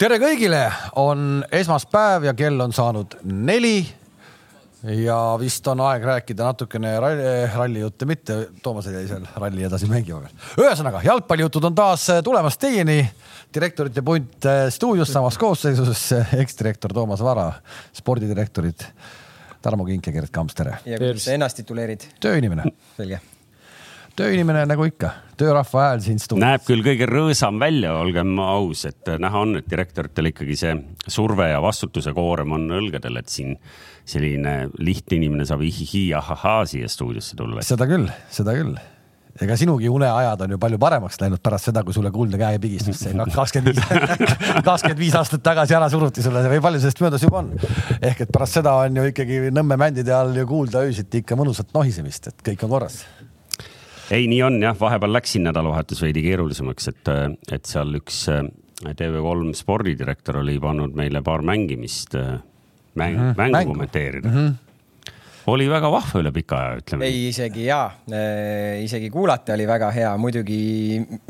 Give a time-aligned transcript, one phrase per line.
[0.00, 0.60] tere kõigile,
[1.00, 3.86] on esmaspäev ja kell on saanud neli.
[4.86, 10.20] ja vist on aeg rääkida natukene ralli, rallijutte, mitte Toomas jäi seal ralli edasi mängima
[10.22, 10.34] veel.
[10.60, 12.98] ühesõnaga jalgpallijutud on taas tulemas teieni.
[13.54, 17.52] direktorite punt eh, stuudios samas koosseisus, eksdirektor Toomas Vara,
[17.92, 18.84] spordidirektorid
[19.62, 20.78] Tarmo Kink ja Gerd Kamps, tere.
[20.84, 22.04] ja kuidas sa ennast tituleerid?
[22.20, 22.68] tööinimene.
[22.96, 23.20] selge
[24.16, 25.10] tööinimene nagu ikka,
[25.40, 26.44] töörahva hääl siin stuudios.
[26.44, 30.74] näeb küll kõige rõõsam välja, olgem aus, et näha on, et direktoritel ikkagi see
[31.06, 33.56] surve ja vastutuse koorem on õlgadel, et siin
[34.06, 37.64] selline lihtne inimene saab ihihi ahahaa siia stuudiosse tulla.
[37.66, 38.76] seda küll, seda küll
[39.42, 43.02] ega sinugi uneajad on ju palju paremaks läinud pärast seda, kui sulle kuldne käepigistus
[43.36, 47.52] kakskümmend viis, kakskümmend viis aastat tagasi ära suruti sulle või palju sellest möödas juba on.
[48.00, 51.74] ehk et pärast seda on ju ikkagi Nõmme mändide all ju kuulda öösiti ikka mõnusat
[51.76, 53.02] nohisemist, et kõik on korras
[54.10, 57.10] ei, nii on jah, vahepeal läks siin nädalavahetus veidi keerulisemaks, et,
[57.52, 58.44] et seal üks äh,
[58.86, 62.38] TV3 spordidirektor oli pannud meile paar mängimist äh,
[62.94, 63.36] mäng, mm -hmm.
[63.36, 64.36] mängu, mängu kommenteerida mm.
[64.36, 64.54] -hmm
[65.46, 67.06] oli väga vahva üle pika aja, ütleme.
[67.06, 70.58] ei, isegi ja, äh, isegi kuulata oli väga hea, muidugi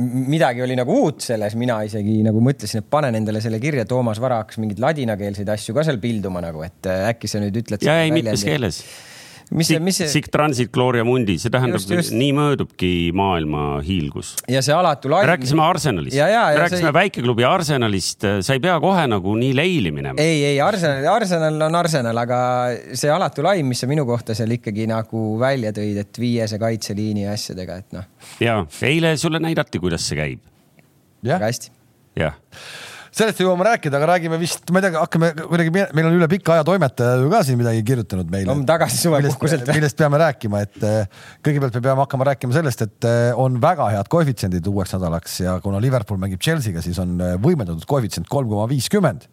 [0.00, 4.20] midagi oli nagu uut selles, mina isegi nagu mõtlesin, et panen endale selle kirja, Toomas
[4.22, 7.84] Vara hakkas mingeid ladinakeelseid asju ka seal pilduma nagu, et äkki sa nüüd ütled.
[7.84, 8.80] ja ei, mitmes keeles
[9.54, 10.08] mis see, mis see?
[10.10, 11.82] Sic transit gloria mundi, see tähendab,
[12.18, 14.34] nii möödubki maailma hiilgus.
[14.50, 15.28] ja see alatu laim.
[15.30, 16.96] rääkisime Arsenalist, rääkisime see...
[16.96, 20.18] väikeklubi Arsenalist, sa ei pea kohe nagu nii leili minema.
[20.22, 22.40] ei, ei Arsenal, Arsenal on Arsenal, aga
[22.98, 27.28] see alatu laim, mis sa minu kohta seal ikkagi nagu välja tõid, et viiese kaitseliini
[27.28, 28.10] ja asjadega, et noh.
[28.42, 28.58] ja
[28.88, 30.44] eile sulle näidati, kuidas see käib.
[31.22, 31.72] väga hästi.
[32.18, 32.36] jah
[33.16, 36.52] sellest jõuame rääkida, aga räägime vist, ma ei tea, hakkame kuidagi, meil on üle pika
[36.56, 38.52] aja toimetaja ju ka siin midagi kirjutanud meile.
[38.52, 39.64] no tagasi suvepuhkuselt.
[39.72, 43.88] millest peame rääkima, et eh, kõigepealt me peame hakkama rääkima sellest, et eh, on väga
[43.94, 48.52] head koefitsiendid uueks nädalaks ja kuna Liverpool mängib Chelsea'ga, siis on eh, võimendatud koefitsient kolm
[48.52, 49.24] koma viiskümmend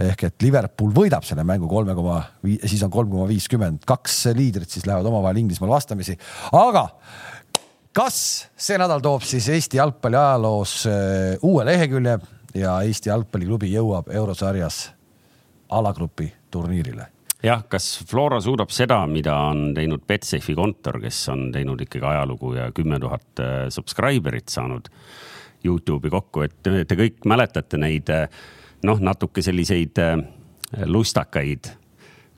[0.00, 4.22] ehk et Liverpool võidab selle mängu kolme koma viis, siis on kolm koma viiskümmend, kaks
[4.32, 6.16] liidrit siis lähevad omavahel Inglismaal vastamisi,
[6.56, 6.88] aga
[7.92, 8.16] kas
[8.56, 10.76] see nädal toob siis Eesti jalgpalli ajaloos
[11.44, 12.16] uue lehekülje
[12.54, 14.90] ja Eesti jalgpalliklubi jõuab eurosarjas
[15.70, 17.06] alagrupi turniirile.
[17.42, 22.52] Jah, kas Flora suudab seda, mida on teinud Betsafe'i kontor, kes on teinud ikkagi ajalugu
[22.58, 24.90] ja kümme tuhat äh, subscriber'it saanud
[25.64, 28.26] Youtube'i kokku, et te kõik mäletate neid äh,
[28.84, 30.18] noh, natuke selliseid äh,
[30.84, 31.72] lustakaid,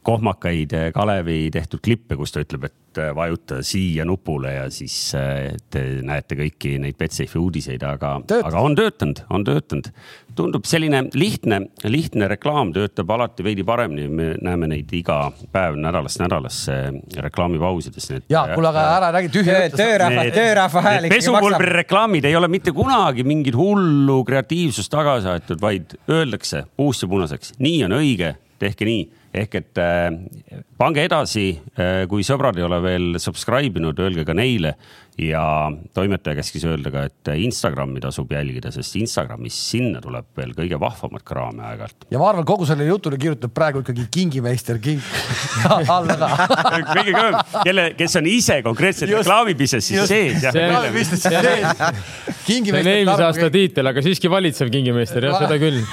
[0.03, 5.55] kohmakaid Kalevi tehtud klippe, kus ta ütleb, et Äh, vajutada siia nupule ja siis äh,
[5.73, 9.89] te näete kõiki neid Betsafe'i uudiseid, aga, aga on töötanud, on töötanud.
[10.37, 16.21] tundub selline lihtne, lihtne reklaam töötab alati veidi paremini, me näeme neid iga päev nädalast
[16.21, 16.77] nädalasse
[17.25, 18.11] reklaamipausides.
[18.29, 19.57] ja, kuule, aga ära räägi tühja.
[19.77, 25.97] töörahva, töörahva hääl pesupulbri reklaamid ei ole mitte kunagi mingit hullu kreatiivsust tagasi aetud, vaid
[26.11, 30.10] öeldakse puust ja punaseks, nii on õige, tehke nii ehk et äh,
[30.78, 31.47] pange edasi,
[31.78, 34.76] äh, kui sõbrad ei ole veel subscribe inud, öelge ka neile
[35.19, 40.78] ja toimetaja käskis öelda ka, et Instagrami tasub jälgida, sest Instagramis sinna tuleb veel kõige
[40.81, 42.06] vahvamat kraami aeg-ajalt.
[42.11, 45.03] ja ma arvan, kogu sellele jutule kirjutab praegu ikkagi kingimeister King
[45.97, 46.28] alla ka
[46.97, 47.37] kõige kõvem,
[47.67, 50.47] kelle, kes on ise konkreetselt reklaamibusinessis sees.
[50.49, 51.67] reklaamibusinessis sees.
[52.47, 55.79] see on eelmise aasta tiitel, aga siiski valitsev kingimeister, jah, seda küll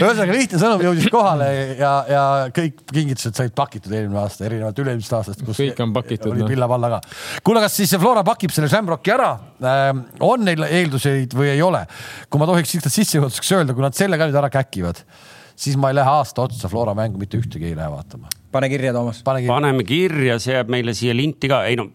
[0.00, 5.18] ühesõnaga lihtne sõnum jõudis kohale ja, ja kõik kingitused said pakitud eelmine aasta, erinevalt üle-eelmisest
[5.20, 7.00] aastast, kus kõik on pakitud oli pilla-palla ka.
[7.46, 9.30] kuule, kas siis Flora pakib selle Shamrocki ära
[9.60, 10.04] ähm,?
[10.24, 11.84] on neil eelduseid või ei ole?
[12.30, 15.04] kui ma tohiks lihtsalt sissejuhatuseks öelda, kui nad selle ka nüüd ära käkivad,
[15.58, 18.92] siis ma ei lähe aasta otsa Flora mängu mitte ühtegi ei lähe vaatama pane kirja,
[18.94, 19.22] Toomas.
[19.24, 21.62] paneme kirja, see jääb meile siia linti ka.
[21.70, 21.86] ei no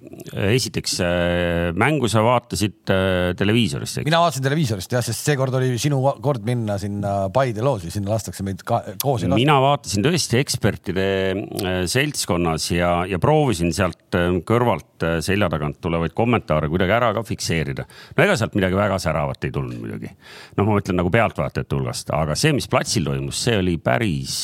[0.56, 4.08] esiteks äh, mängu sa vaatasid äh, televiisorist, eks?
[4.08, 8.46] mina vaatasin televiisorist jah, sest seekord oli sinu kord minna sinna Paide loosi, sinna lastakse
[8.48, 9.26] meid ka, koos.
[9.36, 14.16] mina vaatasin tõesti ekspertide äh, seltskonnas ja, ja proovisin sealt
[14.48, 17.86] kõrvalt selja tagant tulevaid kommentaare kuidagi ära ka fikseerida.
[18.16, 20.12] no ega sealt midagi väga säravat ei tulnud muidugi.
[20.56, 24.38] noh, ma mõtlen nagu pealtvaatajate hulgast, aga see, mis platsil toimus, see oli päris,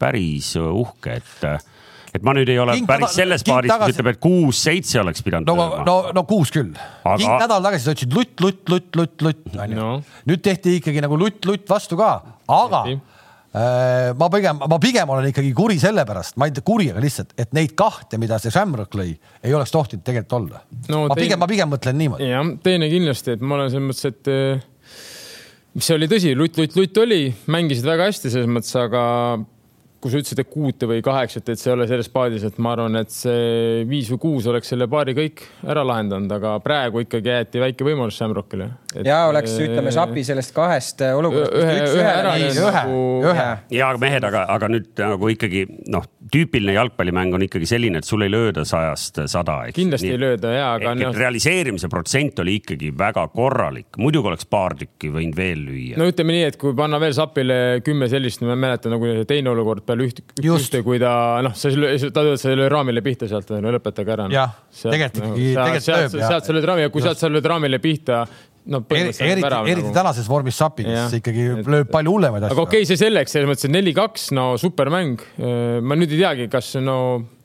[0.00, 1.70] päris uhke, et et
[2.12, 5.48] et ma nüüd ei ole King päris selles paadis, kes ütleb, et kuus-seitse oleks pidanud
[5.48, 5.86] no, olema.
[5.88, 7.16] no, no kuus küll aga....
[7.20, 9.88] King nädal tagasi sa ütlesid lutt, lutt, lutt, lutt, lutt, onju no..
[10.28, 12.10] nüüd tehti ikkagi nagu lutt, lutt vastu ka,
[12.52, 17.04] aga äh, ma pigem, ma pigem olen ikkagi kuri sellepärast, ma ei tea kuri, aga
[17.04, 20.60] lihtsalt, et neid kahte, mida see Shamrock lõi, ei oleks tohtinud tegelikult olla
[20.92, 21.06] no,.
[21.06, 21.22] ma teine...
[21.24, 22.28] pigem, ma pigem mõtlen niimoodi.
[22.28, 24.68] jah, teine kindlasti, et ma olen selles mõttes, et
[25.80, 29.02] mis oli tõsi, lutt, lutt, lutt oli, mängisid väga hästi selles mõttes, aga
[30.02, 32.72] kui sa ütlesid, et kuute või kaheksat, et see ei ole selles paadis, et ma
[32.74, 37.30] arvan, et see viis või kuus oleks selle paari kõik ära lahendanud, aga praegu ikkagi
[37.30, 38.68] jäeti väike võimalus Shamrockile.
[39.06, 41.54] ja oleks, ütleme, Sapi sellest kahest olukorrast.
[41.54, 42.34] ühe, ühe ära.
[42.34, 42.82] ühe,
[43.30, 43.46] ühe.
[43.78, 45.64] ja mehed, aga, aga nüüd nagu ikkagi
[45.94, 49.60] noh, tüüpiline jalgpallimäng on ikkagi selline, et sul ei lööda sajast sada.
[49.76, 50.96] kindlasti Nii, ei lööda ja, aga.
[50.98, 51.12] No...
[51.14, 56.00] realiseerimise protsent oli ikkagi väga korralik, muidugi oleks paar tükki võinud veel lüüa.
[56.00, 59.86] no ütleme nii, et kui panna veel Sapile kümme sellist, ma mäletan nagu teine olukord
[59.92, 61.72] peale üht, ühte, kui ta noh, sa,
[62.12, 64.30] ta lööd selle raamile pihta sealt, no lõpetage ära.
[64.32, 66.16] jah, tegelikult ikkagi, tegelikult lööb.
[66.32, 68.24] sealt sa lööd raami ja kui sealt sa lööd raamile pihta
[68.72, 69.94] no eriti, eriti nagu...
[69.94, 72.56] tänases vormis Sapi, kes ikkagi lööb palju hullemaid asju.
[72.56, 75.22] aga okei okay,, see selleks, selles mõttes, et neli-kaks, no supermäng.
[75.82, 76.98] ma nüüd ei teagi, kas no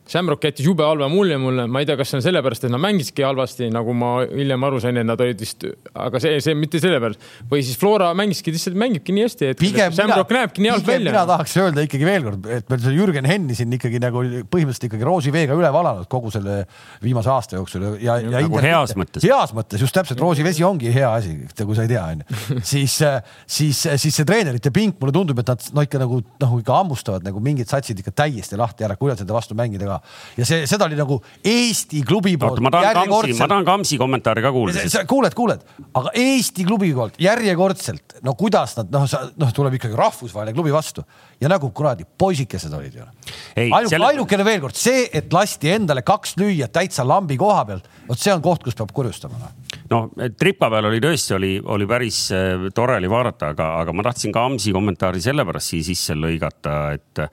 [0.08, 2.80] Shamrock jättis jube halva mulje mulle, ma ei tea, kas see on sellepärast, et nad
[2.80, 6.80] mängisidki halvasti, nagu ma hiljem aru sain, et nad olid vist, aga see, see mitte
[6.84, 7.26] sellepärast.
[7.52, 10.88] või siis Flora mängiski lihtsalt, mängibki nii hästi, et pigem Shamrock mina, näebki nii halb
[10.88, 11.12] välja.
[11.12, 14.88] mina tahaks öelda ikkagi veel kord, et meil see Jürgen Henni siin ikkagi nagu põhimõtteliselt
[14.88, 16.62] ikkagi roosiveega üle valanud kogu selle
[17.04, 18.32] viimase aasta jooksul ja, ja.
[18.38, 19.28] nagu heas mõttes.
[19.28, 22.40] heas mõttes, just täpselt, roosivesi ongi hea asi, kui sa ei tea, onju.
[22.72, 22.96] siis,
[23.44, 27.28] siis, siis see treenerite pink, mulle tundub, et nad no ikka nagu noh, ikka hammustavad
[27.28, 29.97] nagu mingid satsid ikka täiesti lahti ära, kuidas nende vastu mängida ka
[30.38, 32.62] ja see, seda oli nagu Eesti klubi poolt.
[32.64, 34.86] ma tahan Kamsi, ma tahan Kamsi kommentaari ka kuulda.
[35.10, 39.08] kuuled, kuuled, aga Eesti klubi poolt järjekordselt, no kuidas nad noh,
[39.38, 41.06] noh, tuleb ikkagi rahvusvaheline klubi vastu
[41.42, 43.08] ja nagu kuradi poisikesed olid ju.
[43.56, 47.90] ainuke selle..., ainukene veel kord see, et lasti endale kaks lüüa täitsa lambi koha pealt,
[48.08, 49.56] vot see on koht, kus peab kurjustama noh
[49.92, 50.10] noh,
[50.40, 54.34] tripa peal oli tõesti, oli, oli päris äh, tore oli vaadata, aga, aga ma tahtsin
[54.36, 57.24] ka Amsi kommentaari sellepärast siia sisse lõigata, et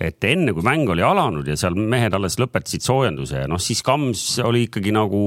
[0.00, 3.82] et enne kui mäng oli alanud ja seal mehed alles lõpetasid soojenduse ja noh, siis
[3.84, 5.22] Kams oli ikkagi nagu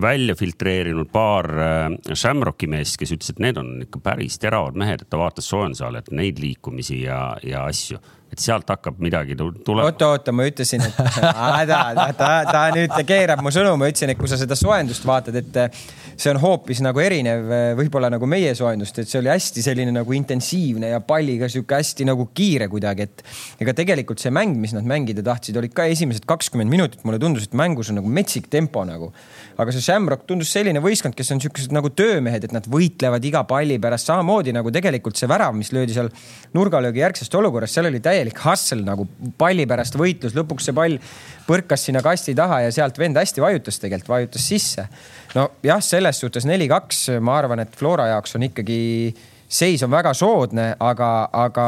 [0.00, 5.02] välja filtreerinud paar äh, Shamrocki meest, kes ütlesid, et need on ikka päris teravad mehed,
[5.02, 7.98] et ta vaatas soojenduse all, et neid liikumisi ja, ja asju
[8.30, 9.88] et sealt hakkab midagi tulema.
[9.88, 14.12] oota, oota, ma ütlesin, et ta, ta, ta, ta nüüd keerab mu sõnu, ma ütlesin,
[14.14, 15.80] et kui sa seda soojendust vaatad, et
[16.20, 20.14] see on hoopis nagu erinev võib-olla nagu meie soojendust, et see oli hästi selline nagu
[20.14, 23.24] intensiivne ja palliga sihuke hästi nagu kiire kuidagi, et
[23.64, 27.48] ega tegelikult see mäng, mis nad mängida tahtsid, olid ka esimesed kakskümmend minutit, mulle tundus,
[27.48, 29.10] et mängus on nagu metsik tempo nagu.
[29.60, 33.42] Aga see Shamrock tundus selline võistkond, kes on siukesed nagu töömehed, et nad võitlevad iga
[33.48, 34.08] palli pärast.
[34.08, 36.08] Samamoodi nagu tegelikult see värav, mis löödi seal
[36.56, 39.06] nurgalöögi järgsest olukorrast, seal oli täielik hustle nagu
[39.40, 40.98] palli pärast võitlus, lõpuks see pall
[41.46, 44.86] põrkas sinna kasti taha ja sealt vend hästi vajutas tegelikult, vajutas sisse.
[45.34, 48.80] nojah, selles suhtes neli-kaks, ma arvan, et Flora jaoks on ikkagi
[49.50, 51.64] seis on väga soodne, aga, aga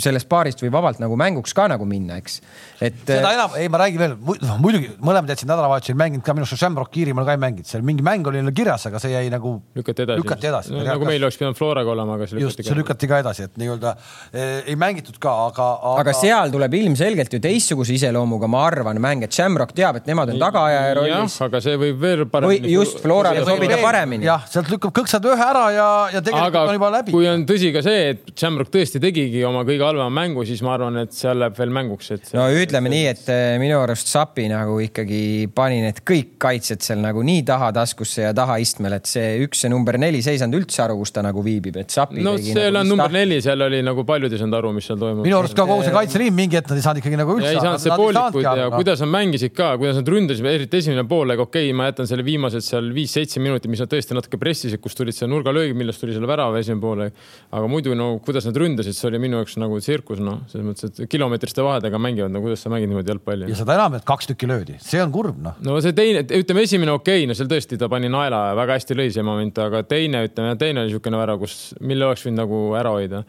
[0.00, 2.38] sellest paarist võib vabalt nagu mänguks ka nagu minna, eks.
[2.80, 3.02] et.
[3.04, 4.14] seda enam, ei, ma räägin veel,
[4.46, 7.84] noh muidugi mõlemad jätsid nädalavahetusel mänginud ka minu arust Shamrock Iirimaal ka ei mänginud, seal
[7.84, 9.58] mingi mäng oli neil kirjas, aga see jäi nagu.
[9.76, 10.22] lükati edasi.
[10.22, 10.84] lükati edasi no,.
[10.86, 12.68] nagu meil oleks pidanud Floraga olema, aga see lükati just, ka.
[12.70, 13.92] see lükati ka edasi, et nii-öelda
[14.32, 16.06] eh, ei mängitud ka, aga, aga....
[16.06, 20.32] aga seal tuleb ilmselgelt ju teistsuguse iseloomuga, ma arvan, mäng, et Shamrock teab, et nemad
[20.32, 21.36] on tagaajaja rollis.
[21.44, 22.72] aga see võib veel paremini.
[22.72, 24.24] just, Florale sobida paremini.
[24.30, 27.14] jah, sealt lükkab kõksad ühe ära ja, ja tegelikult aga on juba läbi.
[27.14, 30.74] kui on tõsi ka see, et Shamrock tõesti tegigi oma kõige halvema mängu, siis ma
[30.76, 32.30] arvan, et seal läheb veel mänguks, et.
[32.36, 35.22] no ütleme nii, et eh, minu arust Sapi nagu ikkagi
[35.54, 39.72] pani need kõik kaitsjad seal nagu nii taha taskusse ja tahaistmele, et see üks, see
[39.72, 42.24] number neli, see ei saanud üldse aru, kus ta nagu viibib, et Sapi.
[42.24, 45.00] no seal nagu, on number neli, seal oli nagu paljud ei saanud aru, mis seal
[45.00, 45.24] toimub.
[45.26, 47.54] minu arust ka kogu see kaitseliin mingi hetk nad ei saanud ikkagi nagu üldse.
[47.54, 48.70] ei saanud see poolikuid ja no.
[48.76, 52.26] kuidas nad mängisid ka, kuidas nad ründasid, eriti esimene poolaeg, okei okay,, ma jätan selle
[52.26, 56.14] viimased seal viis-seitse minutit, mis nad tõesti natuke pressisid, kus tulid seal nurgalöögid, millest tuli
[56.16, 57.18] selle värava esimene poolaeg.
[57.50, 60.92] aga muidu no kuidas nad ründasid, see oli minu jaoks nagu tsirkus, noh, selles mõttes,
[60.92, 63.50] et kilomeetriste vahedega mängivad, no kuidas sa mängid niimoodi jalgpalli.
[63.50, 65.58] ja seda enam, et kaks tükki löödi, see on kurb, noh.
[65.66, 68.78] no see teine, ütleme esimene okei okay,, no seal tõesti ta pani naela ja väga
[68.78, 72.42] hästi lõi see moment, aga teine, ütleme teine oli niisugune värav, kus, mille oleks võinud
[72.42, 73.22] nagu ära hoida.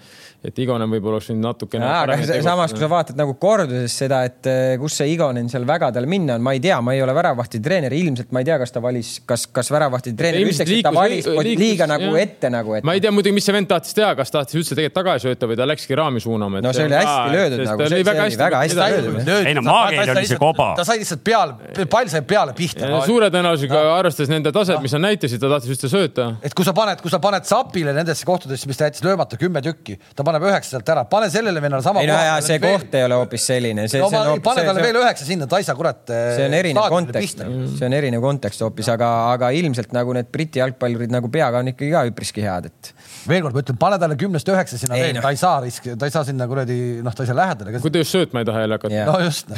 [0.43, 2.41] et Igonen võib-olla oleks võinud natukene.
[2.41, 6.35] samas, kui sa vaatad nagu korduses seda, et eh, kus see Igonen seal vägadel minna
[6.35, 8.81] on, ma ei tea, ma ei ole väravahti treener, ilmselt ma ei tea, kas ta
[8.83, 12.25] valis, kas, kas väravahti treener ütleks, et ta valis liikus, liiga nagu jah.
[12.25, 12.87] ette nagu et....
[12.87, 15.49] ma ei tea muidugi, mis see vend tahtis teha, kas tahtis üldse tegelikult tagasi sööta
[15.49, 16.61] või ta läkski raami suunama.
[16.63, 19.31] no see oli hästi löödud nagu, see oli väga hästi, väga hästi löödud.
[19.37, 20.71] ei no maakeel oli see koba.
[20.77, 22.89] ta sai lihtsalt peale, pall sai peale pihta.
[23.05, 26.27] suure tõenäosusega arvestades nende taset, mis nad näitasid, ta tahtis üldse sööta.
[26.41, 29.61] et kui sa paned, kui sa paned Sapile nendesse kohtadesse, mis ta jättis löömata kümme
[29.65, 32.03] tükki, ta paneb üheksa sealt ära, pane sellele vennale sama.
[32.03, 33.87] ei no ja see koht ei ole hoopis selline.
[33.91, 36.03] pane talle veel üheksa sinna, ta ei saa kurat.
[36.07, 37.45] see on erinev kontekst,
[37.77, 41.73] see on erinev kontekst hoopis, aga, aga ilmselt nagu need Briti jalgpallurid nagu peaga on
[41.73, 42.93] ikkagi ka üpriski head, et.
[43.29, 46.09] Veel kord ma ütlen, pane talle kümnest üheksa sinna veel, ta ei saa risk, ta
[46.09, 47.77] ei saa sinna kuradi, noh, ta ei saa lähedale.
[47.83, 48.95] kui ta just söötma ei taha jälle hakata.
[48.95, 49.11] Yeah..
[49.11, 49.53] no just.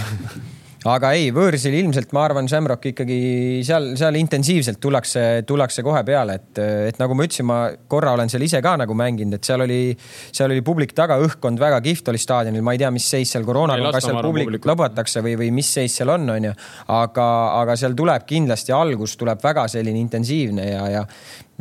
[0.89, 3.17] Aga ei, võõrsil ilmselt ma arvan, Shamrock ikkagi
[3.63, 8.31] seal, seal intensiivselt tullakse, tullakse kohe peale, et, et nagu ma ütlesin, ma korra olen
[8.31, 12.11] seal ise ka nagu mänginud, et seal oli, seal oli publik taga, õhkkond väga kihvt
[12.11, 14.67] oli staadionil, ma ei tea, mis seis seal koroonaga on, kas seal publikut.
[14.67, 16.51] lubatakse või, või mis seis seal on, onju.
[16.99, 17.29] aga,
[17.61, 21.07] aga seal tuleb kindlasti algus tuleb väga selline intensiivne ja, ja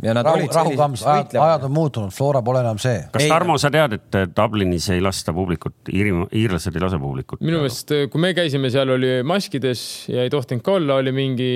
[0.03, 2.99] ja nad rahu, olid rahu kamps, ajad, on muutunud, Flora pole enam see.
[3.13, 7.43] kas Tarmo, sa tead, et Dublinis ei lasta publikut, iirlased ei lase publikut?
[7.45, 11.49] minu meelest, kui me käisime, seal oli maskides ja ei tohtinud ka olla, oli mingi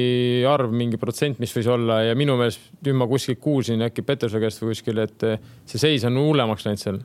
[0.48, 4.48] arv, mingi protsent, mis võis olla ja minu meelest nüüd ma kuskilt kuulsin äkki Petersoni
[4.48, 5.30] käest või kuskil, et
[5.68, 7.02] see seis on hullemaks läinud seal.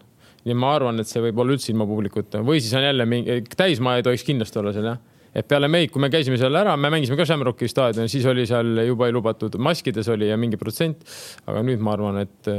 [0.46, 3.42] ja ma arvan, et see võib olla üldse ilma publikuta või siis on jälle mingi,
[3.56, 5.02] täismaa ei tohiks kindlasti olla seal jah
[5.34, 8.46] et peale meid, kui me käisime seal ära, me mängisime ka Shamrocki staadionil, siis oli
[8.48, 11.06] seal juba ei lubatud, maskides oli ja mingi protsent.
[11.46, 12.52] aga nüüd ma arvan, et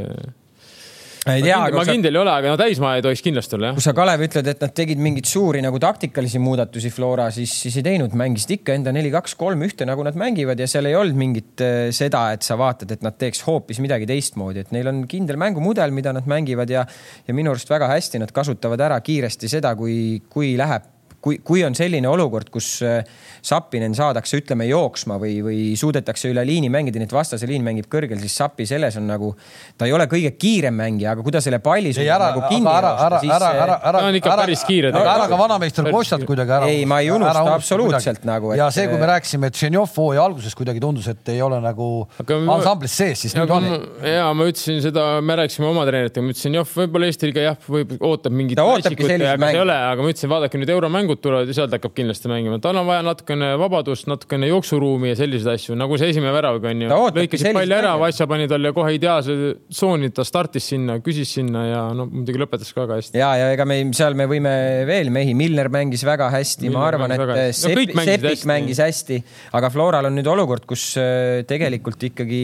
[1.32, 1.94] ei tea, aga ma sa...
[1.96, 3.78] kindel ei ole, aga no täismaa ei tohiks kindlasti olla, jah.
[3.78, 7.78] kui sa, Kalev, ütled, et nad tegid mingeid suuri nagu taktikalisi muudatusi Flora, siis, siis
[7.80, 10.98] ei teinud, mängisid ikka enda neli, kaks, kolm ühte, nagu nad mängivad ja seal ei
[11.00, 14.92] olnud mingit äh, seda, et sa vaatad, et nad teeks hoopis midagi teistmoodi, et neil
[14.92, 16.84] on kindel mängumudel, mida nad mängivad ja,
[17.28, 19.96] ja minu arust väga hästi nad kasutavad ära kiiresti seda, kui,
[20.34, 20.92] kui läheb
[21.24, 23.04] kui, kui on selline olukord, kus äh,
[23.44, 27.90] Sapinen saadakse, ütleme, jooksma või, või suudetakse üle liini mängida, nii et vastase liin mängib
[27.92, 29.34] kõrgel, siis Sappi selles on nagu,
[29.80, 33.20] ta ei ole kõige kiirem mängija, aga kui ta selle palli suudab nagu kinni joosta,
[33.20, 33.34] siis.
[33.36, 34.92] ära, ära, ära, ta on ikka ära, päris kiire.
[34.94, 36.70] ära, ära ka vanameister Kostjat kuidagi ära.
[36.72, 38.62] ei, ma ei unusta absoluutselt nagu et....
[38.62, 41.90] ja see, kui me rääkisime, et Ženjov hooaja alguses kuidagi tundus, et ei ole nagu
[42.24, 43.70] aga ansamblis sees, siis nüüd on.
[44.08, 47.60] ja ma ütlesin seda, me rääkisime oma treeneritega, ma ütlesin, jah, võib-olla Eesti liiga jah,
[47.68, 48.60] võib, ootab mingit.
[48.60, 49.68] ta ootabki sellist mängu.
[49.68, 50.74] aga ma ütlesin, vaadake nüüd
[51.14, 55.18] euromängud tulevad ja sealt hakkab kindlasti mängima, tal on vaja natukene vabadust natukene jooksuruumi ja
[55.18, 57.00] selliseid asju, nagu see esimene väravgi on ju.
[57.18, 59.36] lõikasid palli ära, Vassja pani talle kohe ideaalse
[59.72, 63.20] tsooni, ta startis sinna, küsis sinna ja no muidugi lõpetas ka väga hästi.
[63.22, 64.56] ja, ja ega me seal me võime
[64.90, 68.50] veel mehi, Milner mängis väga hästi, ma arvan, et Sepp, no, Sepik hästi.
[68.50, 69.22] mängis hästi,
[69.58, 72.44] aga Floral on nüüd olukord, kus äh, tegelikult ikkagi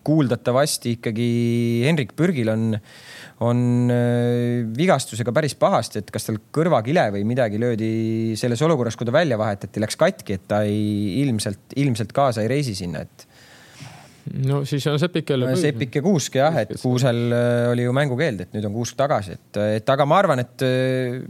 [0.00, 1.30] kuuldatavasti ikkagi
[1.84, 2.70] Henrik Pürgil on
[3.40, 7.92] on äh, vigastusega päris pahasti, et kas tal kõrvakile või midagi löödi
[8.40, 12.50] selles olukorras, kui ta välja vahetati, läks katki, et ta ei ilmselt, ilmselt kaasa ei
[12.52, 13.26] reisi sinna, et.
[14.44, 15.54] no siis on Sepik jälle.
[15.56, 19.38] Sepik ja Kuusk jah, et Kuusel äh, oli ju mängukeeld, et nüüd on Kuusk tagasi,
[19.40, 21.22] et, et aga ma arvan, et äh,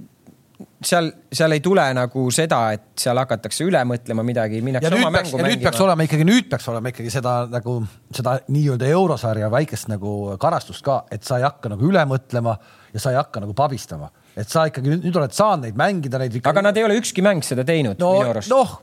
[0.85, 5.33] seal, seal ei tule nagu seda, et seal hakatakse üle mõtlema midagi, minnakse oma mängu
[5.37, 5.49] mängima.
[5.53, 7.77] nüüd peaks olema ikkagi, nüüd peaks olema ikkagi seda nagu
[8.17, 12.57] seda nii-öelda eurosarja väikest nagu karastust ka, et sa ei hakka nagu üle mõtlema
[12.93, 16.21] ja sa ei hakka nagu pabistama, et sa ikkagi nüüd, nüüd oled saanud neid mängida,
[16.23, 16.41] neid.
[16.45, 18.53] aga nad ei ole ükski mäng seda teinud no, minu arust.
[18.53, 18.79] noh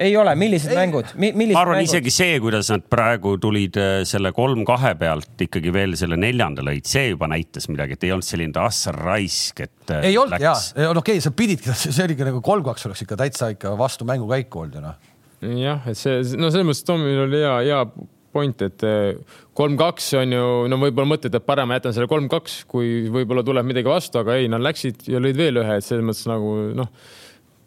[0.00, 0.78] ei ole, millised ei.
[0.78, 1.90] mängud Mi, millised ma arvan mängud?
[1.90, 6.88] isegi see, kuidas nad praegu tulid äh, selle kolm-kahe pealt ikkagi veel selle neljanda lõid,
[6.88, 9.82] see juba näitas midagi, et ei olnud selline assar raisk, et.
[9.90, 13.20] Äh, ei olnud ja, no okei okay,, sa pididki, see oligi nagu kolm-kaks oleks ikka
[13.20, 15.12] täitsa ikka vastu mängukäiku olnud ju noh.
[15.60, 17.84] jah, et see, no selles mõttes Tomil oli hea, hea
[18.32, 23.08] point, et äh, kolm-kaks on ju, no võib-olla mõtled, et parem jätan selle kolm-kaks, kui
[23.12, 26.28] võib-olla tuleb midagi vastu, aga ei, nad läksid ja lõid veel ühe, et selles mõttes
[26.30, 27.18] nagu noh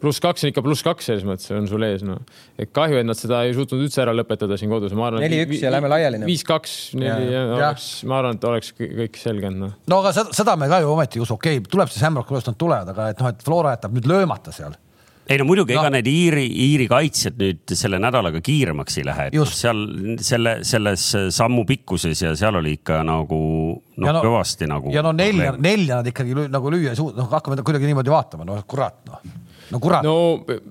[0.04, 2.20] pluss kaks on ikka pluss kaks, selles mõttes on sul ees, noh.
[2.60, 5.24] et kahju, et nad seda ei suutnud üldse ära lõpetada siin kodus, ma arvan.
[5.24, 6.22] neli-üks ja lähme laiali.
[6.28, 9.76] Viis-kaks, neli ja, ja oleks, ma arvan, et oleks kõik selge olnud, noh.
[9.90, 12.30] no aga seda, seda me ka ju ometi ei usu, okei okay,, tuleb siis Hamrock,
[12.30, 14.76] kuidas nad tulevad, aga et noh, et Flora jätab nüüd löömata seal
[15.24, 19.28] ei no muidugi no., ega need Iiri, Iiri kaitsjad nüüd selle nädalaga kiiremaks ei lähe,
[19.30, 19.80] et noh, seal
[20.24, 23.40] selle, selles sammu pikkuses ja seal oli ikka nagu
[23.72, 24.92] noh no,, kõvasti nagu.
[24.92, 28.48] ja no nelja, nelja nad ikkagi nagu lüüa ei suuda, noh hakkame kuidagi niimoodi vaatama,
[28.48, 29.24] no kurat noh
[29.72, 30.04] no kurat.
[30.06, 30.16] no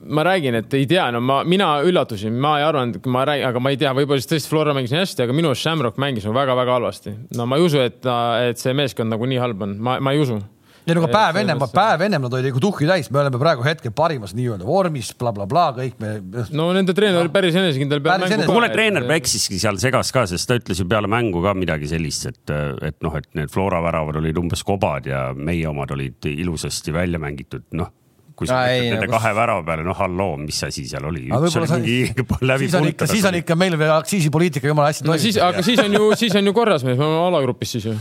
[0.05, 3.63] ma räägin, et ei tea, no ma, mina üllatusin, ma ei arvanud, ma räägin, aga
[3.63, 6.27] ma ei tea, võib-olla siis tõesti Flora mängis nii hästi, aga minu arust Shamrock mängis
[6.27, 7.15] nagu väga-väga halvasti.
[7.37, 8.01] no ma ei usu, et,
[8.49, 10.41] et see meeskond nagu nii halb on, ma, ma ei usu
[10.83, 13.63] ei no aga päev ennem, päev ennem nad olid nagu tuhhi täis, me oleme praegu
[13.63, 16.43] hetkel parimas nii-öelda vormis bla, bla, blablabla, kõik me.
[16.55, 18.03] no nende treener oli päris enesekindel.
[18.49, 22.27] kuule, treener eksiski seal segas ka, sest ta ütles ju peale mängu ka midagi sellist,
[22.33, 26.95] et, et noh, et need Flora väravad olid umbes kobad ja meie omad olid ilusasti
[26.95, 27.91] välja mängitud, noh
[28.35, 29.15] kui sa mõtled nende nagu...
[29.15, 31.27] kahe värava peale, noh halloo, mis asi seal oli.
[31.29, 31.97] üks oli mingi
[32.51, 35.41] läbi siis on ikka, siis on ikka meil veel aktsiisipoliitika jumala hästi no, toimib.
[35.49, 37.97] aga siis on ju, siis on ju korras mees, me oleme alagrupis siis ju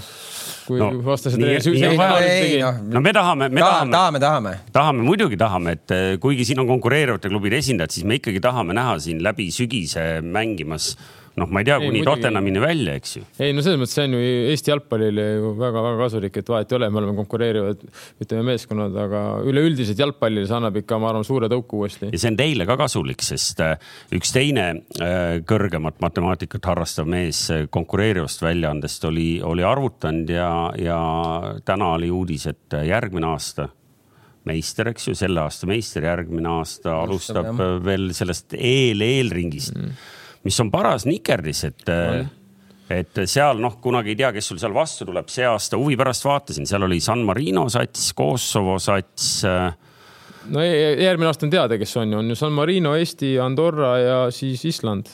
[0.67, 2.93] kui no, vastased reaalselt.
[2.93, 6.69] no me tahame, me tahame, tahame, tahame, tahame, muidugi tahame, et eh, kuigi siin on
[6.71, 10.93] konkureerivate klubide esindajad, siis me ikkagi tahame näha siin läbi sügise mängimas
[11.41, 13.25] noh, ma ei tea, kuni Tottenhamini välja, eks ju.
[13.43, 14.21] ei no selles mõttes see on ju
[14.53, 17.85] Eesti jalgpallile ju väga-väga kasulik, et vahet ei ole, me oleme konkureerivad,
[18.25, 22.13] ütleme meeskonnad, aga üleüldiselt jalgpallile see annab ikka, ma arvan, suure tõuku uuesti.
[22.13, 23.77] ja see on teile ka kasulik, sest äh,
[24.15, 30.49] üks teine äh, kõrgemat matemaatikat harrastav mees äh, konkureerivast väljaandest oli, oli arvutanud ja,
[30.79, 30.99] ja
[31.65, 33.71] täna oli uudis, et järgmine aasta
[34.49, 39.95] meister, eks ju, selle aasta meister, järgmine aasta Alustab, alustab äh, veel sellest eel-eelringist mm.,
[40.45, 42.39] mis on paras nikerdis, et mm
[42.93, 46.27] et seal noh, kunagi ei tea, kes sul seal vastu tuleb, see aasta huvi pärast
[46.27, 49.71] vaatasin, seal oli San Marino sats, Kosovo sats äh,
[50.51, 53.93] no e- järgmine aasta on teada, kes on ju, on ju San Marino, Eesti, Andorra
[54.01, 55.11] ja siis Island.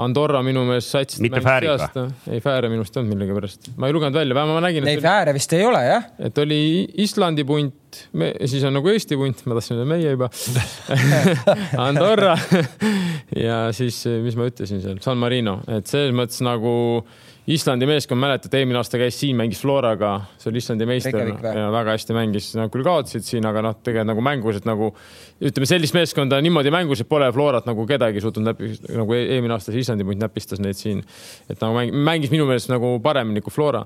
[0.00, 1.18] Andorra minu meelest sats.
[1.20, 1.88] Mitte Fääriga?
[2.30, 4.86] ei, Fääre minu arust ei olnud millegipärast, ma ei lugenud välja, vähemalt ma nägin.
[4.88, 6.06] Neid Fääre vist ei ole jah?
[6.22, 6.60] et oli
[7.04, 8.00] Islandi punt,
[8.48, 10.30] siis on nagu Eesti punt, ma tahtsin öelda meie juba
[11.86, 12.38] Andorra
[13.46, 16.72] ja siis, mis ma ütlesin seal, San Marino, et selles mõttes nagu
[17.50, 21.96] Islandi meeskond, mäletad, eelmine aasta käis siin, mängis Floraga, see oli Islandi meister ja väga
[21.96, 24.92] hästi mängis, nad küll kaotasid siin, aga noh, tegelikult nagu mänguliselt nagu
[25.42, 29.56] ütleme, sellist meeskonda niimoodi mängus, et pole Florat nagu kedagi suutnud näpi, nagu e-, eelmine
[29.56, 31.02] aasta see Islandi punt näpistas neid siin.
[31.50, 33.82] et nagu mäng, mängis minu meelest nagu paremini kui Flora.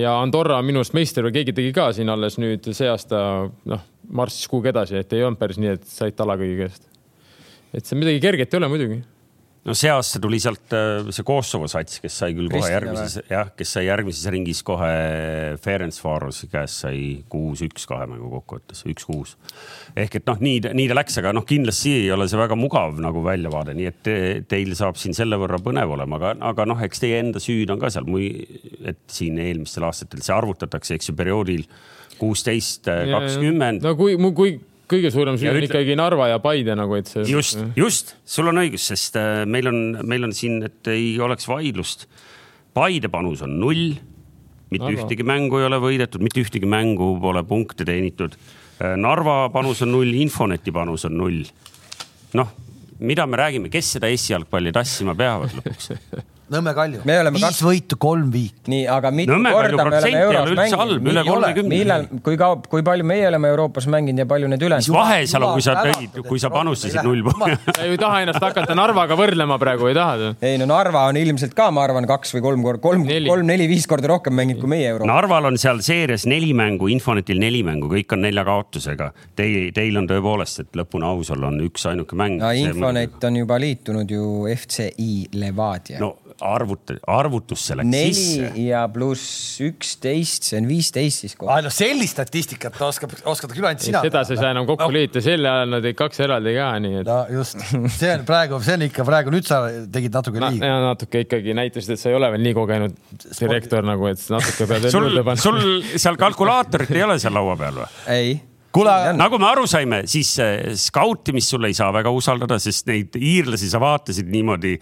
[0.00, 3.22] ja Andorra minu arust meister või keegi tegi ka siin alles nüüd see aasta,
[3.68, 6.88] noh, marssis kuhugi edasi, et ei olnud päris nii, et said tala kõigi käest.
[7.76, 9.02] et see midagi kerget ei ole muidugi
[9.68, 13.50] no see aasta tuli sealt äh, see Kosovo sats, kes sai küll kohe järgmises, jah,
[13.56, 14.88] kes sai järgmises ringis kohe
[15.60, 17.02] Ferencvarosi käest sai
[17.32, 19.36] kuus-üks kahe mängu kokkuvõttes, üks-kuus.
[19.98, 22.96] ehk et noh, nii, nii ta läks, aga noh, kindlasti ei ole see väga mugav
[23.04, 24.16] nagu väljavaade, nii et te,
[24.48, 27.82] teil saab siin selle võrra põnev olema, aga, aga noh, eks teie enda süüd on
[27.82, 28.08] ka seal,
[28.88, 31.68] et siin eelmistel aastatel see arvutatakse, eks ju, perioodil
[32.20, 33.84] kuusteist, kakskümmend.
[33.84, 34.58] no kui, kui
[34.90, 37.24] kõige suurem süü on ikkagi Narva ja Paide nagu, et see.
[37.30, 41.48] just, just, sul on õigus, sest äh, meil on, meil on siin, et ei oleks
[41.50, 42.06] vaidlust.
[42.76, 43.92] Paide panus on null,
[44.70, 44.96] mitte Narva.
[44.96, 48.36] ühtegi mängu ei ole võidetud, mitte ühtegi mängu pole punkte teenitud.
[48.80, 51.44] Äh, Narva panus on null, Infoneti panus on null.
[52.38, 52.52] noh,
[53.02, 55.94] mida me räägime, kes seda Eesti jalgpalli tassima peavad lõpuks
[56.50, 57.04] Nõmme Kalju.
[57.06, 57.60] viis kaks...
[57.62, 58.64] võitu, kolm viiki.
[58.72, 61.10] nii, aga mitu Nõmme korda me oleme euros mänginud?
[61.12, 61.70] üle kolmekümne.
[61.70, 64.82] millal, kui kaua, kui palju meie oleme Euroopas mänginud ja palju need ülejäänud?
[64.82, 67.54] mis vahe seal on, kui sa tõid, kui sa panustasid null punkti?
[67.76, 70.32] sa ju ei taha ennast hakata Narvaga võrdlema praegu, ei taha?
[70.42, 73.86] ei no Narva on ilmselt ka, ma arvan, kaks või kolm korda, kolm, kolm, neli-viis
[73.90, 75.10] korda rohkem mänginud kui meie Euroopas.
[75.12, 79.12] Narval on seal seerias neli mängu, Infonetil neli mängu, kõik on nelja kaotusega.
[79.38, 82.42] Teil, teil on tõepoolest, et lõpuni aus olla, on üks ainuke mäng.
[82.42, 86.02] no Infonet on juba liitunud ju FCI Levadia.
[86.02, 88.48] no arvuta, arvutusse läks neli sisse.
[88.48, 91.60] neli ja pluss üksteist, see on viisteist siis kohe.
[91.64, 94.02] no sellist statistikat oskab, oskad küll ainult sina.
[94.06, 94.96] seda sa ei saa enam kokku no.
[94.96, 97.10] liita, selle ajal nad olid kaks eraldi ka, nii et.
[97.10, 97.64] no just,
[98.00, 100.90] see on praegu, see on ikka praegu, nüüd sa tegid natuke liiga no,.
[100.90, 103.00] natuke ikkagi näitasid, et sa ei ole veel nii kogenud
[103.38, 105.40] direktor nagu, et natuke pead veel juurde panema.
[105.40, 107.90] sul seal kalkulaatorit ei ole seal laua peal või?
[108.16, 108.38] ei
[108.74, 110.32] kuule, nagu me aru saime, siis
[110.84, 114.76] skautimist sulle ei saa väga usaldada, sest neid iirlasi sa vaatasid niimoodi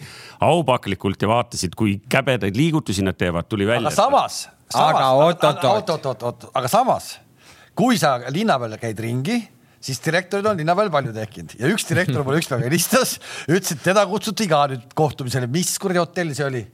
[0.45, 3.89] aupaklikult ja vaatasid, kui käbedaid liigutusi nad teevad, tuli välja.
[3.89, 7.15] aga samas, samas, aga oot-oot-oot, oot-oot-oot, aga samas,
[7.79, 9.41] kui sa linna peal käid ringi
[9.81, 13.85] siis direktorid on linna peal palju tekkinud ja üks direktor mulle ükspäev helistas, ütles, et
[13.85, 16.65] teda kutsuti ka nüüd kohtumisele, mis kuradi hotell see oli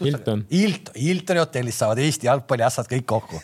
[0.00, 0.42] Hilton.
[0.50, 3.40] Hilton, Hiltoni hotellis saavad Eesti jalgpalliassad kõik kokku.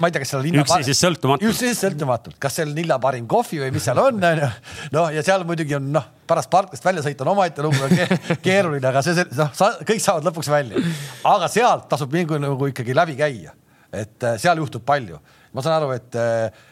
[0.00, 0.64] ma ei tea, kas seal linna.
[0.64, 1.46] üksteisest sõltumatult.
[1.46, 4.48] üksteisest sõltumatult, kas see on lilla parim kohvi või mis seal on, onju.
[4.96, 7.90] noh, ja seal muidugi on noh, pärast parklast välja sõita on omaette lugu,
[8.46, 9.54] keeruline, aga see, noh,
[9.88, 10.82] kõik saavad lõpuks välja.
[11.30, 13.54] aga sealt tasub mingi nagu ikkagi läbi käia,
[13.94, 15.22] et äh, seal juhtub palju.
[15.54, 16.66] ma saan aru, et äh,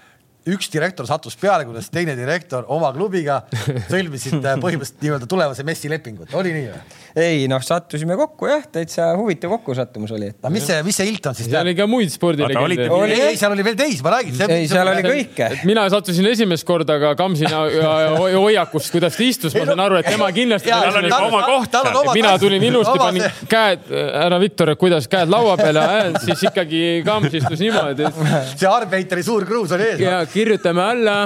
[0.47, 3.41] üks direktor sattus peale, kuidas teine direktor oma klubiga
[3.93, 7.03] sõlmisid äh, põhimõtteliselt nii-öelda tulevase messi lepingut, oli nii või?
[7.17, 10.29] ei noh, sattusime kokku jah, täitsa huvitav kokkusattumus oli.
[10.37, 11.63] aga mis see, mis see Hilton siis teab?
[11.63, 12.89] seal oli ka muid spordilegende.
[13.09, 14.37] ei, ei, seal oli veel teisi, ma räägin.
[14.53, 15.49] ei, seal oli kõike.
[15.69, 17.63] mina sattusin esimest korda ka Kamsina
[18.37, 20.71] hoiakust, kuidas ta istus, ma saan aru, et tema kindlasti.
[20.71, 21.79] tal oli oma koht.
[22.13, 25.87] mina tulin ilusti, panin käed, härra Viktor, kuidas käed laua peale,
[26.23, 28.13] siis ikkagi Kams istus niimoodi.
[28.53, 30.05] see Arbeiteri suur kruus oli ees.
[30.37, 31.16] Kirjutame alla.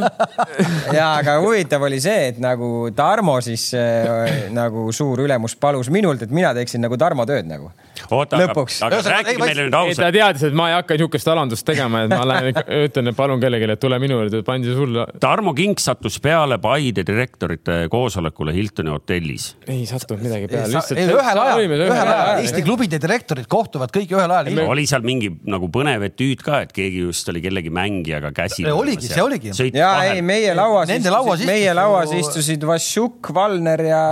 [0.99, 6.23] ja, aga huvitav oli see, et nagu Tarmo siis äh, nagu suur ülemus palus minult,
[6.27, 7.73] et mina teeksin nagu Tarmo tööd nagu.
[8.09, 8.81] Lõpuks.
[8.87, 10.01] aga räägi meile nüüd ausalt.
[10.01, 13.43] ta teadis, et ma ei hakka niisugust alandust tegema, et ma lähen ütlen, et palun
[13.43, 15.07] kellelegi, et tule minu juurde, pandi sulle.
[15.23, 19.55] Tarmo Kink sattus peale Paide direktorite koosolekule Hiltoni hotellis.
[19.69, 21.01] ei sattunud midagi peale, lihtsalt.
[21.01, 24.63] ühel ajal, ühel ajal Eesti klubide direktorid kohtuvad kõik ühel ajal.
[24.71, 28.67] oli seal mingi nagu põnev etüüd ka, et keegi just oli kellegi mängijaga käsi.
[28.71, 29.55] oligi, see oligi.
[29.75, 34.03] ja ei, meie lauas istusid, meie lauas istusid Vašjuk, Valner ja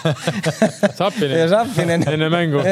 [0.98, 1.38] Sapinen.
[1.38, 2.06] ja Sapinen.
[2.12, 2.62] enne mängu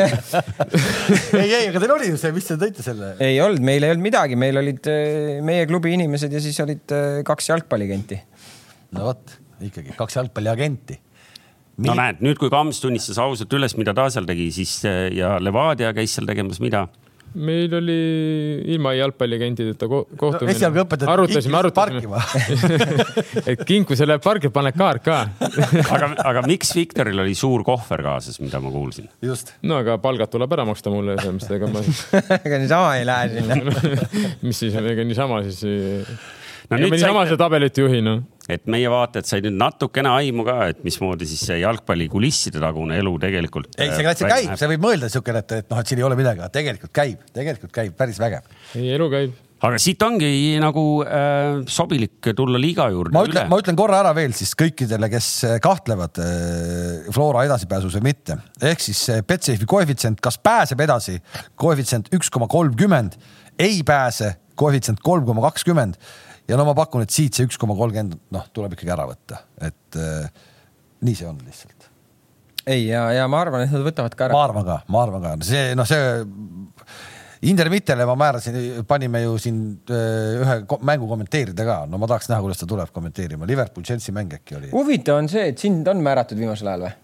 [1.41, 3.15] ei, ei, aga teil oli ju see, mis te tõite selle?
[3.25, 6.95] ei olnud, meil ei olnud midagi, meil olid äh, meie klubi inimesed ja siis olid
[6.95, 8.21] äh, kaks jalgpalliagenti.
[8.97, 10.99] no vot, ikkagi kaks jalgpalliagenti.
[11.75, 11.91] Mil...
[11.91, 15.37] no näed, nüüd kui Kams tunnistas ausalt üles, mida ta seal tegi, siis äh, ja
[15.43, 16.87] Levadia käis seal tegemas mida?
[17.35, 17.97] Meil oli
[18.75, 20.57] ilma jalgpalliagentideta ko kohtumine no,.
[20.57, 22.23] esialgu õpetati arutasime, arutasime,
[23.51, 25.19] et kinkusele läheb parki, paned kaart ka
[25.95, 29.11] aga, aga miks Viktoril oli suur kohver kaasas, mida ma kuulsin?
[29.25, 29.55] just.
[29.67, 31.83] no aga palgad tuleb ära maksta mulle, mis ega ma
[32.45, 33.61] ega niisama ei lähe sinna
[34.47, 35.65] mis siis, ega niisama siis
[36.71, 38.23] no nüüd niisama seda tabelit juhi, noh.
[38.51, 42.99] et meie vaatajad said nüüd natukene aimu ka, et mismoodi siis see jalgpalli kulisside tagune
[43.01, 43.73] elu tegelikult.
[43.79, 46.19] ei, see täitsa käib, see võib mõelda siukene, et, et noh, et siin ei ole
[46.21, 48.47] midagi, aga tegelikult käib, tegelikult käib päris vägev.
[48.75, 50.29] ei, elu käib aga siit ongi
[50.61, 53.15] nagu äh, sobilik tulla liiga juurde.
[53.17, 55.31] ma ütlen, ma ütlen korra ära veel siis kõikidele, kes
[55.65, 58.37] kahtlevad äh, Flora edasipääsus või mitte.
[58.61, 61.17] ehk siis Betsafe'i koefitsient, kas pääseb edasi,
[61.61, 63.17] koefitsient üks koma kolmkümmend,
[63.61, 65.97] ei pääse, koefitsient kolm koma kakskümmend
[66.49, 69.41] ja no ma pakun, et siit see üks koma kolmkümmend, noh, tuleb ikkagi ära võtta,
[69.65, 70.29] et äh,
[71.05, 71.91] nii see on lihtsalt.
[72.67, 74.37] ei, ja, ja ma arvan, et nad võtavad ka ära.
[74.37, 76.07] ma arvan ka, ma arvan ka, see noh, see
[77.45, 78.55] Intermittele ma määrasin,
[78.89, 79.57] panime ju siin
[79.93, 80.55] äh, ühe
[80.89, 84.57] mängu kommenteerida ka, no ma tahaks näha, kuidas ta tuleb kommenteerima, Liverpool Chelsea mäng äkki
[84.57, 84.71] oli.
[84.73, 86.95] huvitav on see, et sind on määratud viimasel ajal või?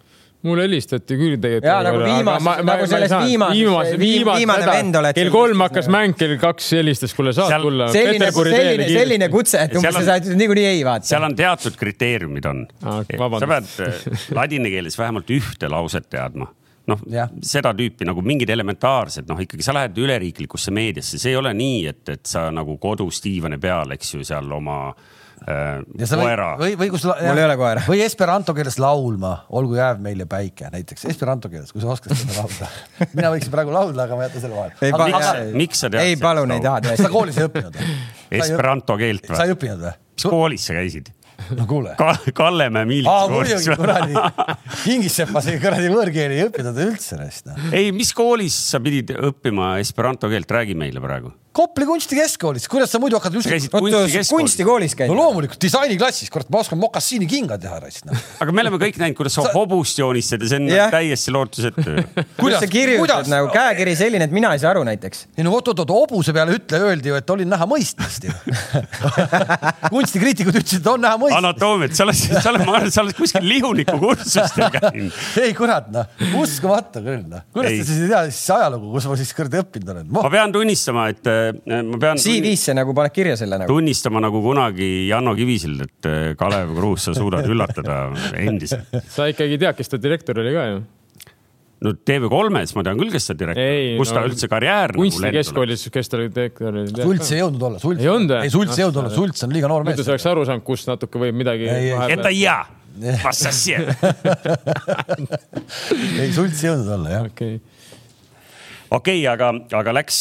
[0.47, 1.69] Mulle helistati küll tegelikult.
[1.69, 5.19] ja nagu viimases, nagu selles viimases, viimane vend oled.
[5.19, 7.91] kell kolm hakkas mäng, kell kaks helistas, kuule saad seal, tulla.
[7.93, 11.11] selline, selline, selline kutse, et umbes sa saad niikuinii ei vaata.
[11.11, 13.03] seal on teatud kriteeriumid on ah,.
[13.05, 16.49] sa pead äh, ladina keeles vähemalt ühte lauset teadma
[16.91, 17.05] noh,
[17.45, 21.81] seda tüüpi nagu mingid elementaarsed, noh ikkagi sa lähed üleriiklikusse meediasse, see ei ole nii,
[21.93, 26.49] et, et sa nagu kodus diivani peal, eks ju, seal oma äh, äh, koera.
[26.61, 27.07] või, või kus.
[27.09, 27.85] mul ei ole koera.
[27.89, 32.41] või esperanto keeles laulma, olgu jääv meile päike, näiteks esperanto keeles, kui sa oskad seda
[32.41, 32.71] laulda.
[33.19, 34.93] mina võiksin praegu laulda, aga ma jätan selle vahele.
[35.07, 36.11] miks, miks sa tead?
[36.11, 37.07] ei, palun, ei taha tõesti.
[37.07, 37.97] sa koolis ei õppinud või?
[38.41, 39.41] Esperanto keelt või?
[39.41, 39.97] sa ei õppinud või?
[40.21, 41.15] mis koolis sa käisid?
[41.57, 42.15] no kuule Ka.
[42.35, 44.17] Kallemäe Miilits Aa, muidugi, kuradi.
[44.85, 47.57] Kingissepas ei kuradi võõrkeeli ei õppinud üldse neist no..
[47.73, 53.01] ei, mis koolis sa pidid õppima esperanto keelt, räägi meile praegu Kopli kunstikeskkoolis, kuidas sa
[53.03, 53.49] muidu hakkad just.
[53.51, 54.29] käisid kunstikeskkoolis?
[54.31, 55.11] kunstikoolis käid?
[55.11, 58.15] no loomulikult, disainiklassis, kurat, ma oskan mokassiini kinga teha raisk no..
[58.45, 60.93] aga me oleme kõik näinud, kuidas sa, hobust joonistad ja see on yeah.
[60.95, 61.97] täiesti lootusetu
[62.39, 65.25] kuidas sa kirjutad nagu käekiri selline, et mina ei saa aru näiteks?
[65.35, 68.37] ei no oot-oot-oot, hobuse peale ütle, öeldi ju, et olin näha mõistmist ju
[69.97, 71.41] kunstikriitikud ütlesid, et on näha mõistmist.
[71.43, 75.19] anatoomiat, sa oled, sa oled, ma arvan, et sa oled kuskil lihuniku kursustel käinud.
[75.43, 77.43] ei kurat noh, uskumatu küll noh.
[77.51, 80.11] kuidas sa siis ei tea siis ajalugu, kus ma siis kuradi õppinud olen?
[80.15, 82.21] ma pean tunnistama, et Äh, ma pean.
[82.21, 83.71] CV-sse nagu paned kirja selle nagu.
[83.71, 88.03] tunnistama nagu kunagi Janno Kivisild, et äh, Kalev Kruus, sa suudad üllatada
[88.39, 88.89] endiselt.
[89.11, 90.81] sa ikkagi tead, kes ta direktor oli ka ju?
[91.81, 94.93] no TV3-s ma tean küll, kes ta direktor, kus no, ta üldse karjäär.
[94.93, 96.83] Nagu kunstikeskkoolis, kes ta oli direktor.
[96.93, 98.05] Sults ei jõudnud olla, Sults.
[98.05, 98.43] ei olnud või?
[98.45, 99.97] ei, Sults ei jõudnud olla, ah, Sults on liiga noor mees.
[99.97, 101.65] muidu sa oleks aru saanud, kus natuke võib midagi.
[101.71, 102.65] et ta ei jää
[103.23, 103.73] Vassassi
[106.21, 107.61] ei, Sults ei jõudnud olla jah okay
[108.91, 109.51] okei okay,, aga,
[109.81, 110.19] aga läks,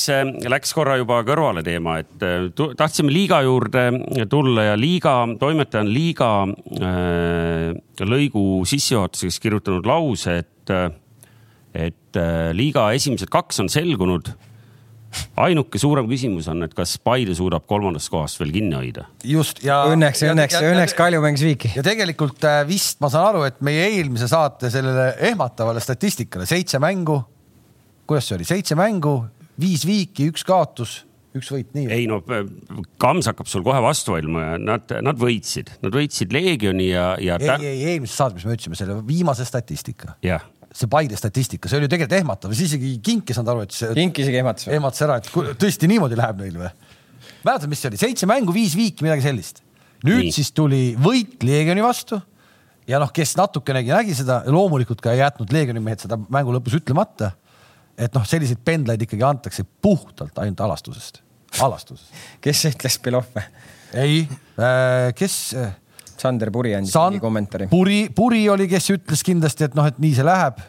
[0.50, 3.88] läks korra juba kõrvale teema, et äh, tahtsime liiga juurde
[4.30, 7.72] tulla ja liiga, toimetaja on liiga äh,
[8.06, 10.76] lõigu sissejuhatuseks kirjutanud lause, et,
[11.74, 14.32] et äh, liiga esimesed kaks on selgunud
[15.42, 19.08] ainuke suurem küsimus on, et kas Paide suudab kolmandast kohast veel kinni hoida.
[19.26, 19.82] just ja.
[19.90, 21.74] Õnneks, õnneks, õnneks Kalju mängis viiki.
[21.74, 26.82] ja tegelikult äh, vist ma saan aru, et meie eelmise saate sellele ehmatavale statistikale seitse
[26.84, 27.18] mängu
[28.10, 29.22] kuidas see oli, seitse mängu,
[29.62, 31.00] viis viiki, üks kaotus,
[31.38, 31.89] üks võit, nii?
[31.93, 32.22] ei no
[33.02, 37.38] Kams hakkab sul kohe vastu vaidlema ja nad, nad võitsid, nad võitsid Leegioni ja, ja.
[37.38, 40.17] ei, ei, eelmises saates, me ütlesime, selle viimase statistika.
[40.26, 43.63] jah see Paide statistika, see oli ju tegelikult ehmatav, siis isegi Kink ei saanud aru,
[43.65, 43.89] et see.
[43.98, 44.67] Kink isegi ehmatas.
[44.69, 46.69] ehmatas ära, et tõesti niimoodi läheb neil või?
[47.45, 49.63] mäletad, mis see oli, seitse mängu, viis viiki, midagi sellist.
[50.06, 50.36] nüüd Nii.
[50.36, 52.19] siis tuli võit Leegioni vastu
[52.89, 56.78] ja noh, kes natukenegi nägi seda, loomulikult ka ei jätnud Leegioni mehed seda mängu lõpus
[56.78, 57.34] ütlemata
[58.00, 61.22] et noh, selliseid pendlaid ikkagi antakse puhtalt ainult alastusest,
[61.66, 62.16] alastusest.
[62.44, 63.46] kes ütles Belov või?
[64.00, 65.78] ei äh,, kes äh,?
[66.20, 67.14] Sander Puri andis San...
[67.14, 67.70] mingi kommentaari.
[67.72, 70.60] Puri, Puri oli, kes ütles kindlasti, et noh, et nii see läheb.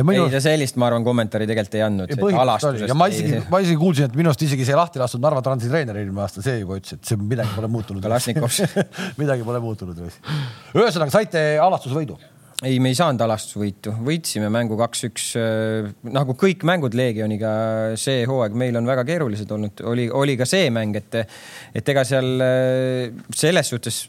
[0.00, 0.24] Minu...
[0.24, 2.12] ei, ta sellist, ma arvan, kommentaari tegelikult ei andnud.
[2.88, 5.68] ja ma isegi, ma isegi kuulsin, et minu arust isegi see lahti lastud Narva Transi
[5.68, 8.08] treener eelmine aasta, see juba ütles, et see midagi pole muutunud
[9.20, 10.00] midagi pole muutunud.
[10.72, 12.16] ühesõnaga saite alastusvõidu
[12.62, 17.52] ei, me ei saanud alastusvõitu, võitsime mängu kaks-üks äh, nagu kõik mängud Leegioniga
[18.00, 21.22] see hooaeg meil on väga keerulised olnud, oli, oli ka see mäng, et,
[21.74, 24.04] et ega seal äh, selles suhtes,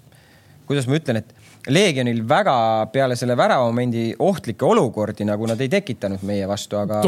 [0.69, 2.53] kuidas ma ütlen, et Leegionil väga
[2.91, 6.99] peale selle väravamendi ohtlikke olukordi nagu nad ei tekitanud meie vastu, aga.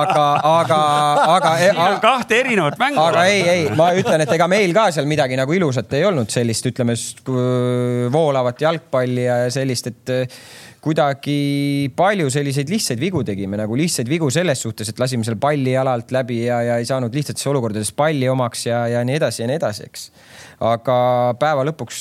[0.00, 0.80] aga, aga,
[1.36, 1.52] aga.
[1.60, 2.98] siin on kahte erinevat mängu.
[3.04, 6.34] aga ei, ei, ma ütlen, et ega meil ka seal midagi nagu ilusat ei olnud,
[6.34, 6.98] sellist, ütleme
[8.12, 10.14] voolavat jalgpalli ja sellist, et
[10.84, 15.72] kuidagi palju selliseid lihtsaid vigu tegime, nagu lihtsaid vigu selles suhtes, et lasime selle palli
[15.72, 19.48] jalalt läbi ja, ja ei saanud lihtsates olukordades palli omaks ja, ja nii edasi ja
[19.48, 20.02] nii edasi, eks.
[20.68, 20.96] aga
[21.40, 22.00] päeva lõpuks,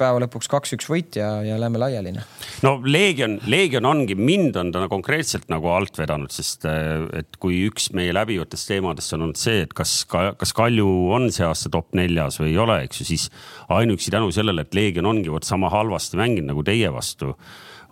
[0.00, 2.16] päeva lõpuks kaks-üks võit ja, ja lähme laiali.
[2.16, 2.26] noh.
[2.66, 7.92] no Leegion, Leegion ongi, mind on ta konkreetselt nagu alt vedanud, sest et kui üks
[7.94, 12.40] meie läbivatest teemadest on olnud see, et kas, kas Kalju on see aasta top neljas
[12.42, 13.30] või ei ole, eks ju, siis
[13.70, 17.36] ainuüksi tänu sellele, et Leegion ongi vot sama halvasti mänginud nagu teie vastu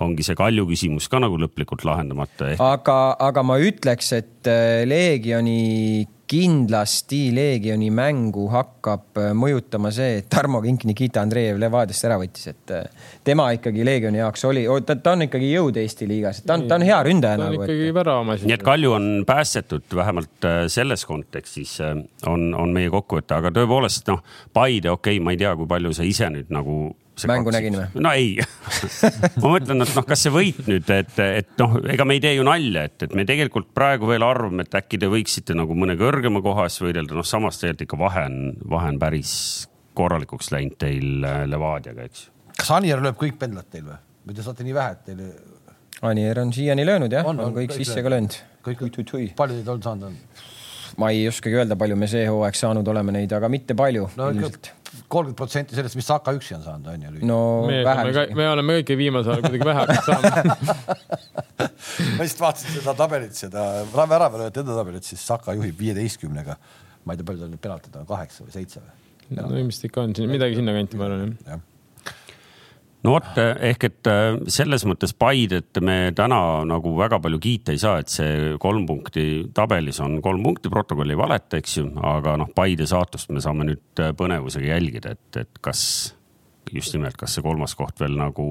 [0.03, 2.65] ongi see Kalju küsimus ka nagu lõplikult lahendamata ehk....
[2.65, 10.29] aga, aga ma ütleks, et äh, Leegioni kindlasti Leegioni mängu hakkab äh, mõjutama see, et
[10.33, 14.97] Tarmo Kink Nikita Andreev Levadiast ära võttis, et äh, tema ikkagi Leegioni jaoks oli, ta,
[14.99, 17.39] ta on ikkagi jõud Eesti liigas, ta on, ta on hea ründaja.
[17.39, 18.49] ta on nagu, ikkagi väravamees.
[18.49, 24.25] nii et Kalju on päästetud, vähemalt selles kontekstis on, on meie kokkuvõte, aga tõepoolest noh,
[24.55, 26.95] Paide, okei okay,, ma ei tea, kui palju sa ise nüüd nagu
[27.31, 28.03] mängu nägin või?
[28.03, 28.33] no ei
[29.43, 32.35] ma mõtlen, et noh, kas see võit nüüd, et, et noh, ega me ei tee
[32.37, 35.97] ju nalja, et, et me tegelikult praegu veel arvame, et äkki te võiksite nagu mõne
[36.01, 38.39] kõrgema koha eest võidelda, noh, samas tegelikult ikka vahe on,
[38.75, 39.35] vahe on päris
[39.95, 42.29] korralikuks läinud teil äh, Levadiaga, eks.
[42.59, 45.29] kas Anier lööb kõik pendlad teil või, või te saate nii vähe, et teil?
[46.05, 48.35] Anier on siiani löönud jah, on, on, on kõik, kõik sisse ka löönud.
[48.67, 48.83] kõik,
[49.39, 50.19] palju teid on saanud on?
[51.01, 54.31] Ma ei oskagi öelda, palju me see hooaeg saanud oleme neid, aga mitte palju no,
[54.35, 54.71] ilmselt
[55.11, 57.27] kolmkümmend protsenti sellest, mis Saka üksi on saanud, on ju.
[57.29, 60.33] no me oleme, me oleme kõige viimasel ajal kuidagi vähe hakanud saama
[62.17, 66.59] ma lihtsalt vaatasin seda tabelit, seda väravalööjate enda tabelit, siis Saka juhib viieteistkümnega.
[67.05, 68.99] ma ei tea, palju tal nüüd penaltid on, kaheksa või seitse või?
[69.41, 71.63] no ilmselt ikka on, midagi sinnakanti ma arvan jah ja
[73.05, 76.39] no vot ehk et äh, selles mõttes Paidet me täna
[76.69, 81.13] nagu väga palju kiita ei saa, et see kolm punkti tabelis on kolm punkti, protokoll
[81.13, 85.43] ei valeta, eks ju, aga noh, Paide saatust me saame nüüd äh, põnevusega jälgida, et,
[85.45, 85.83] et kas
[86.73, 88.49] just nimelt, kas see kolmas koht veel nagu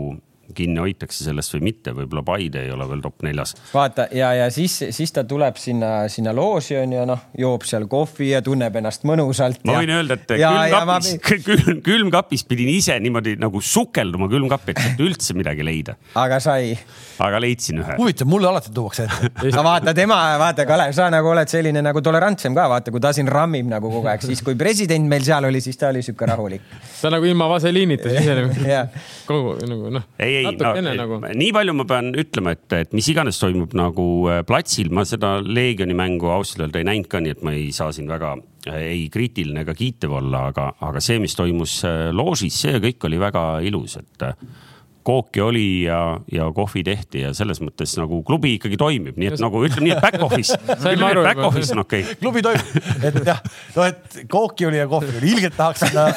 [0.56, 3.56] kinni hoitakse sellest või mitte, võib-olla Paide ei ole veel top neljas.
[3.74, 7.88] vaata ja, ja siis, siis ta tuleb sinna, sinna looži on ju noh, joob seal
[7.92, 9.64] kohvi ja tunneb ennast mõnusalt.
[9.68, 15.04] ma võin öelda, et külmkapis ma..., külm, külmkapis pidin ise niimoodi nagu sukelduma külmkappi, et
[15.04, 15.96] üldse midagi leida.
[16.20, 16.76] aga sai?
[17.24, 17.98] aga leidsin ühe.
[18.00, 22.04] huvitav, mulle alati tuuakse ette no vaata tema, vaata Kalev, sa nagu oled selline nagu
[22.04, 25.48] tolerantsem ka, vaata, kui ta siin rammib nagu kogu aeg, siis kui president meil seal
[25.48, 26.68] oli, siis ta oli sihuke rahulik.
[27.02, 28.54] ta nagu ilma vaseliinita siseneb
[29.28, 30.08] kogu nagu noh.
[30.20, 31.20] ei, ei, no, nagu.
[31.24, 35.36] nii palju ma pean ütlema, et, et mis iganes toimub nagu äh, platsil, ma seda
[35.44, 38.36] Leegioni mängu ausalt öelda ei näinud ka, nii et ma ei saa siin väga
[38.70, 43.10] äh, ei kriitiline ega kiitev olla, aga, aga see, mis toimus äh, loožis, see kõik
[43.10, 44.28] oli väga ilus, et
[45.04, 46.00] kooki oli ja,
[46.32, 49.96] ja kohvi tehti ja selles mõttes nagu klubi ikkagi toimib, nii et nagu ütleme nii,
[49.98, 50.58] et back office.
[51.24, 52.04] Back office on okei.
[52.04, 52.16] Okay..
[52.22, 53.40] klubi toimib, et jah,
[53.76, 56.08] no et kooki oli ja kohvi oli, ilgelt tahaks sinna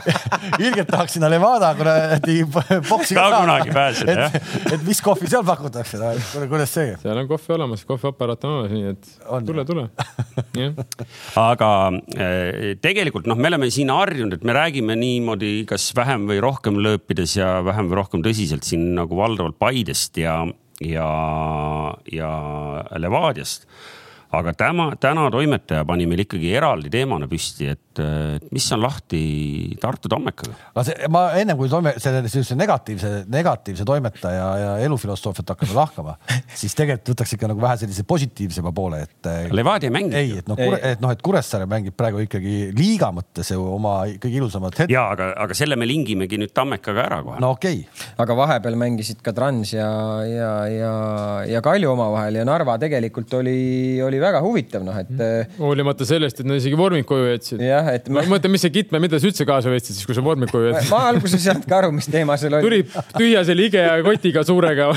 [0.64, 2.40] ilgelt tahaks sinna Levada kuradi
[2.88, 4.38] boksi ka kunagi pääseda, jah.
[4.74, 6.12] et mis kohvi seal pakutakse no,,
[6.50, 6.94] kuidas see?
[7.02, 9.86] seal on kohvi olemas, kohviaparaat on olemas, nii et on, tule, tule.
[11.40, 11.70] Aga
[12.16, 16.78] eh, tegelikult noh, me oleme siin harjunud, et me räägime niimoodi, kas vähem või rohkem
[16.84, 20.40] lööpides ja vähem või rohkem tõsiselt siin nagu valdavalt Paidest ja,
[20.80, 21.08] ja,
[22.12, 22.30] ja
[22.98, 23.68] Levadiast
[24.38, 28.02] aga täna, täna toimetaja pani meil ikkagi eraldi teemana püsti, et
[28.54, 29.22] mis on lahti
[29.80, 30.54] Tartu Tammekaga?
[30.74, 36.16] no see, ma ennem kui toime, selle sellise negatiivse, negatiivse toimetaja ja elufilosoofiat hakkame lahkama,
[36.54, 39.30] siis tegelikult võtaks ikka nagu vähe sellise positiivsema poole, et.
[39.54, 40.16] Levadia ei mängi.
[40.18, 44.40] ei, et noh, et noh, et Kuressaare mängib praegu ikkagi liiga mõttes ju oma kõige
[44.40, 44.94] ilusamat hetke.
[44.94, 47.40] ja aga, aga selle me lingimegi nüüd Tammekaga ära kohe.
[47.42, 48.08] no okei okay..
[48.24, 49.88] aga vahepeal mängisid ka Trans ja,
[50.28, 50.94] ja, ja,
[51.50, 55.10] ja Kalju omavahel ja Narva tegelikult oli, oli väga huvitav, noh, et.
[55.10, 55.58] Mhm.
[55.60, 57.62] hoolimata sellest, et nad isegi vormid koju jätsid.
[57.64, 60.16] jah, et ma, ma mõtlen, mis see kitme, mida sa üldse kaasa võtsid siis, kui
[60.16, 60.90] sa vormid koju jätsid?
[60.92, 62.64] ma alguses ei saanudki aru, mis teema seal oli.
[62.66, 62.80] tuli
[63.18, 64.90] tühja selle IKEA kotiga suurega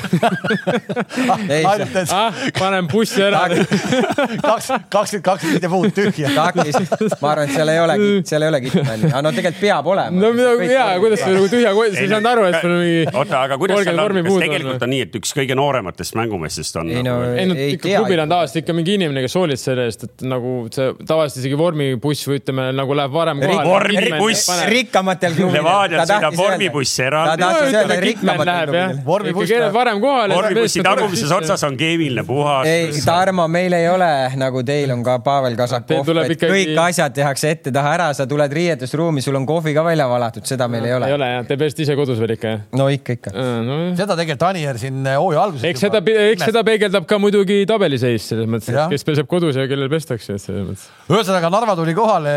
[2.18, 6.32] ah, panen bussi ära kaks, kakskümmend kaks viitepuud tühja.
[6.36, 6.78] takis,
[7.22, 10.22] ma arvan, et seal ei olegi, seal ei olegi kitme, aga no tegelikult peab olema.
[10.22, 13.04] no mida, ja kuidas see nagu tühja, sa ei saanud aru, et sul on mingi.
[13.13, 16.92] oota, aga kuidas seal on, kas tegelikult on nii, et üks kõige noorematest mängumeestest on?
[16.94, 19.88] ei no, nagu- ei no ikka klubil on tavaliselt ikka mingi inimene, kes hoolitseb selle
[19.89, 23.65] eest, et nagu see tavaliselt isegi vormibuss või ütleme nagu läheb varem kohale.
[23.67, 24.51] vormibuss.
[24.71, 25.62] rikkamatel klubidel.
[25.62, 27.43] Levadial sõidab vormibuss eraldi.
[27.43, 29.32] ta tahtis öelda rikkamatel klubidel.
[29.34, 30.38] ikka keeled varem kohale.
[30.38, 32.67] vormibussi tagumises otsas on keemiline puhas.
[32.67, 36.51] ei, Tarmo, meil ei ole nagu teil on ka Pavel Kasakov, et ikkagi...
[36.53, 40.67] kõik asjad tehakse ette-taha ära, sa tuled riietusruumi, sul on kohvi ka välja valatud, seda
[40.71, 41.10] meil ei ole.
[41.10, 42.65] ei ole jah, te pesete ise kodus veel ikka jah?
[42.80, 43.34] no ikka, ikka.
[43.67, 45.67] No, seda tegelikult Anier siin hooaja alguses.
[45.71, 46.01] eks seda,
[46.32, 50.36] eks seda peegeldab ka muidugi tabeliseis selles mõttes, et kes peseb kodus ja kellel pestakse,
[50.36, 50.86] et selles mõttes.
[51.08, 52.36] ühesõnaga Narva tuli kohale,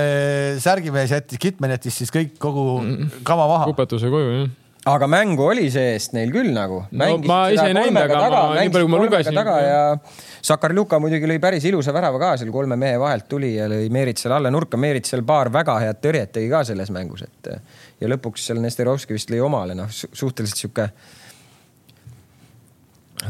[0.63, 2.81] särgimees jättis, Kitman jättis siis kõik kogu
[3.27, 3.69] kama maha.
[3.73, 4.49] kupatuse koju jah
[4.89, 6.81] aga mängu oli see-eest neil küll nagu.
[6.97, 9.37] No, ma ise ei näinud, aga ma, nii palju kui ma lugesin.
[9.37, 9.81] taga ja
[10.47, 14.39] Sakarluka muidugi lõi päris ilusa värava ka seal kolme mehe vahelt tuli ja lõi Meeritsale
[14.39, 14.81] alla nurka.
[14.81, 17.51] Meerits seal paar väga head tõrjet tegi ka selles mängus, et
[18.01, 20.89] ja lõpuks seal Nesterovski vist lõi omale, noh suhteliselt sihuke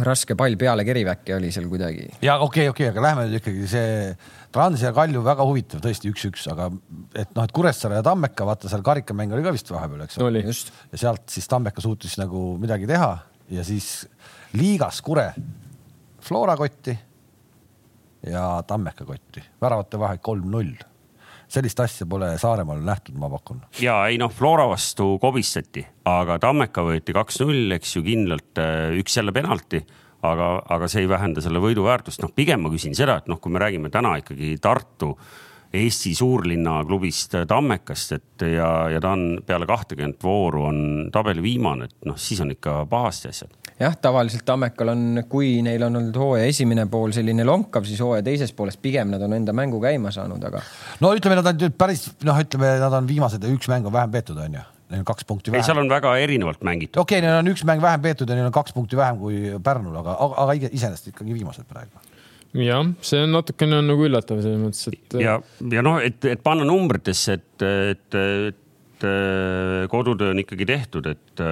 [0.06, 2.06] raske pall peale Keriväkke oli seal kuidagi.
[2.22, 4.12] ja okei okay,, okei okay,, aga lähme nüüd ikkagi see
[4.54, 6.68] Trans ja Kalju väga huvitav, tõesti üks-üks, aga
[7.14, 10.42] et noh, et Kuressaare ja Tammeka, vaata seal karikamäng oli ka vist vahepeal, eks ole.
[10.42, 13.12] ja sealt siis Tammeka suutis nagu midagi teha
[13.50, 14.08] ja siis
[14.58, 15.30] liigas Kure
[16.20, 16.94] Flora kotti
[18.30, 20.74] ja Tammeka kotti, väravate vahe kolm-null
[21.50, 23.62] sellist asja pole Saaremaal nähtud, ma pakun.
[23.82, 29.18] ja ei noh, Flora vastu kobistati, aga Tammeka võeti kaks-null, eks ju kindlalt äh, üks
[29.18, 29.82] jälle penalti
[30.26, 32.22] aga, aga see ei vähenda selle võidu väärtust.
[32.22, 35.14] noh, pigem ma küsin seda, et noh, kui me räägime täna ikkagi Tartu
[35.70, 40.80] Eesti suurlinna klubist Tammekast, et ja, ja ta on peale kahtekümmet vooru on
[41.14, 43.54] tabeli viimane, et noh, siis on ikka pahasti asjad.
[43.80, 48.24] Jah, tavaliselt Tammekal on, kui neil on olnud hooaja esimene pool selline lonkav, siis hooaja
[48.26, 50.60] teises pooles pigem nad on enda mängu käima saanud, aga.
[51.00, 54.12] no ütleme, nad on nüüd päris noh, ütleme, nad on viimased, üks mäng on vähem
[54.18, 55.62] peetud, on ju neil on kaks punkti vähem.
[55.62, 57.00] ei, seal on väga erinevalt mängitud.
[57.00, 59.42] okei okay,, neil on üks mäng vähem peetud ja neil on kaks punkti vähem kui
[59.64, 62.02] Pärnul, aga, aga iseenesest ikkagi viimased praegu.
[62.60, 65.20] jah, see on natukene on nagu üllatav selles mõttes, et.
[65.22, 65.38] ja,
[65.72, 68.18] ja noh, et, et panna numbritesse, et, et,
[68.50, 69.06] et
[69.92, 71.46] kodutöö on ikkagi tehtud, et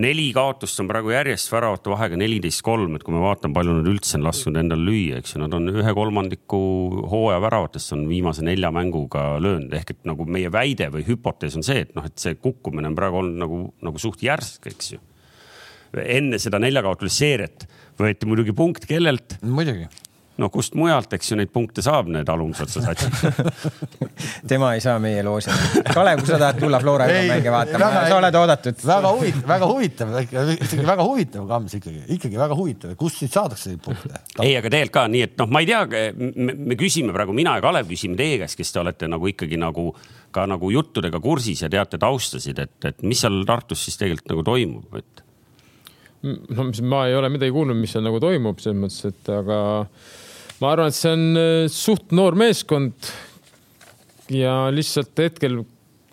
[0.00, 3.90] neli kaotust on praegu järjest väravate vahega neliteist kolm, et kui me vaatame, palju nad
[3.90, 6.60] üldse on lasknud endal lüüa, eks ju, nad on ühe kolmandiku
[7.10, 11.66] hooaja väravatest on viimase nelja mänguga löönud, ehk et nagu meie väide või hüpotees on
[11.66, 15.02] see, et noh, et see kukkumine on praegu olnud nagu, nagu suht järsk, eks ju.
[16.00, 17.66] enne seda neljakaotulist seeriat
[18.00, 19.40] võeti muidugi punkt kellelt?
[19.42, 19.88] muidugi
[20.40, 23.80] no kust mujalt, eks ju, neid punkte saab, need alumisotsa satsid
[24.50, 25.52] tema ei saa meie loosi.
[25.92, 28.84] Kalev, kui sa tahad tulla Flora mänge vaatama, sa oled oodatud.
[28.86, 30.14] väga huvitav, väga huvitav,
[30.56, 34.22] ikkagi väga huvitav Kams ikkagi, ikkagi väga huvitav, kust siit saadakse neid punkte?
[34.40, 37.64] ei, aga tegelikult ka nii, et noh, ma ei tea, me küsime praegu, mina ja
[37.64, 39.90] Kalev küsime teie käest, kes te olete nagu ikkagi nagu
[40.34, 44.46] ka nagu juttudega kursis ja teate taustasid, et, et mis seal Tartus siis tegelikult nagu
[44.46, 45.24] toimub, et
[46.22, 49.60] no ma ei ole midagi kuulnud, mis seal nagu toimub selles mõttes, et aga
[50.60, 53.12] ma arvan, et see on äh, suht noor meeskond.
[54.30, 55.62] ja lihtsalt hetkel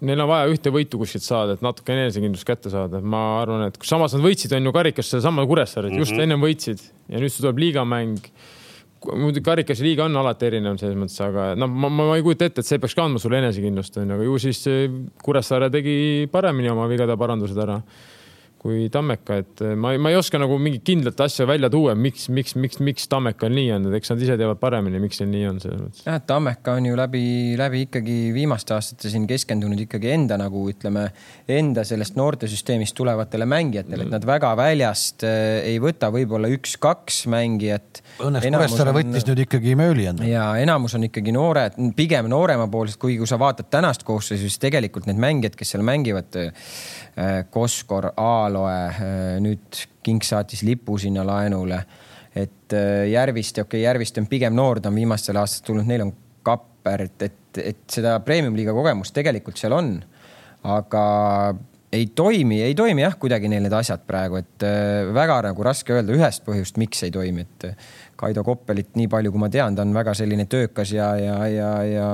[0.06, 3.02] neil on vaja ühte võitu kuskilt saada, et natuke enesekindlust kätte saada.
[3.02, 6.06] ma arvan, et samas nad võitsid, on ju karikas sedasama Kuressaaret mm -hmm.
[6.06, 6.22] just mhm.
[6.22, 8.32] ennem võitsid ja nüüd tuleb liigamäng
[9.06, 12.62] muidugi karikas liiga on alati erinev selles mõttes, aga noh, ma, ma ei kujuta ette,
[12.62, 14.64] et see peaks ka andma sulle enesekindlust, onju, aga ju siis
[15.24, 17.78] Kuressaare tegi paremini oma vigade parandused ära
[18.62, 22.28] kui Tammeka, et eh, ma, ma ei oska nagu mingit kindlat asja välja tuua, miks,
[22.34, 25.50] miks, miks, miks Tammekal nii on, et eks nad ise teavad paremini, miks neil nii
[25.52, 26.04] on selles mõttes.
[26.08, 27.24] jah, et Tammeka on ju läbi,
[27.60, 31.08] läbi ikkagi viimaste aastate siin keskendunud ikkagi enda nagu ütleme,
[31.58, 38.02] enda sellest noortesüsteemist tulevatele mängijatele, et nad väga väljast äh, ei võta võib-olla üks-kaks mängijat.
[38.26, 40.28] Õnneks Kuressaare võttis nüüd ikkagi mööli enda.
[40.28, 45.06] ja enamus on ikkagi noored, pigem nooremapoolsed, kuigi kui sa vaatad tänast koosseisu, siis tegelikult
[45.10, 46.34] need mängijad, kes seal mängivad
[47.50, 51.84] Koskor, Aaloe, äh, nüüd King saatis lipu sinna laenule.
[52.36, 56.04] et äh, Järviste, okei okay,, Järviste on pigem noor, ta on viimastel aastatel tulnud, neil
[56.06, 56.12] on
[56.46, 59.96] Kapper, et, et, et seda premium-liiga kogemust tegelikult seal on.
[60.64, 61.02] aga
[61.94, 64.66] ei toimi, ei toimi jah, kuidagi neil need asjad praegu, et
[65.16, 67.68] väga nagu raske öelda ühest põhjust, miks ei toimi, et
[68.20, 71.72] Kaido Koppelit, nii palju kui ma tean, ta on väga selline töökas ja, ja, ja,
[71.88, 72.10] ja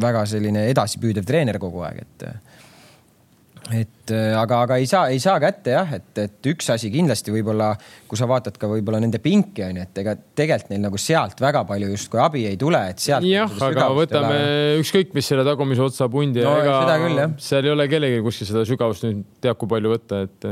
[0.00, 2.26] väga selline edasipüüdev treener kogu aeg, et
[3.70, 7.30] et äh, aga, aga ei saa, ei saa kätte jah, et, et üks asi kindlasti
[7.34, 7.70] võib-olla,
[8.10, 11.38] kui sa vaatad ka võib-olla nende pinki on ju, et ega tegelikult neil nagu sealt
[11.42, 13.26] väga palju justkui abi ei tule, et sealt.
[13.28, 14.40] jah, aga võtame
[14.80, 19.06] ükskõik, mis selle tagumise otsa pundi no,, ega seal ei ole kellelgi kuskil seda sügavust
[19.06, 20.50] nüüd teab, kui palju võtta, et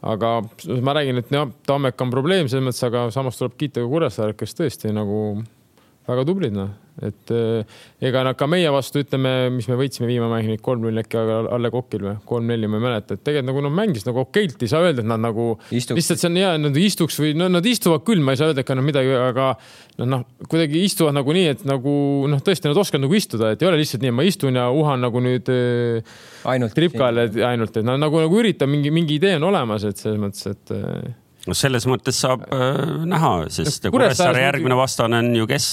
[0.00, 0.34] aga
[0.80, 4.40] ma räägin, et jah, Tammek on probleem selles mõttes, aga samas tuleb kiita ka Kuressaaret,
[4.40, 5.42] kes tõesti nagu
[6.08, 6.72] väga tublid noh
[7.06, 11.02] et eh, ega nad ka meie vastu, ütleme, mis me võitsime viimane mäng, neid kolm-null
[11.02, 14.56] äkki Alle Kokil või kolm-neli, ma ei mäleta, et tegelikult nagu nad mängisid nagu okeilt,
[14.60, 15.98] ei saa öelda, et nad nagu Istuks.
[15.98, 18.64] lihtsalt see on hea, nad istuks või no nad istuvad küll, ma ei saa öelda,
[18.64, 19.48] et nad midagi, aga
[20.02, 21.94] noh, noh, kuidagi istuvad nagu nii, et nagu
[22.30, 24.68] noh, tõesti nad oskavad nagu istuda, et ei ole lihtsalt nii, et ma istun ja
[24.74, 29.38] uhan nagu nüüd eh, ainult tripkale ainult, et nad nagu, nagu üritab mingi, mingi idee
[29.40, 31.10] on olemas, et selles mõttes, et eh,
[31.48, 35.70] no selles mõttes saab äh, näha, sest Kuressaare järgmine vastane on ju kes?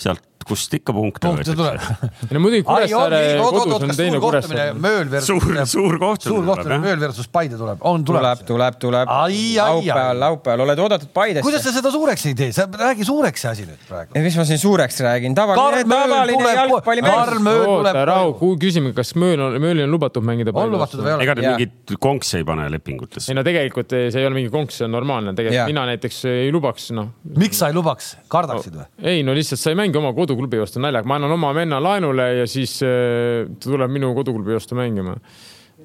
[0.00, 2.32] Sealt kust ikka punkte punkte tuleb võetakse.
[2.34, 4.66] no muidugi Kuressaare kodus on teine Kuressaare.
[4.80, 6.78] Mööl versus Suur- suur suur kohtumine tuleb, kohtumine.
[6.84, 8.46] Mööl versus Paide tuleb, on tuleb, tuleb.
[8.48, 9.12] tuleb, tuleb.
[9.14, 9.60] Ai, ai, ai.
[9.60, 11.62] laupäeval, laupäeval oled oodatud kuidas Paidesse.
[11.66, 14.24] sa seda suureks ei tee, sa räägi suureks see asi nüüd praegu.
[14.26, 19.58] mis ma siin suureks räägin, tavaline, tavaline tuleb, jalgpallimees oota, rahu, küsime, kas Mööl on,
[19.62, 21.26] Möölil on lubatud mängida on lubatud või ei ole?
[21.26, 21.56] ega te Jaa.
[21.56, 23.36] mingit konksi ei pane lepingutes ei?
[23.38, 26.50] no tegelikult eh, see ei ole mingi konks, see on normaalne, tegelikult mina näiteks ei
[26.54, 27.12] lubaks, noh.
[27.40, 28.88] miks sa ei lubaks, kardaksid või?
[29.12, 32.26] ei no lihtsalt sa ei mängi oma koduklubi vastu naljaga, ma annan oma venna laenule
[32.40, 35.16] ja siis eh, ta tuleb minu koduklubi vastu mängima.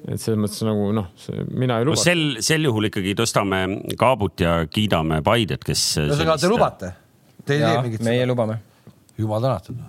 [0.06, 1.08] et selles mõttes nagu noh,
[1.50, 2.02] mina ei no luba.
[2.02, 3.62] sel, sel juhul ikkagi tõstame
[3.98, 5.82] kaabut ja kiidame Paidet, kes.
[6.04, 6.92] ühesõnaga, te lubate?
[7.46, 8.60] Te ei tee mingit meie lubame.
[9.18, 9.82] jumal tänatud.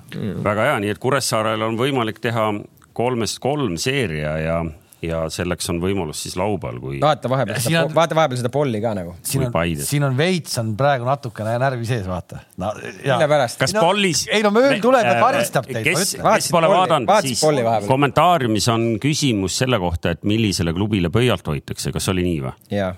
[0.43, 2.49] väga hea, nii et Kuressaarel on võimalik teha
[2.97, 4.61] kolmest kolm seeria ja,
[5.05, 8.81] ja selleks on võimalus siis laupäeval, kui vaata vahepeal seda on-, vaata vahepeal seda polli
[8.81, 9.13] ka nagu.
[9.21, 12.71] siin on siin on veits on praegu natukene närvi sees, vaata no,.
[12.81, 13.59] mille pärast?
[13.61, 14.25] kas no- Pollis?
[14.33, 16.23] ei no Mööl tuleb ja karistab teid, ma kes, ütlen.
[16.23, 17.43] kes Vaatasid pole vaadanud, siis
[17.87, 22.57] kommentaariumis on küsimus selle kohta, et millisele klubile pöialt hoitakse, kas oli nii või?
[22.73, 22.91] jaa.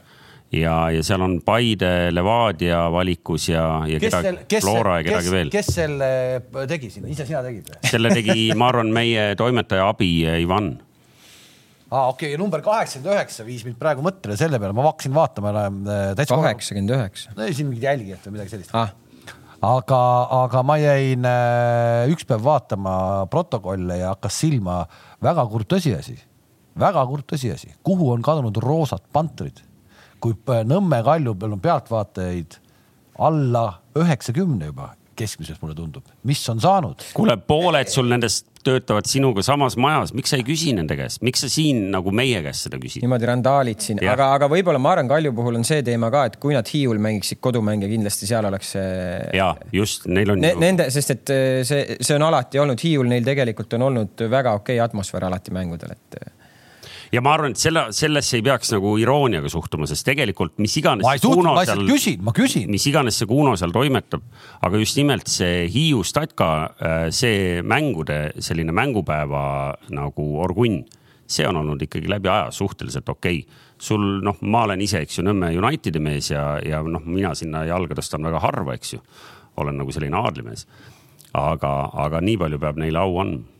[0.56, 5.18] ja, ja seal on Paide, Levadia valikus ja, ja kes kedagi kes Flora ja kes,
[5.18, 5.52] kedagi veel.
[5.52, 6.12] kes selle
[6.72, 7.82] tegi sinna, ise sina tegid või?
[7.92, 10.78] selle tegi, ma arvan, meie toimetaja abi Ivan.
[11.90, 15.54] aa, okei okay,, number kaheksakümmend üheksa viis mind praegu mõttele selle peale, ma hakkasin vaatama
[15.58, 16.38] äh, täitsa.
[16.38, 17.36] kaheksakümmend üheksa.
[17.38, 18.76] no siin mingid jälgijad või midagi sellist.
[18.78, 18.94] ah,
[19.66, 20.02] aga,
[20.44, 22.94] aga ma jäin äh, üks päev vaatama
[23.34, 24.84] protokolle ja hakkas silma
[25.26, 26.20] väga kurb tõsiasi,
[26.80, 29.66] väga kurb tõsiasi, kuhu on kadunud roosad pantrid.
[30.20, 32.58] kui p- Nõmme Kalju peal on pealtvaatajaid
[33.20, 37.10] alla üheksakümne juba keskmiselt, mulle tundub, mis on saanud?
[37.18, 41.44] kuule, pooled sul nendest töötavad sinuga samas majas, miks sa ei küsi nende käest, miks
[41.46, 43.04] sa siin nagu meie käest seda küsid?
[43.04, 46.40] niimoodi randaalid siin, aga, aga võib-olla ma arvan, Kalju puhul on see teema ka, et
[46.44, 48.90] kui nad Hiiul mängiksid kodumänge, kindlasti seal oleks see
[49.40, 53.08] ja just, neil on ne, nende, sest et eh, see, see on alati olnud Hiiul,
[53.12, 56.36] neil tegelikult on olnud väga okei atmosfäär alati mängudel, et eh,
[57.14, 61.06] ja ma arvan, et selle, sellesse ei peaks nagu irooniaga suhtuma, sest tegelikult mis iganes
[61.06, 62.68] ma ei Kuno ma lihtsalt küsin, ma küsin.
[62.72, 64.24] mis iganes see Kuno seal toimetab,
[64.66, 66.50] aga just nimelt see Hiiu statka,
[67.16, 69.44] see mängude selline mängupäeva
[69.96, 70.84] nagu orgunn,
[71.30, 73.60] see on olnud ikkagi läbi aja suhteliselt okei okay.
[73.78, 77.66] sul noh, ma olen ise, eks ju, Nõmme Unitedi mees ja, ja noh, mina sinna
[77.70, 79.04] jalga tõstan väga harva, eks ju.
[79.60, 80.68] olen nagu selline aadlimees.
[81.34, 81.72] aga,
[82.06, 83.59] aga nii palju peab neile au andma.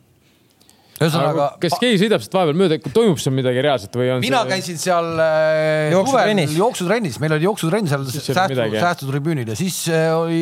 [1.00, 4.56] ühesõnaga, kas keegi sõidab sealt vahepeal mööda, toimub seal midagi reaalset või on mina see...
[4.56, 6.58] käisin seal äh, Jooksutrennis.
[6.60, 10.42] jooksutrennis, meil oli jooksutrenn seal säästu, säästutribüünil ja siis äh, oli,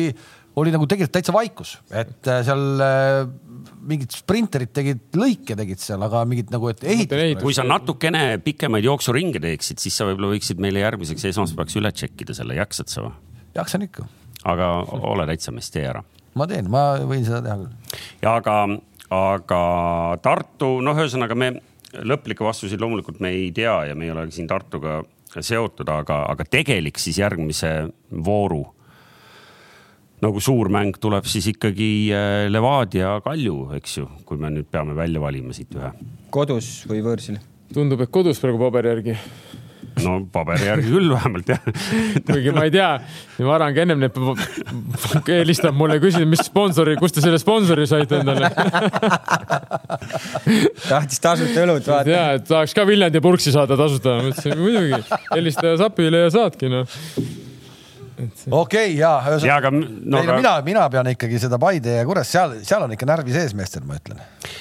[0.58, 2.64] oli nagu tegelikult täitsa vaikus, et äh, seal
[3.88, 7.40] mingid sprinterid tegid lõike tegid seal, aga mingit nagu, et ehitus.
[7.42, 12.36] kui sa natukene pikemaid jooksuringe teeksid, siis sa võib-olla võiksid meile järgmiseks esmaspäevaks üle tšekkida
[12.36, 13.14] selle, jaksad sa või?
[13.56, 14.06] jaksan ikka,
[14.48, 14.70] aga
[15.10, 16.04] ole täitsa mees, tee ära.
[16.38, 18.02] ma teen, ma võin seda teha küll.
[18.22, 18.58] ja aga,
[19.14, 19.60] aga
[20.22, 21.52] Tartu, noh, ühesõnaga me
[22.04, 26.44] lõplikke vastuseid loomulikult me ei tea ja me ei ole siin Tartuga seotud, aga, aga
[26.48, 27.72] tegelik siis järgmise
[28.10, 28.64] vooru
[30.24, 34.96] nagu suur mäng tuleb siis ikkagi äh, Levadia Kalju, eks ju, kui me nüüd peame
[34.98, 35.92] välja valima siit ühe.
[36.34, 37.38] kodus või võõrsil.
[37.74, 39.16] tundub, et kodus praegu paberi järgi,
[40.06, 41.64] no paberi järgi küll vähemalt jah.
[42.28, 42.90] kuigi ma ei tea,
[43.48, 44.16] Varang ennem need
[45.28, 48.50] helistab mulle, küsib, mis sponsori, kust te selle sponsori saite endale.
[50.88, 52.10] tahtis tasuta õlut vaata.
[52.10, 55.02] ja, et tahaks ka Viljandi purksi saada tasuta, ma ütlesin muidugi,
[55.34, 56.98] helista Sapile ja saadki noh.
[58.18, 60.36] Okei okay,, ja ja ühesõnaga aga no, no,, aga...
[60.40, 63.86] mina, mina pean ikkagi seda Paide ja Kures, seal, seal on ikka närvi sees meestel,
[63.88, 64.20] ma ütlen.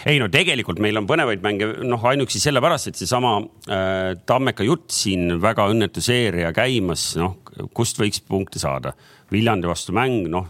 [0.10, 4.90] ei no tegelikult meil on põnevaid mänge, noh ainuüksi sellepärast, et seesama äh, Tammeka jutt
[4.96, 7.40] siin väga õnnetu seeria käimas, noh
[7.74, 8.94] kust võiks punkte saada.
[9.32, 10.48] Viljandi vastu mäng, noh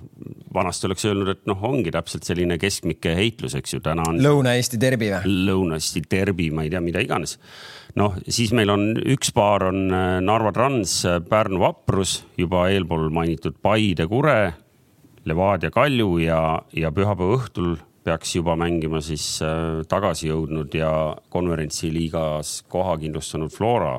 [0.53, 4.80] vanasti oleks öelnud, et noh, ongi täpselt selline keskmike heitlus, eks ju, täna on Lõuna-Eesti
[4.82, 5.34] derbi või?
[5.47, 7.38] Lõuna-Eesti derbi, ma ei tea, mida iganes.
[7.97, 10.99] noh, siis meil on üks paar on äh, Narva Trans,
[11.30, 14.39] Pärnu Vaprus, juba eelpool mainitud Paide Kure,
[15.28, 16.41] Levadia Kalju ja,
[16.73, 17.75] ja pühapäeva õhtul
[18.07, 20.91] peaks juba mängima siis äh, tagasi jõudnud ja
[21.34, 23.97] konverentsiliigas koha kindlustanud Flora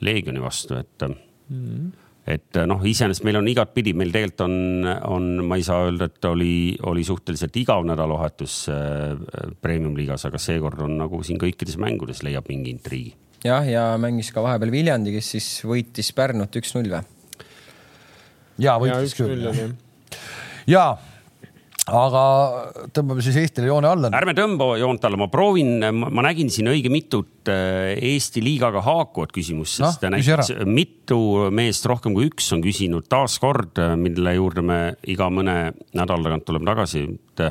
[0.00, 1.90] Leegioni vastu, et mm.
[2.30, 4.54] Et noh, iseenesest meil on igatpidi, meil tegelikult on,
[5.10, 10.82] on, ma ei saa öelda, et oli, oli suhteliselt igav nädalavahetus äh, premium-liigas, aga seekord
[10.86, 13.14] on nagu siin kõikides mängudes leiab mingi intriigi.
[13.46, 17.04] jah, ja mängis ka vahepeal Viljandi, kes siis võitis Pärnut üks-null või?
[18.60, 19.70] ja ja võitis üks null küll oli.
[20.70, 20.84] ja
[21.88, 22.22] aga
[22.94, 24.10] tõmbame siis Eestile joone alla.
[24.14, 29.32] ärme tõmba joont alla, ma proovin, ma nägin siin õige mitut äh, Eesti liigaga haakuvat
[29.34, 30.14] küsimust, sest ära.
[30.16, 31.20] näiteks mitu
[31.54, 35.56] meest rohkem kui üks on küsinud taaskord, mille juurde me iga mõne
[35.96, 37.44] nädala tagant tuleme tagasi, et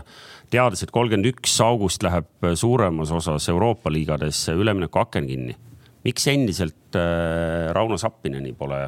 [0.53, 5.57] teades, et kolmkümmend üks august läheb suuremas osas Euroopa liigades ülemineku aken kinni.
[6.03, 8.85] miks endiselt äh, Rauno Sappineni pole,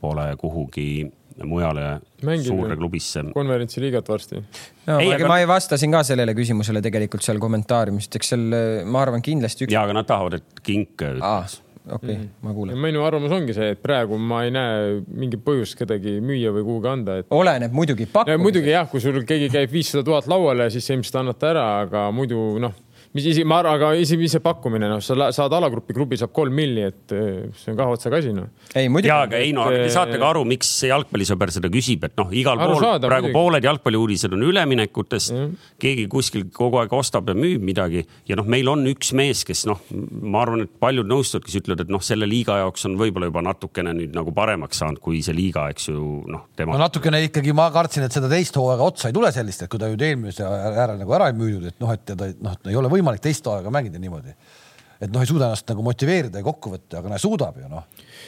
[0.00, 1.06] pole kuhugi
[1.46, 4.40] mujale Mängib suurde klubisse konverentsiliigat varsti.
[4.86, 4.98] no,.
[4.98, 8.44] Ei, ma, aga- ma ei vastasin ka sellele küsimusele tegelikult seal kommentaariumis, eks seal,
[8.90, 9.72] ma arvan, kindlasti üks.
[9.76, 11.12] ja, aga nad tahavad, et Kink aa,
[11.44, 11.60] ütles.
[11.94, 12.76] okei, ma kuulen.
[12.82, 16.90] minu arvamus ongi see, et praegu ma ei näe mingit põhjust kedagi müüa või kuhugi
[16.90, 18.42] anda, et oleneb muidugi Ja pakkumisest.
[18.44, 22.08] muidugi jah, kui sul keegi käib viissada tuhat lauale, siis ilmselt annad ta ära, aga
[22.12, 22.74] muidu noh,
[23.16, 26.54] mis isi, ma arvan, aga isegi see pakkumine, noh, sa saad alagrupi, klubi saab kolm
[26.54, 28.50] milli, et eh, see on kahe otsaga asi, noh.
[28.76, 31.52] ei muidugi ja, aga ei no, aga te et- saate ka aru, miks see jalgpallisõber
[31.54, 33.38] seda küsib, et noh, igal pool Arusaadav, praegu muidugi.
[33.38, 35.48] pooled jalgpalliuudised on üleminekutest Jah..
[35.80, 39.64] keegi kuskil kogu aeg ostab ja müüb midagi ja noh, meil on üks mees, kes
[39.70, 43.30] noh, ma arvan, et paljud nõustuvad, kes ütlevad, et noh, selle liiga jaoks on võib-olla
[43.32, 47.22] juba natukene nüüd nagu paremaks saanud, kui see liiga, eks ju noh, tema no natukene
[47.26, 50.04] ikkagi ma kartsin, et seda teist hooaega otsa ei tule sellist, et kui ta nüüd
[50.04, 53.46] eelmise ära nagu ära ei müüdud, et noh, et teda noh, ei ole võimalik teist
[53.46, 54.34] hooaega mängida niimoodi.
[54.98, 57.84] et noh, ei suuda ennast nagu motiveerida ja kokku võtta, aga näe, suudab ju noh.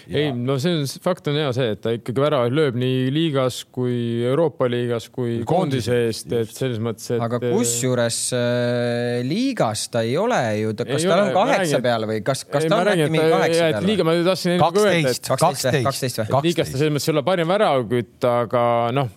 [0.06, 3.64] ei, no see on, fakt on hea see, et ta ikkagi väravaid lööb nii liigas
[3.74, 3.96] kui
[4.28, 7.24] Euroopa liigas kui koondise eest, et selles mõttes, et.
[7.26, 11.84] aga kusjuures äh, liigas ta ei ole ju, kas Ei tal ole, on kaheksa räägin,
[11.88, 14.16] peal või kas, kas ei, ta on äkki mingi ta- kaheksa et peal liiga, ma
[14.30, 15.84] tahtsin enne ka öelda, et kaksteist, 12 või?
[15.90, 16.46] kaksteist, 12 või?
[16.46, 18.64] liigas ta selles mõttes ei ole parim väravakütt, aga
[18.94, 19.10] noh,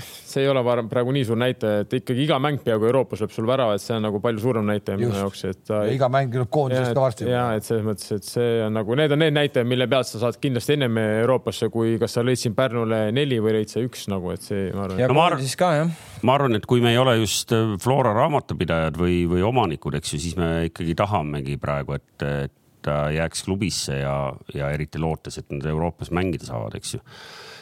[0.00, 3.32] see ei ole varem praegu nii suur näitaja, et ikkagi iga mäng peaaegu Euroopas lööb
[3.34, 6.08] sul värava, et see on nagu palju suurem näitaja minu jaoks, et ta ja iga
[6.12, 7.26] mäng tuleb koondises ka varsti.
[7.28, 10.22] ja et selles mõttes, et see on nagu, need on need näitajad, mille pealt sa
[10.22, 14.06] saad kindlasti ennem Euroopasse, kui kas sa lõid siin Pärnule neli või lõid sa üks
[14.12, 15.92] nagu, et see, ma arvan ja No ma arvan- koondises ka jah.
[16.22, 20.14] ma arvan, et kui me ei ole just äh, Flora raamatupidajad või, või omanikud, eks
[20.16, 22.54] ju, siis me ikkagi tahamegi praegu, et, et
[22.88, 24.14] ta jääks klubisse ja,
[24.54, 27.00] ja eriti lootes, et nad Euroopas mängida saavad, eks ju.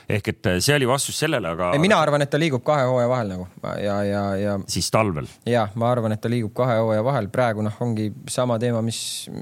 [0.08, 3.08] Ehk et äh, see oli vastus sellele, aga mina arvan, et ta liigub kahe hooaja
[3.10, 3.46] vahel nagu
[3.82, 5.26] ja, ja, ja siis talvel.
[5.48, 9.00] ja ma arvan, et ta liigub kahe hooaja vahel, praegu noh, ongi sama teema, mis,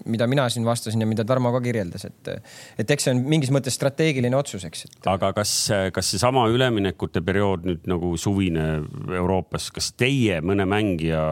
[0.08, 2.32] mida mina siin vastasin ja mida Tarmo ka kirjeldas, et
[2.80, 5.54] et eks see on mingis mõttes strateegiline otsus, eks, et aga kas,
[5.94, 8.68] kas seesama üleminekute periood nüüd nagu suvine
[9.12, 11.24] Euroopas, kas teie mõne mängija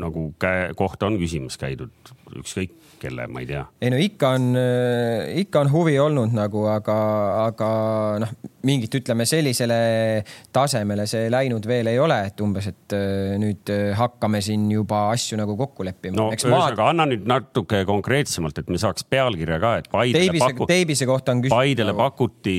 [0.00, 1.94] nagu käe, kohta on küsimas käidud,
[2.36, 4.46] ükskõik kelle, ma ei tea ei no ikka on,
[5.42, 6.96] ikka on huvi olnud nagu, aga,
[7.46, 7.70] aga
[8.22, 8.32] noh,
[8.66, 9.78] mingit ütleme sellisele
[10.54, 15.06] tasemele see läinud veel ei ole, et umbes, et äh, nüüd äh, hakkame siin juba
[15.12, 16.30] asju nagu kokku leppima no.
[16.34, 20.48] eks maad ühesõnaga, anna nüüd natuke konkreetsemalt, et me saaks pealkirja ka, et Paidele Teibise,
[20.48, 21.58] pakuti, Teibise kohta on küsitud.
[21.58, 22.58] Paidele pakuti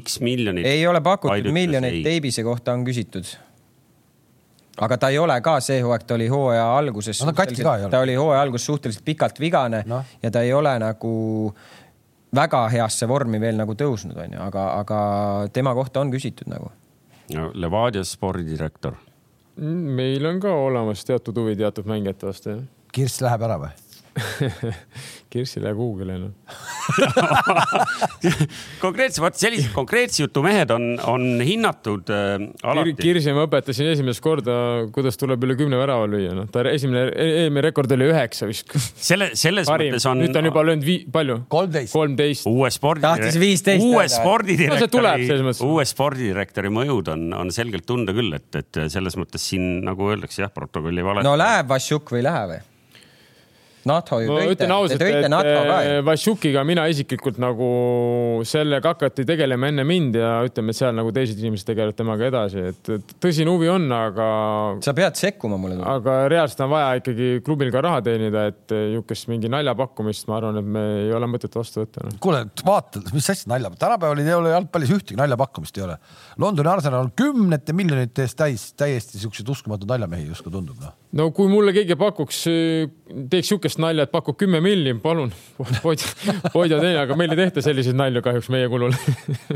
[0.00, 0.66] X miljonit.
[0.66, 3.30] ei ole pakutud miljoneid, Teibise kohta on küsitud.
[4.80, 7.32] Aga ta ei ole ka see hooaeg, ta oli hooaja alguses No
[7.90, 10.04] ta oli hooaja alguses suhteliselt pikalt vigane Noh.
[10.22, 11.12] ja ta ei ole nagu
[12.34, 14.98] väga heasse vormi veel nagu tõusnud, onju, aga, aga
[15.52, 16.70] tema kohta on küsitud nagu.
[17.54, 18.96] Levadia spordidirektor.
[20.00, 22.66] meil on ka olemas teatud huvi teatud mängijate vastu, jah.
[22.92, 23.70] Kirss läheb ära või?
[25.30, 26.32] Kirsile Google'i, noh.
[28.82, 32.94] konkreetse, vot sellised konkreetse jutu mehed on, on hinnatud äh, Kir alati.
[32.98, 34.56] Kirsi ma õpetasin esimest korda,
[34.94, 36.48] kuidas tuleb üle kümne värava lüüa, noh.
[36.50, 38.74] ta esimene, eelmine rekord oli üheksa vist.
[38.98, 40.18] selle, selles parim, mõttes on.
[40.24, 41.38] nüüd ta on juba löönud vii-, palju?
[41.52, 41.94] kolmteist.
[41.94, 42.48] kolmteist.
[42.50, 43.06] uue spordi.
[43.06, 45.62] Tahtis 15 uue spordidirektori No see tuleb selles mõttes.
[45.66, 50.42] uue spordidirektori mõjud on, on selgelt tunda küll, et, et selles mõttes siin nagu öeldakse
[50.42, 51.22] jah, protokolli vale.
[51.26, 52.60] no läheb Vassiuk või ei lähe või?
[53.88, 55.92] NATO ju ma tõite, te tõite NATO ka ju.
[55.94, 57.70] eh, Vassiukiga mina isiklikult nagu
[58.48, 62.66] sellega hakati tegelema enne mind ja ütleme, et seal nagu teised inimesed tegelevad temaga edasi,
[62.72, 64.28] et tõsine huvi on, aga,
[64.84, 69.30] sa pead sekkuma, mulle aga reaalselt on vaja ikkagi klubil ka raha teenida, et niisugust
[69.32, 72.14] mingi naljapakkumist, ma arvan, et me ei ole mõtet vastu võtta no..
[72.22, 76.00] kuule, vaata, mis asja nalja, tänapäeval ei ole jalgpallis ühtegi naljapakkumist ei ole.
[76.40, 80.99] Londoni Arsenal on kümnete miljonite eest täis täiesti siukseid uskumatuid naljamehi justkui tundub noh.
[81.16, 85.32] No kui mulle keegi pakuks, teeks niisugust nalja, et pakub kümme milli, palun,
[85.82, 86.04] poid,
[86.54, 88.94] poid ja teine, aga meil ei tehta selliseid nalju kahjuks meie kulul.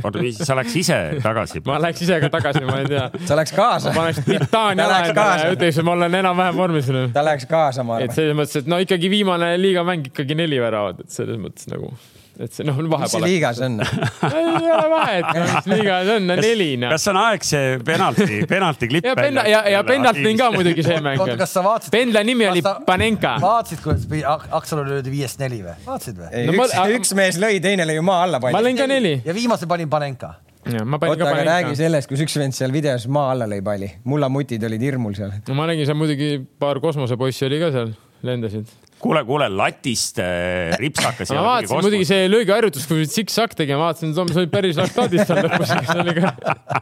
[0.01, 1.63] oota, sa läks ise tagasi?
[1.69, 3.07] ma läheks ise ka tagasi, ma ei tea.
[3.29, 4.03] sa läks kaasa ma.
[4.03, 5.47] paneks titaan Ta jala läheks endale kaasa.
[5.47, 6.91] ja ütleks, et ma olen enam-vähem vormis.
[7.15, 8.19] ta läheks kaasa, ma et arvan.
[8.19, 11.93] selles mõttes, et no ikkagi viimane liigamäng ikkagi neli väravat, et selles mõttes nagu,
[12.41, 13.25] et see noh, mis vahepeal.
[13.29, 13.77] liiga see on?
[14.39, 16.91] ei ole vahet, mis liiga see on, neli noh.
[16.95, 20.83] kas on aeg see penalti, penalti klipp ja penna- ja, ja pendalt tõin ka muidugi
[20.87, 21.93] see mäng oota, kas sa vaatasid?
[21.95, 23.37] pendla nimi oli Panenka.
[23.43, 25.77] vaatasid, kuidas pi- Ak- Aksalule löödi viiest neli või?
[25.87, 26.31] vaatasid või?
[26.33, 28.41] ei No, ma- üks, üks mees lõi, teine lõi ju maa alla.
[28.43, 29.21] ma lõin ka neli.
[29.25, 30.35] ja viimase panin Panenka.
[30.65, 33.91] oota, aga räägi sellest, kus üks vend seal videos maa alla lõi palli.
[34.09, 35.31] mullamutid olid hirmul seal.
[35.49, 37.93] no ma nägin seal muidugi paar kosmosepoissi oli ka seal,
[38.25, 38.73] lendasid.
[39.05, 41.29] kuule, kuule latist äh, ripsakas.
[41.35, 45.73] ma vaatasin muidugi see löögiharjutus, kui siksak tegema, vaatasin, see oli päris laktaadis seal lõpus,
[45.91, 46.31] see oli ka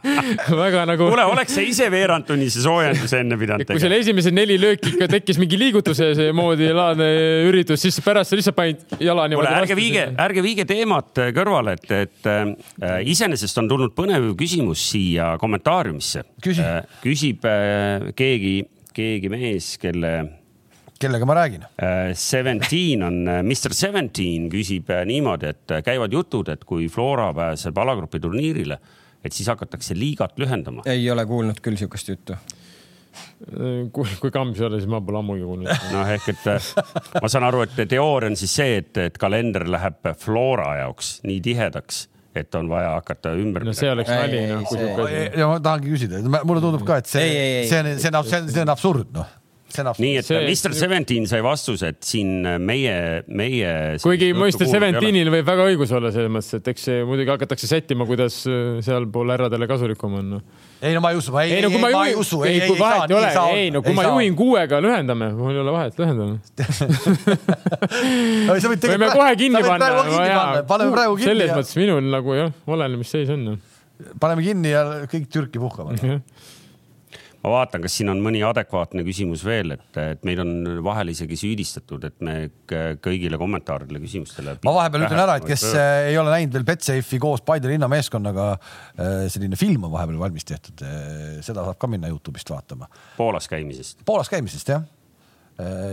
[0.63, 1.09] väga nagu.
[1.09, 4.05] kuule, oleks sa ise veerand tunnise soojenduse enne pidanud kui seal tegema?
[4.05, 7.09] esimesed neli lööki ikka tekkis mingi liigutuse see moodi laadne
[7.49, 11.75] üritus, siis pärast sa lihtsalt panid jala kuule, niimoodi ärge viige, ärge viige teemat kõrvale,
[11.75, 16.63] et, et äh, iseenesest on tulnud põnev küsimus siia kommentaariumisse Küsi.
[16.63, 17.01] äh,.
[17.03, 18.55] küsib äh, keegi,
[18.95, 20.13] keegi mees, kelle
[21.03, 21.67] kellega ma räägin?
[21.77, 27.31] äh, Seventeen on, Mr Seventeen küsib äh, niimoodi, et äh, käivad jutud, et kui Flora
[27.35, 28.79] pääseb alagrupi turniirile,
[29.23, 30.85] et siis hakatakse liigat lühendama.
[30.89, 32.37] ei ole kuulnud küll siukest juttu.
[33.93, 35.85] kui, kui kambs ei ole, siis ma pole ammugi kuulnud.
[35.93, 36.71] noh, ehk et äh,
[37.21, 41.43] ma saan aru, et teooria on siis see, et, et kalender läheb Flora jaoks nii
[41.45, 43.67] tihedaks, et on vaja hakata ümber.
[43.67, 45.05] no see oleks nali ei,, noh,
[45.37, 47.29] ja ma tahangi küsida, mulle tundub ka, et see
[47.69, 49.39] see on, see on, see on absurd, noh.
[49.81, 52.29] Nii et See- Mr Seventeen sai vastuse, et siin
[52.63, 53.97] meie, meie.
[54.03, 58.03] kuigi mõista Seventinil võib väga õigus olla selles mõttes, et eks see muidugi hakatakse sättima,
[58.09, 58.55] kuidas äh,
[58.85, 60.39] sealpool härradele kasulikum on no..
[60.81, 62.47] ei no ma ei usu, ei, ei ei, no kui ma ma ei usu, ei,
[62.53, 64.03] ei, ei, kui ei saa, vahet ei nii ole ei saa, ei no kui ma
[64.07, 66.35] juhin kuuega, lühendame, mul ei ole vahet, lühendame.
[68.73, 69.87] võid võime kohe kinni panna.
[70.69, 73.41] paneme praegu kinni selles ja mõttes minul nagu jah, oleneb, mis seis on.
[74.21, 75.89] paneme kinni ja kõik Türki puhkama.
[77.43, 80.53] Ma vaatan, kas siin on mõni adekvaatne küsimus veel, et, et meil on
[80.85, 82.35] vahel isegi süüdistatud, et me
[83.03, 84.55] kõigile kommentaaridele, küsimustele.
[84.63, 88.47] ma vahepeal ütlen ära, et kes äh, ei ole näinud veel Betsafe'i koos Paide linnameeskonnaga,
[89.33, 90.85] selline film on vahepeal valmis tehtud,
[91.43, 92.87] seda saab ka minna Youtube'ist vaatama.
[93.17, 94.05] Poolas käimisest.
[94.07, 94.87] Poolas käimisest jah.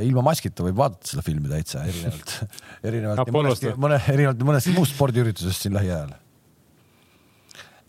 [0.07, 2.38] ilma maskita võib vaadata seda filmi täitsa erinevalt,
[2.92, 3.86] erinevalt mõnestki, või?
[3.88, 6.14] mõne, erinevalt mõnest muust spordiüritusest siin lähiajal.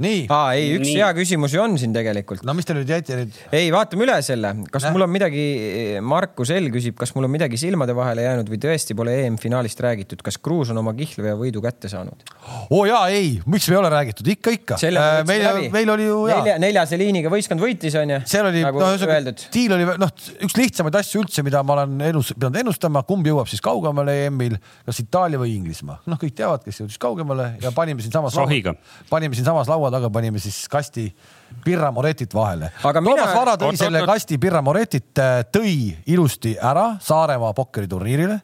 [0.01, 0.97] nii, aa, ei, üks Nii.
[0.99, 2.43] hea küsimus ju on siin tegelikult.
[2.47, 3.39] no mis te nüüd jäite nüüd?
[3.55, 4.95] ei, vaatame üle selle, kas Näh.
[4.95, 5.45] mul on midagi,
[6.03, 10.23] Markus L küsib, kas mul on midagi silmade vahele jäänud või tõesti pole EM-finaalist räägitud,
[10.25, 12.27] kas Kruus on oma kihlveo võidu kätte saanud?
[12.69, 14.79] oo oh, jaa, ei, miks ei ole räägitud, ikka, ikka.
[15.29, 18.21] meil, meil oli ju jaa nelja, neljase liiniga võistkond võitis, onju.
[18.29, 19.45] seal oli nagu noh, öeldud.
[19.53, 20.13] diil oli noh,
[20.45, 24.57] üks lihtsamaid asju üldse, mida ma olen elus pidanud ennustama, kumb jõuab siis kaugemale EM-il,
[24.87, 26.01] kas Itaalia või Inglismaa.
[26.09, 28.75] noh, kõik teavad, kes jõudis kaugemale ja panime siinsamas, Sohiga.
[29.09, 31.09] panime siinsamas laua taga, panime siis kasti
[31.63, 32.71] Pirra Moretit vahele.
[32.83, 34.15] Aga mina- Toomas Vara tõi Oot, selle oot, oot.
[34.15, 35.19] kasti Pirra Moretit,
[35.53, 35.73] tõi
[36.09, 38.39] ilusti ära Saaremaa pokkeriturniirile,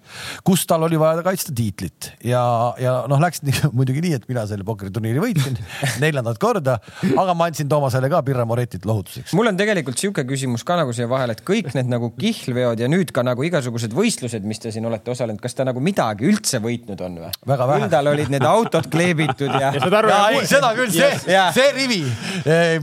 [0.45, 2.41] kus tal oli vaja kaitsta tiitlit ja,
[2.81, 5.57] ja noh, läks nii, muidugi nii, et mina selle pokkeriturniiri võitsin
[6.03, 6.77] neljandat korda,
[7.17, 9.33] aga ma andsin Toomasele ka Pirra Moretit lohutuseks.
[9.37, 12.89] mul on tegelikult sihuke küsimus ka nagu siia vahele, et kõik need nagu kihlveod ja
[12.91, 16.61] nüüd ka nagu igasugused võistlused, mis te siin olete osalenud, kas ta nagu midagi üldse
[16.63, 17.31] võitnud on või?
[17.47, 17.81] Väga vähe.
[17.81, 21.69] küll tal olid need autod kleebitud ja, ja saad aru, ei, seda küll, see see
[21.75, 22.01] rivi,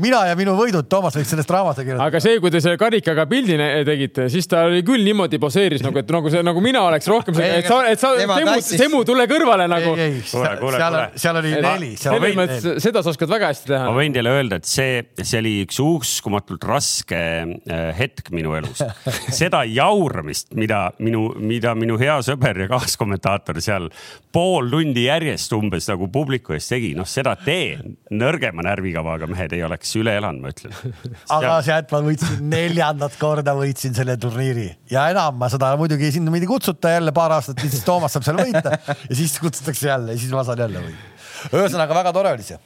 [0.02, 2.08] mina ja minu võidud, Toomas võiks sellest raamatu kirjutada.
[2.10, 5.84] aga see, kui te selle karikaga pildi ne- tegite, siis ta oli küll niimoodi poseeris
[5.84, 8.56] nagu, et nagu see, nagu mina oleks rohkem et sa, et sa, Semu.
[8.64, 9.94] Semu, tule kõrvale nagu.
[10.24, 12.80] seal seal oli neli, seal oli neli.
[12.82, 13.94] seda sa oskad väga hästi teha ma.
[13.96, 18.82] võin teile öelda, et see, see oli üks uskumatult raske äh, hetk minu elus.
[19.40, 23.90] seda jauramist, mida minu, mida minu hea sõber ja kaaskommentaator seal
[24.34, 27.78] pool tundi järjest umbes nagu publiku ees tegi, noh, seda tee
[28.14, 30.74] nõrgema närvikavaga mehed ei oleks üle elanud, ma ütlen.
[31.36, 36.32] aga sealt ma võitsin neljandat korda võitsin selle turniiri ja enam ma seda muidugi sinna
[36.34, 38.76] pidi kutsuta jälle paar aastat, siis Toomas saab seal võita
[39.08, 41.10] ja siis kutsutakse jälle ja siis ma saan jälle võita.
[41.52, 42.58] ühesõnaga väga tore oli see.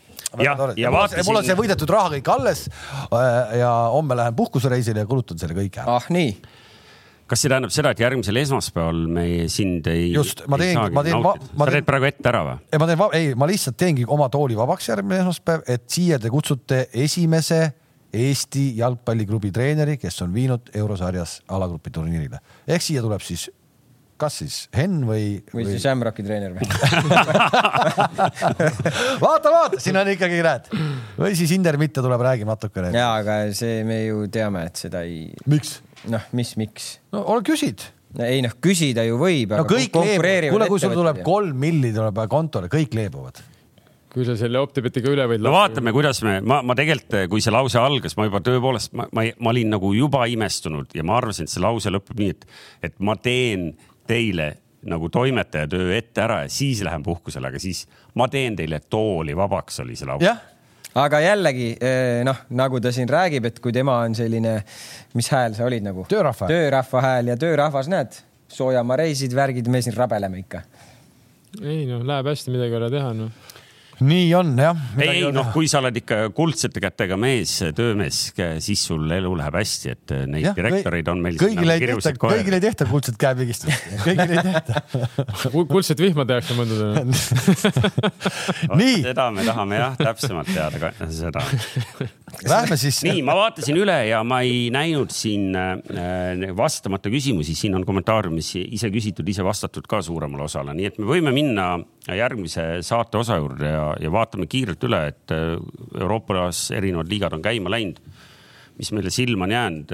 [0.45, 5.01] Ja- ja vaatasin- mul on see võidetud raha kõik alles äh, ja homme lähen puhkusereisile
[5.07, 5.95] ja kulutan selle kõik ära.
[5.97, 6.35] ah nii,
[7.29, 10.07] kas see tähendab seda, et järgmisel esmaspäeval me sind ei.
[10.15, 12.57] Just, ma teen- ma teen- ma sa teen- teed praegu ette ära või?
[12.73, 16.31] ei, ma teen, ei, ma lihtsalt teengi oma tooli vabaks järgmine esmaspäev, et siia te
[16.33, 17.61] kutsute esimese
[18.09, 22.39] Eesti jalgpalliklubi treeneri, kes on viinud eurosarjas alagrupi turniirile.
[22.67, 23.51] ehk siia tuleb siis,
[24.17, 26.65] kas siis Henn või, või siis Shamrocki treener või?
[29.27, 30.71] vaata, vaata, siin on ikkagi, näed.
[31.19, 32.91] või siis Inder Mitte tuleb, räägib natukene.
[32.97, 35.79] ja, aga see me ju teame, et seda ei, miks?
[36.13, 36.91] noh, mis, miks?
[37.15, 37.89] no ole küsid.
[38.25, 41.93] ei noh, küsida ju võib, no aga kõik leebuvad, kuule, kui sul tuleb kolm milli
[41.95, 43.43] tuleb kontole, kõik leebuvad.
[44.13, 47.55] kui sa selle Optibetiga üle võid no vaatame, kuidas me, ma, ma tegelikult, kui see
[47.55, 51.49] lause algas, ma juba tõepoolest, ma, ma, ma olin nagu juba imestunud ja ma arvasin,
[51.49, 52.49] et see lause lõpeb nii, et,
[52.91, 53.73] et ma teen
[54.09, 54.55] teile
[54.89, 57.85] nagu toimetaja töö ette ära ja siis lähen puhkusele, aga siis
[58.17, 60.25] ma teen teile tooli vabaks, oli see lause.
[60.25, 60.39] jah,
[61.05, 61.69] aga jällegi
[62.27, 64.59] noh, nagu ta siin räägib, et kui tema on selline,
[65.19, 66.07] mis hääl sa olid nagu?
[66.11, 66.49] Töörahva.
[66.51, 68.19] töörahva hääl ja töörahvas, näed,
[68.49, 70.63] Soojamaa reisid, värgid, me siin rabeleme ikka.
[71.63, 73.57] ei noh, läheb hästi, midagi ei ole teha noh.
[74.05, 74.79] Nii on jah.
[75.01, 78.21] ei, ei noh, kui sa oled ikka kuldsete kätega mees, töömees,
[78.63, 81.39] siis sul elu läheb hästi, et neid Jah, direktoreid on meil.
[81.41, 84.83] kõigile ei tehta, kõigile ei tehta kuldset käepigistust, kõigile ei tehta.
[85.73, 87.05] kuldset vihma tehakse mõndudele.
[88.83, 91.43] nii, seda me tahame jah, täpsemalt teada ka seda.
[92.47, 93.03] lähme siis.
[93.09, 98.55] nii, ma vaatasin üle ja ma ei näinud siin äh, vastamata küsimusi, siin on kommentaariumis
[98.63, 101.73] ise küsitud, ise vastatud ka suuremale osale, nii et me võime minna
[102.17, 105.57] järgmise saate osa juurde ja, ja vaatame kiirelt üle, et äh,
[106.01, 108.01] Euroopas erinevad liigad on käima läinud.
[108.79, 109.93] mis meile silma on jäänud,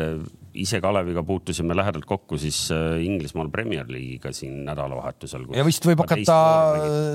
[0.60, 5.46] ise Kaleviga puutusime lähedalt kokku siis äh, Inglismaal Premier League'iga siin nädalavahetusel.
[5.56, 6.36] ja vist võib hakata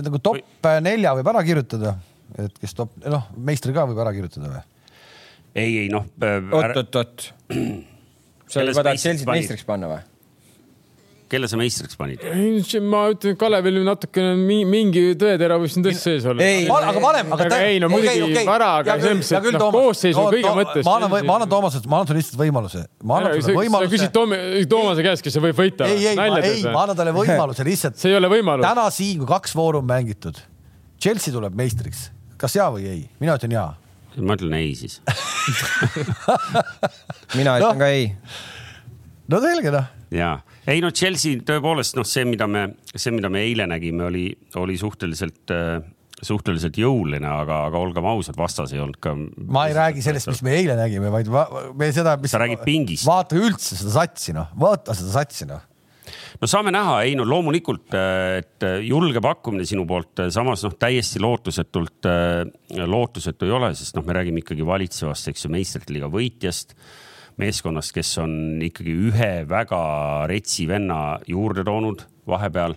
[0.06, 1.96] nagu top nelja võib ära kirjutada,
[2.38, 4.62] et kes top, noh, meistri ka võib ära kirjutada või?
[5.56, 6.06] ei, ei noh.
[8.50, 10.02] sa Kelle juba sa tahad Chelsea't meistriks panna või?
[11.30, 12.24] Kelle sa meistriks panid?
[12.90, 16.44] ma ütlen, Kalevil natukene mi- mingi tõetera võib siin tõesti sees olla.
[16.44, 20.54] Ei, aga vanem, aga ei, no muidugi vara, aga selles mõttes, et noh, koosseisu kõige
[20.58, 22.84] mõttes- ma annan, ma annan Toomasele, ma annan sulle lihtsalt võimaluse.
[23.04, 24.14] ma annan sulle sa võimaluse küsid.
[24.16, 25.90] Toome, Toomase käest, kes võib võita.
[25.90, 27.98] ei, ei, ei, ma annan talle võimaluse lihtsalt.
[28.02, 28.66] see ei ole võimalus.
[28.66, 30.42] täna siin, kui kaks vooru on mängitud,
[31.00, 32.10] Chelsea tuleb meistriks,
[32.42, 33.06] kas jaa või ei?
[33.22, 33.70] mina ütlen jaa.
[34.18, 35.00] ma ütlen ei siis.
[37.38, 38.14] mina ütlen ka ei.
[39.30, 39.88] no selge noh.
[40.12, 40.40] ja
[40.76, 44.26] ei no Chelsea tõepoolest noh, see, mida me, see, mida me eile nägime, oli,
[44.60, 45.80] oli suhteliselt äh,
[46.26, 49.14] suhteliselt jõuline, aga, aga olgem ausad, vastas ei olnud ka.
[49.16, 51.46] ma ei räägi sellest, mis me eile nägime, vaid va,
[51.78, 52.34] me seda, mis.
[52.34, 53.08] Sa räägid pingist.
[53.08, 55.64] vaata üldse seda satsi noh, vaata seda satsi noh.
[56.42, 57.96] no saame näha, ei no loomulikult,
[58.40, 62.10] et julge pakkumine sinu poolt, samas noh, täiesti lootusetult,
[62.84, 66.76] lootusetu ei ole, sest noh, me räägime ikkagi valitsevast, eks ju, meistrite liiga võitjast
[67.40, 68.34] meeskonnast, kes on
[68.66, 69.82] ikkagi ühe väga
[70.30, 72.76] retsi venna juurde toonud vahepeal,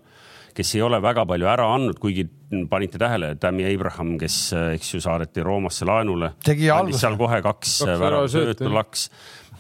[0.57, 2.27] kes ei ole väga palju ära andnud, kuigi
[2.71, 4.37] panite tähele, Tammy Abraham, kes,
[4.75, 6.35] eks ju, saadeti Roomasse laenule.
[6.45, 7.01] Tegi alguse.
[7.01, 9.07] seal kohe kaks Kaks väravasöötu väravasöötu, laks.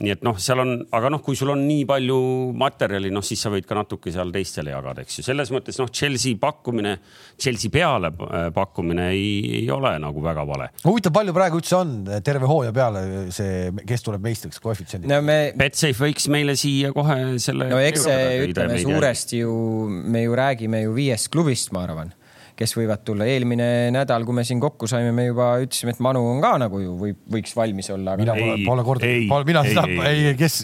[0.00, 2.18] Nii et noh, seal on, aga noh, kui sul on nii palju
[2.58, 5.90] materjali, noh siis sa võid ka natuke seal teistele jagada, eks ju, selles mõttes noh,
[5.92, 6.94] Chelsea pakkumine,
[7.40, 10.70] Chelsea peale äh, pakkumine ei, ei ole nagu väga vale.
[10.86, 15.20] huvitav, palju praegu üldse on terve hooaja peale see, kes tuleb meistriks, koefitsiendid no.?
[15.20, 17.68] no me, Betsafe võiks meile siia kohe selle.
[17.72, 19.54] no eks see, ütleme suuresti ju,
[19.88, 22.12] me ju räägime ju viiest klubist, ma arvan,
[22.56, 23.24] kes võivad tulla.
[23.26, 26.78] eelmine nädal, kui me siin kokku saime, me juba ütlesime, et Manu on ka nagu
[26.82, 30.24] ju võib, võiks valmis olla, mina pole, pole kordagi mina ei, seda, ei.
[30.30, 30.58] ei, kes,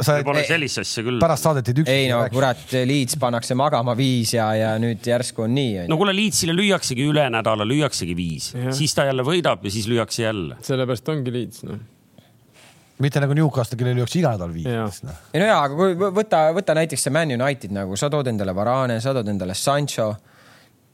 [0.00, 1.18] sa Pole ei- sellist asja küll.
[1.22, 1.90] pärast saadetit üks.
[1.92, 5.84] ei no kurat, Leeds pannakse magama viis ja, ja nüüd järsku on nii.
[5.92, 10.24] no kuule, Leedsile lüüaksegi üle nädala, lüüaksegi viis, siis ta jälle võidab ja siis lüüakse
[10.24, 10.56] jälle.
[10.66, 11.76] sellepärast ongi Leeds, noh.
[13.04, 15.02] mitte nagu Newcastle, kellel lüüakse iga nädal viis.
[15.04, 15.20] noh.
[15.34, 18.26] ei no jaa, aga kui võ- võta, võta näiteks see Man United nagu, sa tood
[18.32, 20.14] endale Varane, sa tood endale Sancho.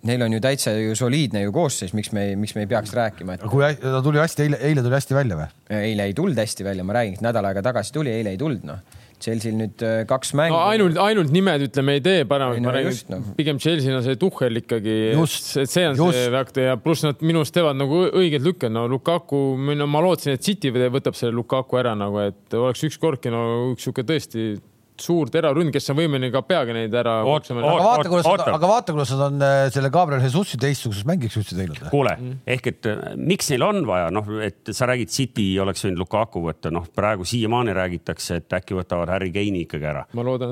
[0.03, 3.37] Neil on ju täitsa ju soliidne ju koosseis, miks me, miks me ei peaks rääkima,
[3.37, 5.47] et kui ta tuli hästi, eile, eile tuli hästi välja või?
[5.79, 8.83] eile ei tulnud hästi välja, ma räägin, nädal aega tagasi tuli, eile ei tulnud, noh.
[9.23, 12.73] Chelsea'l nüüd äh, kaks mängu no ainult, ainult nimed, ütleme, ei tee paremaks no,, no
[12.73, 16.19] ma räägin noh., pigem Chelsea'l on see Tuhhel ikkagi, Just, et see on just.
[16.19, 20.35] see faktor ja pluss nad minu arust teevad nagu õiget lükke, no Lukaku, ma lootsin,
[20.35, 24.57] et City võtab selle Lukaku ära nagu, et oleks ükskordki no üks sihuke tõesti
[25.01, 27.15] suur teraründ, kes on võimeline ka peaga neid ära.
[27.25, 28.27] Oot- aga oot- vaata, kuidas
[28.59, 31.81] aga vaata, kuidas nad on äh, selle Gabriel Jesusi teistsuguseks mängiks üldse teinud.
[31.91, 32.13] kuule,
[32.47, 36.45] ehk et äh, miks neil on vaja, noh, et sa räägid, City oleks võinud Lukaku
[36.45, 40.07] võtta, noh, praegu siiamaani räägitakse, et äkki võtavad Harry Kane'i ikkagi ära.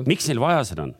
[0.07, 0.95] miks neil vaja seda on?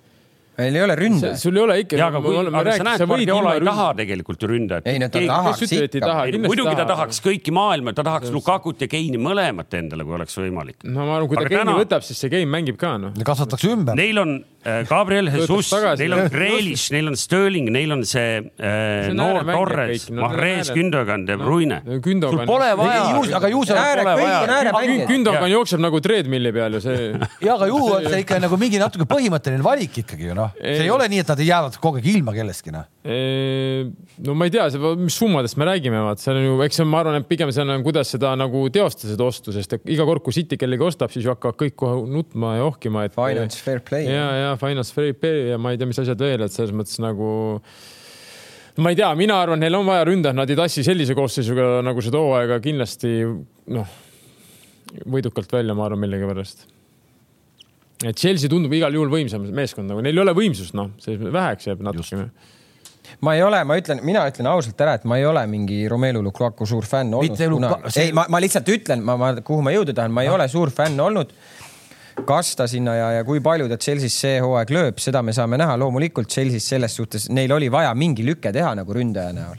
[0.61, 1.39] Meil ei ole ründajaid.
[1.41, 1.99] sul ei ole ikka.
[1.99, 4.87] ja aga kui, aga sa näed, Guardiola ei taha tegelikult ju ründajat.
[4.91, 6.25] ei no ta tahaks ütleb, et ei ikka taha?.
[6.47, 10.79] muidugi ta tahaks kõiki maailma, ta tahaks Lukakut ja Keini mõlemat endale, kui oleks võimalik.
[10.87, 13.13] no ma arvan, kui ta Keini täna- võtab, siis see Kein mängib ka noh.
[13.25, 13.95] kasvatatakse ümber.
[13.99, 14.33] Neil on
[14.65, 19.43] äh, Gabriel Jesus, neil on Grealish, neil on Sterling, neil on see äh, on noor
[19.51, 23.03] Torres no Mahrez, Gündogan, De Bruyne No, Gündogan- sul pole vaja
[23.39, 25.05] aga ju see pole vaja.
[25.09, 27.11] Gündogan jookseb nagu treadmill'i peal ju see.
[27.47, 30.73] ja aga ju on see ikka nagu mingi natuke põhimõtteline valik ikkagi ju noh, see
[30.75, 30.85] Ei.
[30.85, 32.87] ei ole nii, et nad jäävad kogu aeg ilma kellestki noh.
[34.27, 34.67] no ma ei tea,
[34.99, 37.53] mis summadest me räägime, vaat seal on ju, eks see on, ma arvan, et pigem
[37.53, 41.13] see on, kuidas seda nagu teostada, seda ostu, sest iga kord, kui City kellegi ostab,
[41.13, 43.15] siis ju hakkavad kõik kohe nutma ja ohkima, et.
[43.17, 44.09] Finance fair play.
[44.09, 47.01] ja, ja finance fair play ja ma ei tea, mis asjad veel, et selles mõttes
[47.03, 47.31] nagu
[48.81, 52.03] ma ei tea, mina arvan, neil on vaja ründajat, nad ei tassi sellise koosseisuga nagu
[52.03, 53.17] seda hooaega kindlasti
[53.75, 53.97] noh,
[55.11, 56.67] võidukalt välja, ma arvan, millegipärast.
[58.05, 61.67] Et Chelsea tundub igal juhul võimsam meeskond nagu, neil ei ole võimsust, noh, see väheks
[61.69, 62.29] jääb natukene.
[63.21, 66.21] ma ei ole, ma ütlen, mina ütlen ausalt ära, et ma ei ole mingi Romelu
[66.23, 67.37] Lukaku suur fänn olnud
[67.77, 70.29] Luka- see- ei, ma, ma lihtsalt ütlen, ma, ma, kuhu ma jõuda tahan, ma ei
[70.33, 71.33] ole suur fänn olnud.
[72.27, 75.57] kas ta sinna ja, ja kui palju ta Chelsea's see hooaeg lööb, seda me saame
[75.57, 75.77] näha.
[75.79, 79.57] loomulikult Chelsea's selles suhtes, neil oli vaja mingi lüke teha nagu ründaja näol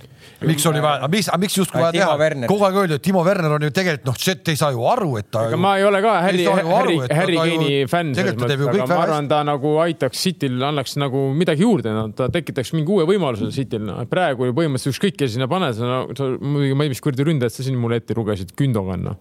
[0.48, 3.24] miks oli vaja, miks, miks justkui vaja Timo teha Werner., kogu aeg öeldi, et Timo
[3.26, 5.74] Werner on ju tegelikult noh, Chet ei saa ju aru, et ta aga ju- ma
[5.80, 10.58] ei ole ka Harry Harry Harry Kane'i fänn aga ma arvan, ta nagu aitaks Cityl,
[10.68, 13.98] annaks nagu midagi juurde, no ta tekitaks mingi uue võimaluse Cityl no..
[14.10, 17.04] praegu ju põhimõtteliselt ükskõik, kes sinna paned, sa no,, sa muidugi ma ei tea, mis
[17.04, 19.20] kuradi ründajat sa siin mulle ette lugesid, Gündogan noh.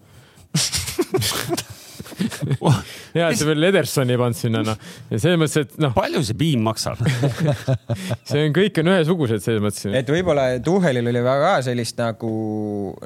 [3.14, 6.22] hea, et sa veel Edersoni ei pannud sinna noh, ja selles mõttes, et noh, palju
[6.26, 7.00] see piim maksab?
[8.28, 9.86] see on, kõik on ühesugused selles mõttes.
[10.00, 12.32] et võib-olla Tuhelil oli väga sellist nagu,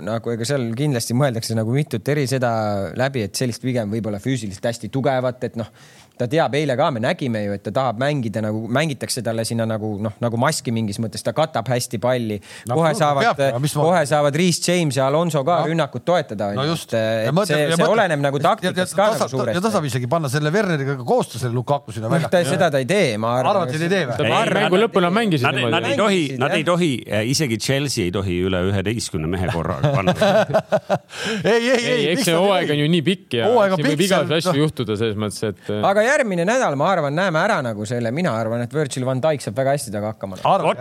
[0.07, 2.51] nagu ega seal kindlasti mõeldakse nagu mitut eri seda
[2.99, 5.71] läbi, et sellist pigem võib-olla füüsiliselt hästi tugevat, et noh,
[6.19, 9.67] ta teab, eile ka me nägime ju, et ta tahab mängida nagu, mängitakse talle sinna
[9.69, 12.39] nagu noh, nagu maski mingis mõttes, ta katab hästi palli
[12.69, 13.41] No kohe saavad
[13.75, 15.67] kohe saavad Reece James ja Alonso ka No.
[15.71, 16.51] rünnakut toetada.
[16.55, 16.93] no just.
[16.95, 19.87] et see, see oleneb nagu taktikast ka nagu ja ta saab suuresti.
[19.93, 22.45] isegi panna selle Werneriga ka koostöö selle Lukaku sinna noh, välja.
[22.51, 23.57] seda ta ei tee, ma arvan.
[23.57, 24.53] arvad, et ei tee või?
[24.57, 25.73] Mängu lõpul nad mängisid Nad, niimoodi.
[25.77, 26.91] nad ei tohi, nad ei tohi,
[27.33, 30.15] isegi Chelsea ei tohi üle üheteistkümne mehe korraga panna.
[31.45, 32.07] ei, ei, ei, ei.
[32.15, 34.61] eks see hooaeg on ju nii pikk ja siin võib igasuguseid asju noh.
[34.65, 38.65] juhtuda selles mõttes, et aga järgmine nädal, ma arvan, näeme ära nagu selle, mina arvan,
[38.67, 40.41] et Virgil van Dijk saab väga hästi temaga hakkama.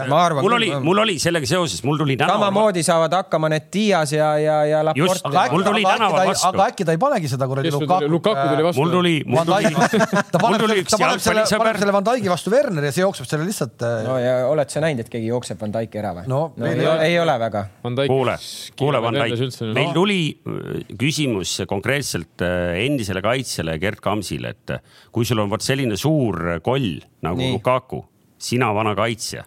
[0.09, 2.35] ma arvan mul oli mul oli sellega seoses, mul tuli täna.
[2.35, 6.67] samamoodi saavad hakkama need Dias ja, ja, ja Just, Laporte aga Mul äkki, ta aga
[6.69, 8.81] äkki ta ei panegi seda kuradi Lukaku tuli, Lukaku tuli vastu.
[8.81, 12.31] mul tuli, mul Van tuli Dijk, ta paneb ta paneb selle, paneb selle Van Dijk'i
[12.31, 13.85] vastu Werneri ja see jookseb selle lihtsalt.
[14.05, 16.27] no ja oled sa näinud, et keegi jookseb Van Dijk'i ära või?
[16.31, 17.37] No, no ei, ei ole.
[17.41, 17.65] väga.
[17.83, 18.37] kuule,
[18.79, 24.95] kuule, Van Dijk, meil tuli äh, küsimus konkreetselt äh, endisele kaitsjale Gerd Kamsile, et äh,
[25.15, 27.53] kui sul on vot selline suur koll nagu Nii.
[27.55, 28.01] Lukaku,
[28.35, 29.45] sina vana kaitsja,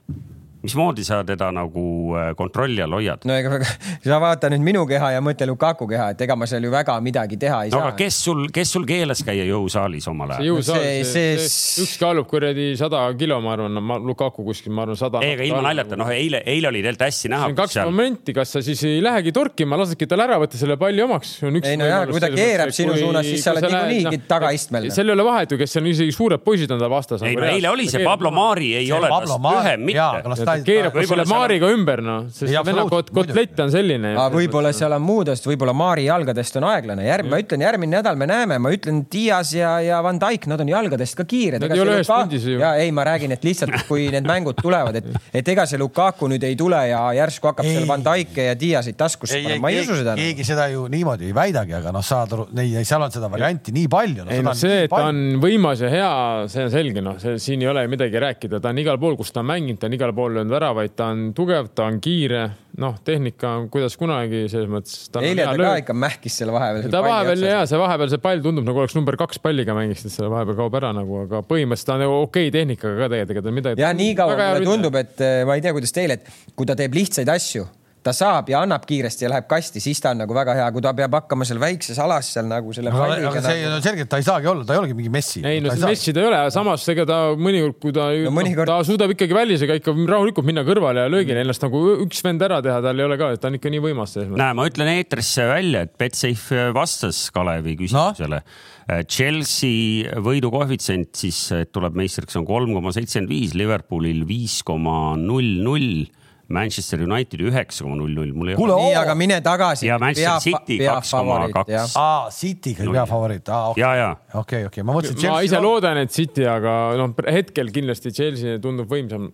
[0.63, 1.83] mismoodi sa teda nagu
[2.19, 3.23] äh, kontrolli all hoiad?
[3.29, 3.61] no ega
[4.05, 6.97] sa vaata nüüd minu keha ja mõtle Lukaku keha, et ega ma seal ju väga
[7.05, 7.97] midagi teha ei no saa aga.
[8.01, 10.49] kes sul, kes sul keelas käia jõusaalis omal ajal?
[10.51, 14.99] jõusaal, see- see, üks kaalub kuradi sada kilo, ma arvan, ma Lukaku kuskil, ma arvan
[14.99, 15.23] sada.
[15.23, 18.63] ei, aga ilma naljata, noh, eile, eile oli tegelikult hästi näha kaks momenti, kas sa
[18.65, 21.37] siis ei lähegi torkima, lasedki tal ära võtta selle palli omaks.
[21.47, 24.91] Ei no jah, kui ta keerab sinu suunas, siis sa oled niikuinii tagaistmel.
[24.95, 27.23] seal ei ole vahet ju, kes seal isegi suured poisid on ta vastas.
[27.27, 30.48] ei no eile oli see Pablo Mari ei ole Pablo tast Mari- lühem jaa, mitte
[30.49, 33.71] ta keerab Võib-olla selle seal on- Maariga ümber, noh, sest Jaa, venna kot- kotlett on
[33.75, 34.15] selline.
[34.17, 38.17] aga võib-olla seal on muudest, võib-olla Maari jalgadest on aeglane, järg-, ma ütlen, järgmine nädal
[38.17, 41.61] me näeme, ma ütlen, Dias ja, ja Van Dijk, nad on jalgadest ka kiired.
[41.63, 42.59] Nad ei ole ühes pundis ju.
[42.61, 46.29] ja ei, ma räägin, et lihtsalt kui need mängud tulevad, et, et ega see Lukaku
[46.33, 47.77] nüüd ei tule ja järsku hakkab Ei.
[47.77, 50.15] seal Van Dijk'e ja Diasit taskusse panema, ma ei usu seda.
[50.19, 53.73] keegi seda ju niimoodi ei väidagi, aga noh, saad aru, ei, seal on seda varianti
[53.77, 54.31] nii palju no,.
[54.35, 56.11] ei no see, et ta on võimas ja hea,
[56.53, 59.33] see on selge, noh, see siin ei ole midagi rääkida, ta on igal pool, kus
[59.35, 62.45] ta on mänginud, ta on igal pool löönud väravaid, ta on tugev, ta on kiire,
[62.81, 65.09] noh, tehnika on kuidas kunagi selles mõttes.
[65.21, 66.91] eile ta ka ikka mähkis selle vahepeal.
[66.93, 70.15] ta vahepeal ja see vahepeal see pall tundub nagu oleks number kaks palliga mängis, et
[70.15, 73.47] selle vahepeal kaob ära nagu, aga põhimõtteliselt ta on nagu okei tehnikaga ka tegelikult, ega
[73.49, 73.85] ta midagi.
[73.85, 76.79] ja nii kaua mulle tundub, et eh, ma ei tea, kuidas teile, et kui ta
[76.79, 77.67] teeb lihtsaid asju,
[78.05, 80.85] ta saab ja annab kiiresti ja läheb kasti, siis ta on nagu väga hea, kui
[80.85, 83.75] ta peab hakkama seal väikses alas seal nagu selle aga, aga see nagu...
[83.77, 85.43] on selge, et ta ei saagi olla, ta ei olegi mingi messi.
[85.47, 88.35] ei no see Messi ta ei ole, samas ega ta mõnikord, kui ta No no,,
[88.39, 92.43] mõnikord- ta suudab ikkagi välisega ikka rahulikult minna kõrvale ja löögile ennast nagu üks vend
[92.45, 95.47] ära teha, tal ei ole ka, ta on ikka nii võimas näe, ma ütlen eetrisse
[95.51, 99.03] välja, et Betsafe vastas Kalevi küsimusele no..
[99.05, 105.59] Chelsea võidukoefitsient siis et tuleb meistriks on kolm koma seitsekümmend viis, Liverpoolil viis koma null
[105.65, 106.07] null,
[106.49, 108.77] Manchester Unitedi üheksa koma null null, mul ei ole.
[108.81, 109.87] nii, aga mine tagasi.
[109.87, 111.83] Ja Manchester City 2,2.
[112.01, 114.09] aa, City'ga ei pea favoriit, aa okei ja, ja
[114.41, 115.29] okei, okei, ma mõtlesin.
[115.29, 119.29] ma ise loodan, et City, aga noh, hetkel kindlasti Chelsea tundub võimsam.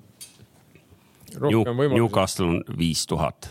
[1.35, 3.51] Newcastle on viis tuhat.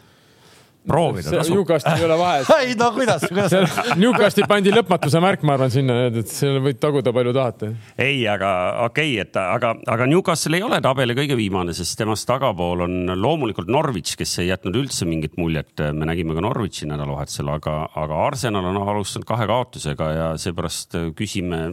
[0.87, 1.57] Proovida tasub.
[1.57, 2.51] Newcastle ei ole vahet.
[2.67, 3.67] ei no kuidas, kuidas seal
[3.99, 7.71] Newcastle'i pandi lõpmatuse märk, ma arvan, sinna, et seal võid taguda palju tahate.
[7.97, 8.51] ei, aga
[8.87, 13.15] okei okay,, et aga, aga Newcastle ei ole tabeli kõige viimane, sest temast tagapool on
[13.19, 15.73] loomulikult Norwich, kes ei jätnud üldse mingit muljet.
[15.93, 21.65] me nägime ka Norwichi nädalavahetusel, aga, aga Arsenal on alustanud kahe kaotusega ja seepärast küsime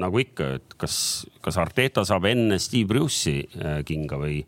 [0.00, 0.96] nagu ikka, et kas,
[1.44, 4.40] kas Arteta saab enne Steve Bruce'i äh, kinga või?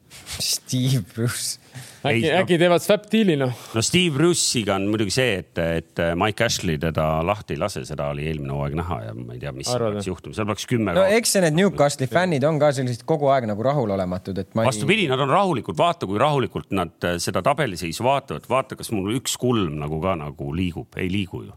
[0.43, 1.61] Steve Bruce.
[2.07, 3.53] äkki Ei,, no- äkki teevad swap deal'i noh.
[3.77, 8.09] no Steve Bruce'iga on muidugi see, et, et Mike Ashley teda lahti ei lase, seda
[8.15, 10.69] oli eelmine hooaeg näha ja ma ei tea, mis seal Arvad, peaks juhtuma, seal peaks
[10.71, 14.41] kümme no kaotust eks see need Newcastle'i fännid on ka sellised kogu aeg nagu rahulolematud,
[14.43, 14.71] et ma ei.
[14.73, 19.15] vastupidi, nad on rahulikud, vaata, kui rahulikult nad äh, seda tabeliseisu vaatavad, vaata, kas mul
[19.19, 21.55] üks kulm nagu ka nagu liigub, ei liigu ju.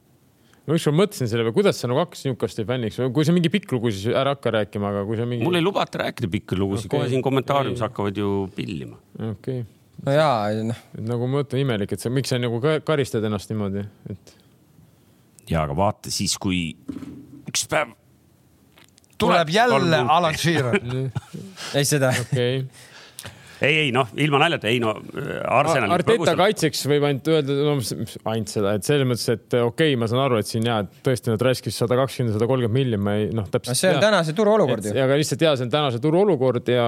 [0.70, 3.74] Ma ükskord mõtlesin selle peale, kuidas sa nagu hakkasid Newcastle'i fänniks, kui see mingi pikk
[3.76, 5.48] lugu, siis ära hakka rääkima, aga kui see mingi.
[5.48, 6.94] mul ei lubata rääkida pikki lugusid Okei.
[6.94, 9.00] okay., kohe siin kommentaariumis hakkavad ju pillima.
[9.18, 9.64] okei okay.,
[10.06, 13.26] no jaa, noh, et nagu ma mõtlen imelik, et sa, miks sa nagu ka- karistad
[13.26, 14.36] ennast niimoodi, et
[15.50, 16.70] ja aga vaata siis, kui
[17.50, 17.98] üks päev
[19.20, 20.80] tuleb jälle Alan Shearer.
[21.78, 22.62] ei seda, okei.
[23.62, 27.76] ei, ei noh, ilma naljata, ei no äh, Arsenali Arteta kaitseks võib ainult öelda, no
[28.32, 31.01] ainult seda, et selles mõttes, et okei okay,, ma saan aru, et siin jaa, et
[31.05, 33.76] tõesti nad raiskis sada kakskümmend, sada kolmkümmend miljonit, ma ei noh, täpselt.
[33.76, 34.95] no see on tänase turu olukord ju.
[35.05, 36.86] aga lihtsalt jaa, see on tänase turu olukord ja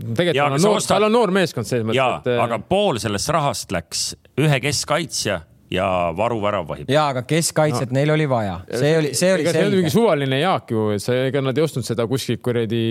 [0.00, 2.42] tegelikult Ja on sa noor, ostad- tal on noor meeskond selles mõttes, jaa et, äh,
[2.44, 4.10] aga pool sellest rahast läks
[4.40, 6.84] ühe keskkaitsja ja varuväravahi.
[6.88, 7.94] ja aga keskkaitset no.
[7.94, 11.04] neil oli vaja, see oli, see oli ega see on mingi suvaline jaak ju, et
[11.04, 12.82] see, ega nad ei ostnud seda kuskilt kuradi,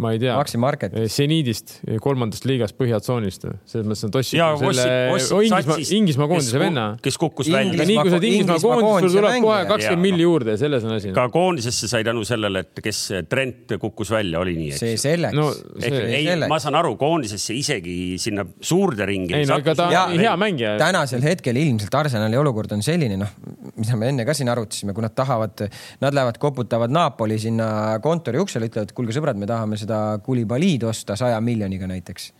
[0.00, 0.36] ma ei tea.
[0.38, 0.94] Maxi Market.
[1.12, 3.44] seniidist, kolmandast liigast põhjatsoonist.
[3.68, 6.86] selles mõttes nad ostsid ja ju selle Inglismaa, Inglismaa koondise venna.
[7.02, 10.24] kes kukkus välja aga nii kui sa oled Inglismaa koondis, sul tuleb kohe kakskümmend milli
[10.26, 11.12] juurde ja selles on asi.
[11.16, 15.04] ka koondisesse sai tänu sellele, et kes Trent kukkus välja, oli nii, see eks.
[15.08, 19.36] selleks no see, ei, ma saan aru, koondisesse isegi sinna suurde ringi.
[19.42, 20.74] ei no ega ta on hea mängija.
[20.80, 23.36] tänasel hetkel ilmselt Arsenali olukord on selline, noh,
[23.76, 25.66] mida me enne ka siin arutasime, kui nad tahavad,
[26.00, 31.16] nad lähevad koputavad Napoli sinna kontori uksele, ütlevad, kuulge sõbrad, me tahame seda Kulibaliid osta
[31.18, 32.30] saja miljoniga näiteks.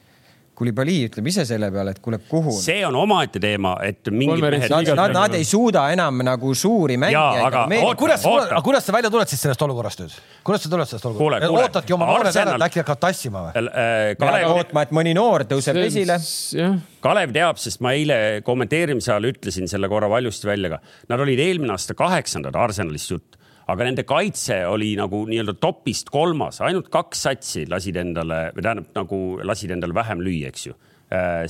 [0.63, 2.53] Kulibali ütleb ise selle peale, et kuule, kuhu.
[2.61, 6.99] see on omaette teema, et mingid mehed Nad, nad, nad ei suuda enam nagu suuri
[7.01, 7.89] mängijaid aga meelitada.
[7.89, 8.61] oota, kuidas, Oota.
[8.67, 10.19] kuidas sa välja tuled siis sellest olukorrast nüüd?
[10.45, 11.49] kuidas sa tuled sellest olukorrast?
[11.57, 13.65] ootadki oma noored ära, Arsenal- et äkki hakkavad tassima või?
[13.65, 16.21] Äh, Kalev, ootma, et mõni noor tõuseb esile.
[16.61, 16.77] jah,
[17.09, 20.83] Kalev teab, sest ma eile kommenteerimise ajal ütlesin selle korra valjusti välja ka.
[21.09, 23.41] Nad olid eelmine aasta kaheksandad, Arsenalist jutt,
[23.71, 28.97] aga nende kaitse oli nagu nii-öelda topist kolmas, ainult kaks satsi lasid endale, või tähendab
[29.03, 30.79] nagu lasid endale vähem lüüa, eks ju.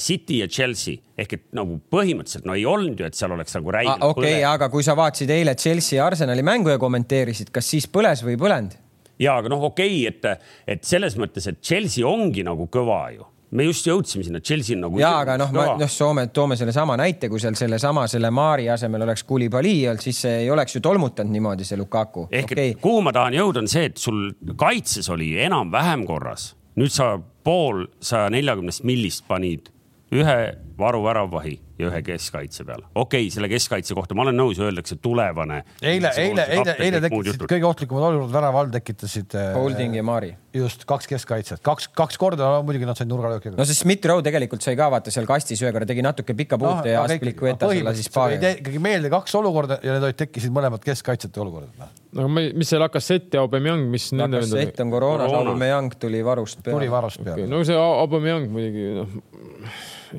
[0.02, 3.70] City ja Chelsea ehk et nagu põhimõtteliselt no ei olnud ju, et seal oleks nagu
[3.70, 7.68] räigelt Ah, okei, aga kui sa vaatasid eile Chelsea ja Arsenali mängu ja kommenteerisid, kas
[7.70, 8.74] siis põles või ei põlenud?
[9.22, 13.28] ja aga noh, okei okay,, et, et selles mõttes, et Chelsea ongi nagu kõva ju.
[13.52, 14.98] Me just jõudsime sinna, Chelsea nagu.
[15.00, 19.26] ja aga noh, noh, Soome, toome sellesama näite, kui seal sellesama, selle Maari asemel oleks
[19.28, 22.26] Kulibali olnud, siis see ei oleks ju tolmutanud niimoodi, see Lukaku.
[22.30, 26.52] ehk et okay., kuhu ma tahan jõuda, on see, et sul kaitses oli enam-vähem korras.
[26.80, 29.68] nüüd sa pool saja neljakümnest millist panid
[30.12, 30.38] ühe
[30.82, 32.84] varuväravahi ja ühe keskkaitse peale.
[32.94, 35.62] okei okay,, selle keskkaitse kohta ma olen nõus, öeldakse tulevane.
[35.80, 39.36] eile, eile, eile, eile tekitasid kõige ohtlikumad olukorrad värava all tekitasid.
[39.56, 40.32] Holding ja Maari.
[40.56, 43.54] just kaks keskkaitset, kaks, kaks korda no, muidugi nad said nurgalööki.
[43.56, 46.58] no see Smith Rowe tegelikult sai ka vaata seal kastis ühe korra tegi natuke pika
[46.60, 48.38] puute ja Aspilicueta selle siis paari.
[48.60, 51.72] ikkagi meelde kaks olukorda ja need olid, tekkisid mõlemad keskkaitsjate olukorrad.
[52.12, 52.38] noh.
[52.42, 55.54] ei, mis see Lacazette ja Aubameyang, mis nende Lacazette on koroonas, Koroona.
[55.56, 56.90] Aubameyang tuli varust tuli peale.
[56.98, 57.50] varust peale okay..
[57.50, 59.20] no see Aubameyang muidugi noh,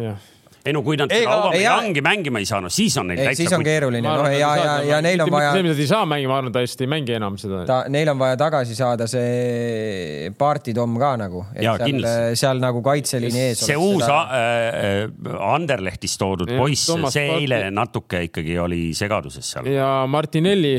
[0.10, 0.32] jah.
[0.64, 3.64] Ei no kui nad Aubameyangi mängima ei saa, no siis on neil ei, siis on
[3.66, 6.38] keeruline, noh ja, ja, ja neil on vaja see, mida ta ei saa mängima, ma
[6.40, 7.64] arvan, ta vist ei mängi enam seda.
[7.68, 11.44] ta, neil on vaja tagasi saada see Parti Tom ka nagu.
[11.58, 12.08] Seal
[12.40, 13.66] seal nagu kaitseliini ees.
[13.68, 14.22] see uus seda...
[14.40, 19.68] äh, Anderlehtist toodud poiss, see eile natuke ikkagi oli segaduses seal.
[19.74, 20.78] ja Martinelli,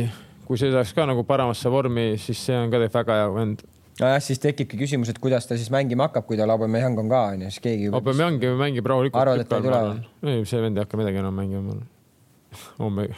[0.49, 3.65] kui see saaks ka nagu paremasse vormi, siis see on ka tegelikult väga hea vend.
[4.01, 7.25] nojah, siis tekibki küsimus, et kuidas ta siis mängima hakkab, kui tal Aubameyang on ka
[7.33, 7.91] onju, siis keegi.
[7.95, 9.21] Aubameyang mängib rahulikult.
[9.23, 9.83] Arvad, et ta ei tule
[10.35, 11.79] ei, see vend ei hakka midagi enam mängima,
[12.83, 13.09] homme,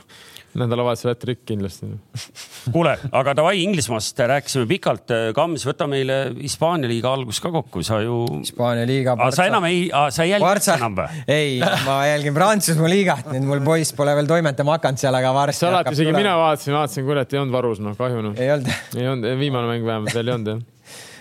[0.61, 1.89] nädalavahetusel läheb trikk kindlasti.
[2.75, 5.15] kuule, aga davai, Inglismaast rääkisime pikalt.
[5.37, 8.23] Kams, võta meile Hispaania liiga algus ka kokku, sa ju.
[8.41, 9.17] Hispaania liiga.
[9.37, 11.25] sa enam ei, sa ei jälgi Barca enam või?
[11.39, 15.65] ei, ma jälgin Prantsusmaa liigat, nüüd mul poiss pole veel toimetama hakanud seal, aga varsti.
[15.65, 18.41] sa alati, isegi mina vaatasin, vaatasin, kuule, et ei olnud varus, noh, kahju noh.
[18.41, 20.65] ei olnud, ei olnud, viimane mäng vähemalt veel ei olnud jah.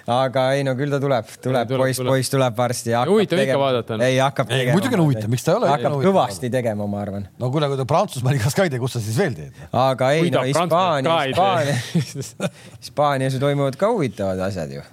[0.06, 2.12] Aga ei no küll ta tuleb, tuleb, tuleb, poiss, tuleb.
[2.14, 4.06] poiss tuleb varsti ja huvitav ikka vaadata, noh.
[4.06, 5.70] ei, hakkab ei, muidugi on huvitav, miks ta ei ole.
[5.74, 7.30] hakkab kõvasti tegema, ma arvan.
[7.42, 9.64] no kuule, kui ta Prantsusmaa liigas ka ei tee, kus sa siis veel teed?
[9.72, 12.52] aga ei Kui no Hispaania, Hispaania,
[12.84, 14.86] Hispaanias ju toimuvad ka huvitavad asjad ju.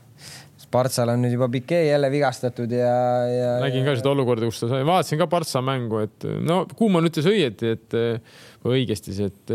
[0.62, 2.94] Spartsal on nüüd juba Piquet jälle vigastatud ja,
[3.28, 3.50] ja.
[3.60, 7.28] nägin ka seda olukorda, kus ta sai, vaatasin ka Partsa mängu, et no Kuumann ütles
[7.28, 7.96] õieti, et
[8.64, 9.52] või õigesti, et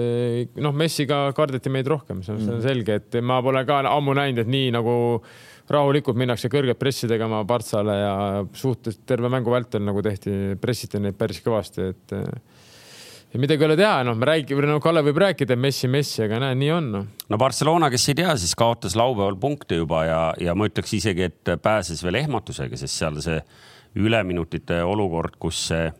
[0.62, 4.14] noh, Messiga kardeti meid rohkem, see on, see on selge, et ma pole ka ammu
[4.20, 4.94] näinud, et nii nagu
[5.74, 8.14] rahulikult minnakse kõrget pressi tegema Partsale ja
[8.56, 12.16] suhteliselt terve mängu vältel nagu tehti, pressiti neid päris kõvasti, et
[13.34, 16.40] ja midagi ei ole teha, noh, me räägime, no Kalle võib rääkida Messi, Messi, aga
[16.46, 17.06] näe, nii on noh.
[17.28, 21.28] no Barcelona, kes ei tea, siis kaotas laupäeval punkte juba ja, ja ma ütleks isegi,
[21.28, 23.42] et pääses veel ehmatusega, sest seal see
[23.98, 25.92] üleminutite olukord, kus see,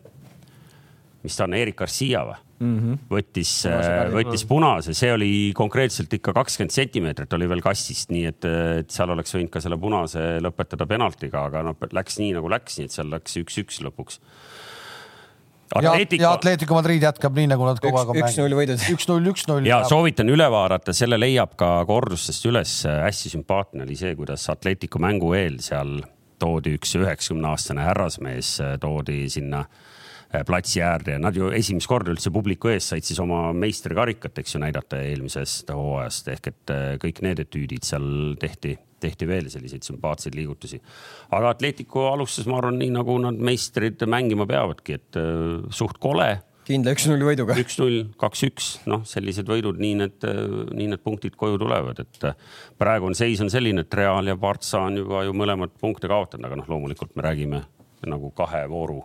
[1.26, 2.78] mis ta on, Erik Garcia või mm?
[2.78, 2.98] -hmm.
[3.10, 3.52] võttis,
[4.12, 8.48] võttis punase, see oli konkreetselt ikka kakskümmend sentimeetrit oli veel kastist, nii et,
[8.82, 12.78] et seal oleks võinud ka selle punase lõpetada penaltiga, aga noh, läks nii nagu läks,
[12.78, 14.20] nii et seal läks üks-üks lõpuks.
[15.82, 18.86] ja, ja Atletico Madrid jätkab nii, nagu nad kogu aeg on üks-null võidud.
[18.94, 19.68] üks-null, üks-null.
[19.68, 22.80] ja soovitan üle vaadata, selle leiab ka kordustest üles.
[22.86, 26.00] hästi sümpaatne oli see, kuidas Atletico mängu eel seal
[26.38, 29.87] toodi üks üheksakümne aastane härrasmees toodi sinna äh,
[30.46, 34.56] platsi äärde ja nad ju esimest korda üldse publiku ees said siis oma meistrikarikat, eks
[34.56, 39.86] ju, näidata eelmisest hooajast ehk et äh, kõik need etüüdid seal tehti tehti veel selliseid
[39.86, 40.80] sümpaatseid liigutusi.
[41.30, 46.32] aga Atletico alustas, ma arvan, nii nagu nad meistrid mängima peavadki, et äh, suht kole
[46.68, 47.56] kindla üks-null võiduga.
[47.62, 50.26] üks-null, kaks-üks, noh, sellised võidud, nii need,
[50.76, 52.26] nii need punktid koju tulevad, et
[52.76, 56.44] praegu on seis on selline, et Real ja Partsa on juba ju mõlemad punkte kaotanud,
[56.44, 57.62] aga noh, loomulikult me räägime
[58.04, 59.00] nagu kahe vooru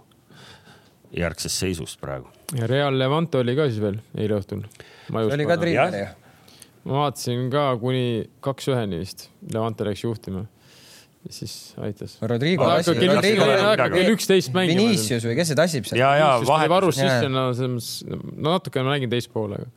[1.18, 2.30] järgsest seisust praegu.
[2.58, 4.66] ja Real Levante oli ka siis veel eile õhtul.
[5.10, 6.10] see oli ka triiler ju.
[6.90, 10.48] ma vaatasin ka kuni kaks-üheni vist, Levante läks juhtima
[11.32, 12.18] siis aitas.
[12.22, 12.94] Rodrigo lasi.
[13.00, 14.82] kell üksteist mängima.
[14.82, 16.02] Vinicius või kes see tassib seal?
[16.02, 16.72] ja, ja vahet.
[16.72, 19.70] varus sisse, no selles mõttes, no natukene ma nägin teist poolega.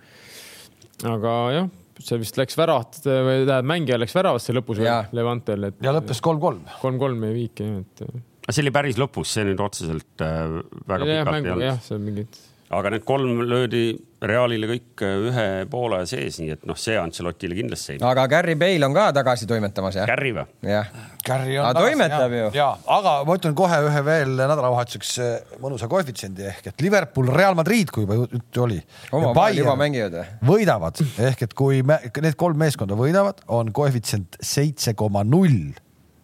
[1.07, 1.69] aga jah,
[2.03, 5.79] see vist läks väravat või tähendab, mängija läks väravasse lõpus veel Levantel, et.
[5.85, 6.65] ja lõppes kolm-kolm.
[6.83, 8.07] kolm-kolm jäi viiki, et.
[8.51, 11.67] See oli päris lõpus, see nüüd otseselt äh, väga ja, pikalt ei olnud.
[11.71, 13.87] jah, seal mingid aga need kolm löödi
[14.27, 18.01] Realile kõik äh, ühe poole sees, nii et noh, see Ancelotile kindlasti ei.
[18.03, 20.09] aga Gary Bale on ka tagasi toimetamas jah?
[20.09, 20.47] Gary või?
[20.67, 20.89] jah.
[21.27, 21.69] Gary on.
[21.77, 22.49] toimetab ju.
[22.57, 27.55] ja, aga ma ütlen kohe ühe veel nädalavahetuseks äh, mõnusa koefitsiendi ehk et Liverpool, Real
[27.59, 28.81] Madrid, kui juba juttu oli.
[29.15, 30.29] omavahel juba mängivad või?
[30.51, 35.77] võidavad ehk et kui me, need kolm meeskonda võidavad, on koefitsient seitse koma null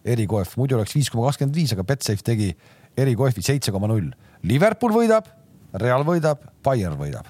[0.03, 2.51] erikoef, muidu oleks viis koma kakskümmend viis, aga Betsafe tegi
[2.99, 4.11] erikoefi seitse koma null.
[4.43, 5.29] Liverpool võidab
[5.73, 7.25] Real võidab, Bayern võidab.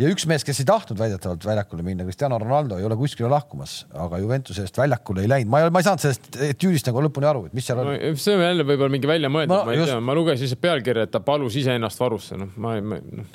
[0.00, 3.82] Ja üks mees, kes ei tahtnud väidetavalt väljakule minna, Cristiano Ronaldo ei ole kuskile lahkumas,
[3.92, 5.50] aga Juventuse eest väljakule ei läinud.
[5.52, 8.12] ma ei, ma ei saanud sellest etüüdist nagu lõpuni aru, et mis seal on no,.
[8.20, 9.92] see on jälle võib-olla mingi väljamõeldud no,, ma ei just...
[9.92, 13.26] tea, ma lugesin lihtsalt pealkirja, et ta palus iseennast varusse, noh, ma ei, ma, no,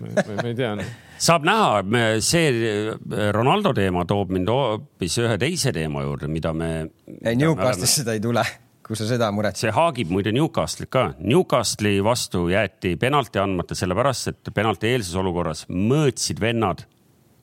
[0.00, 0.86] ma, ma, ei tea no.
[1.28, 1.82] saab näha,
[2.24, 2.94] see
[3.36, 6.72] Ronaldo teema toob mind hoopis ühe teise teema juurde, mida me.
[7.20, 8.46] ei, Newcastle'isse ta ei tule
[8.88, 9.66] kui sa seda muretsed.
[9.66, 11.02] see haagib muide Newcastle'it ka.
[11.20, 16.86] Newcastle'i vastu jäeti penalti andmata sellepärast, et penalti eelses olukorras mõõtsid vennad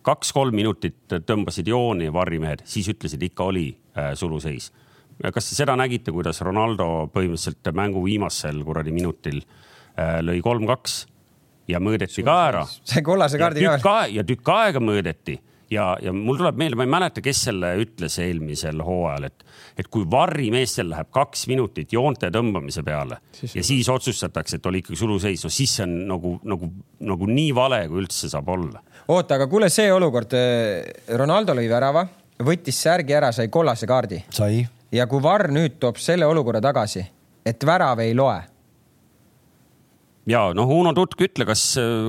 [0.06, 4.72] kaks-kolm minutit tõmbasid jooni varrimehed, siis ütlesid ikka oli äh, suluseis.
[5.22, 11.06] kas te seda nägite, kuidas Ronaldo põhimõtteliselt mängu viimasel kuradi minutil äh, lõi kolm-kaks
[11.68, 12.66] ja mõõdeti ka ära.
[12.66, 14.00] sai kollase kaardi ka.
[14.10, 15.40] ja tükk aega mõõdeti
[15.72, 19.46] ja, ja mul tuleb meelde, ma ei mäleta, kes selle ütles eelmisel hooajal, et,
[19.80, 24.84] et kui varrimeestel läheb kaks minutit joonte tõmbamise peale siis ja siis otsustatakse, et oli
[24.84, 26.72] ikkagi suluseis, no siis see on nagu, nagu,
[27.12, 28.84] nagu nii vale, kui üldse saab olla.
[29.08, 32.06] oota, aga kuule, see olukord, eh, Ronaldo lõi värava,
[32.46, 34.24] võttis särgi ära, sai kollase kaardi.
[34.30, 34.66] sai.
[34.92, 37.06] ja kui Varr nüüd toob selle olukorra tagasi,
[37.46, 38.42] et värav ei loe
[40.30, 41.64] ja noh, Uno Tutk, ütle, kas,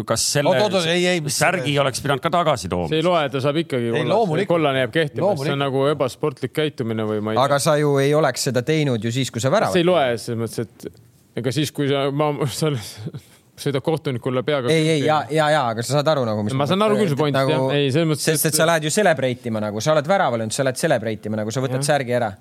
[0.08, 1.80] kas selle oot, oot, ei, ei, särgi see...
[1.82, 2.88] oleks pidanud ka tagasi tooma?
[2.90, 7.06] see ei loe, ta saab ikkagi kollane, kollane jääb kehtima, see on nagu ebasportlik käitumine
[7.08, 7.48] või ma ei tea.
[7.48, 9.76] aga sa ju ei oleks seda teinud ju siis, kui sa väravat.
[9.76, 12.72] see ei loe selles mõttes, et ega siis, kui sa, ma, sa
[13.66, 14.72] sõidab kohtunikule peaga.
[14.72, 16.44] ei, ei ja, ja, ja, aga sa saad aru nagu.
[16.56, 18.28] ma saan aru küll su pointist nagu, jah, ei selles mõttes.
[18.32, 21.28] sest et sa lähed ju celebrate ima nagu, sa oled väraval olnud, sa lähed celebrate
[21.28, 21.88] ima nagu, sa võtad ja.
[21.92, 22.32] särgi ära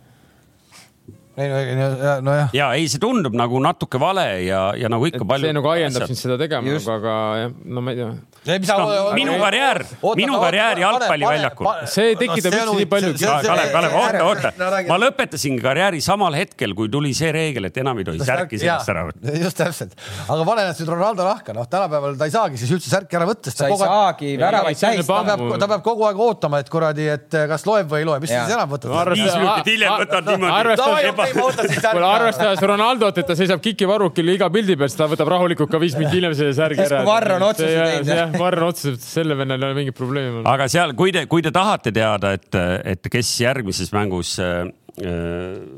[1.37, 1.87] ei no,
[2.23, 2.53] nojah.
[2.55, 5.49] ja ei, see tundub nagu natuke vale ja, ja nagu ikka et palju.
[5.49, 8.13] see nagu ajendab sind seda tegema, aga jah, no ma ei tea.
[8.45, 8.85] No,
[9.17, 9.79] minu karjäär,
[10.19, 11.69] minu karjäär jalgpalliväljakul.
[11.89, 13.13] see tekitab üldse nii palju.
[13.19, 17.99] Kalev, Kalev, oota, oota, ma lõpetasin karjääri samal hetkel, kui tuli see reegel, et enam
[17.99, 19.35] ei tohi särki sellest ära võtta.
[19.41, 19.97] just täpselt,
[20.29, 23.51] aga pane nüüd Ronaldo nahka, noh, tänapäeval ta ei saagi siis üldse särki ära võtta.
[23.51, 25.09] sa ei saagi väravaid täis.
[25.09, 28.21] ta peab, ta peab kogu aeg ootama, et kuradi, et kas loeb või ei loe,
[28.23, 28.93] mis sa siis enam võtad.
[29.17, 34.91] viis minutit hiljem võtad niimoodi kuule, arvestades Ronaldot, et ta seisab kikivarrukil iga pildi peal,
[34.91, 37.01] siis ta võtab rahulikult ka viis minutit hiljem selle särgi ära.
[37.07, 38.13] Varr on otsuse teinud.
[38.13, 40.45] jah, Varr otsustab, selle vennal ei ole mingit probleemi.
[40.51, 42.61] aga seal, kui te, kui te tahate teada, et,
[42.95, 44.65] et kes järgmises mängus äh,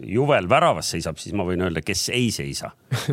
[0.06, 2.70] Juvel väravas seisab, siis ma võin öelda, kes ei seisa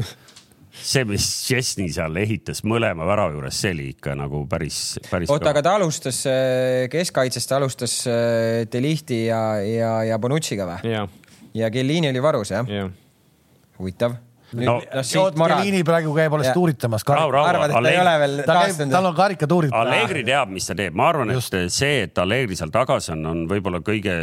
[0.74, 5.30] see, mis Chesney seal ehitas mõlema värava juures, see oli ikka nagu päris, päris.
[5.32, 6.20] oota, aga ta alustas
[6.92, 7.96] keskkaitsest, ta alustas
[8.72, 10.96] Delihti ja, ja, ja Bonucci'ga või?
[11.54, 12.88] Ja Kellini oli varus, jah ja.?
[13.78, 14.16] huvitav
[14.54, 17.04] no, no Kellini praegu käib alles tuuritamas.
[17.08, 18.92] arvad, et ta ei ole veel taastunud?
[18.94, 19.74] tal on karikatuurid.
[19.74, 23.44] Allegri teab, mis ta teeb, ma arvan, et see, et Allegri seal tagasi on, on
[23.50, 24.14] võib-olla kõige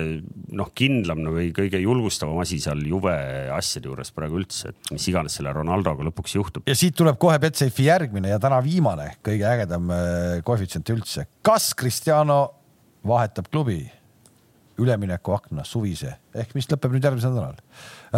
[0.58, 3.16] noh, kindlam või kõige julgustavam asi seal Juve
[3.56, 6.68] asjade juures praegu üldse, et mis iganes selle Ronaldoga lõpuks juhtub.
[6.70, 11.28] ja siit tuleb kohe Betsafe'i järgmine ja täna viimane kõige ägedam äh, koefitsient üldse.
[11.46, 12.44] kas Cristiano
[13.08, 13.84] vahetab klubi?
[14.80, 17.60] Üleminekuakna suvise ehk mis lõpeb nüüd järgmisel nädalal.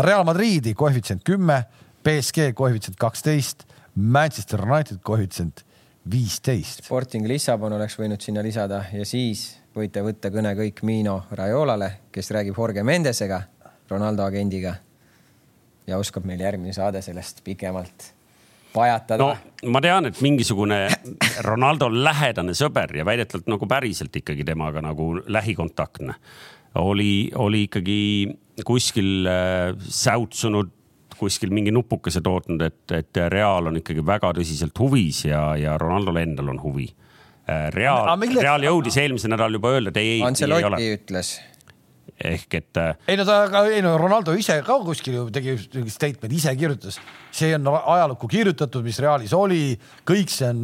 [0.05, 1.63] Real Madridi koefitsient kümme,
[2.03, 5.63] BSG koefitsient kaksteist, Manchester United koefitsient
[6.11, 6.83] viisteist.
[6.83, 9.45] Sporting Lissabon oleks võinud sinna lisada ja siis
[9.75, 13.41] võite võtta kõne kõik Mino Raiolale, kes räägib Jorge Mendesega,
[13.89, 14.75] Ronaldo agendiga.
[15.87, 18.13] ja oskab meil järgmine saade sellest pikemalt
[18.73, 20.85] pajatada no ma tean, et mingisugune
[21.45, 26.17] Ronaldo lähedane sõber ja väidetavalt nagu päriselt ikkagi temaga nagu lähikontaktne
[26.81, 27.99] oli, oli ikkagi
[28.65, 30.71] kuskil äh, säutsunud
[31.23, 36.19] kuskil mingi nupukese tootnud, et, et Real on ikkagi väga tõsiselt huvis ja, ja Ronaldol
[36.23, 36.89] endal on huvi.
[37.47, 38.09] Äh, Real,
[38.41, 40.81] Real jõudis eelmisel nädalal juba öelda, et ei, ei, ei ole.
[40.97, 41.35] ütles
[42.19, 42.77] ehk et.
[42.77, 46.53] Äh, ei no ta, ei no Ronaldo ise ka kuskil ju tegi mingi statement'i, ise
[46.59, 46.99] kirjutas,
[47.33, 49.73] see on ajalukku kirjutatud, mis Realis oli,
[50.07, 50.63] kõik see on,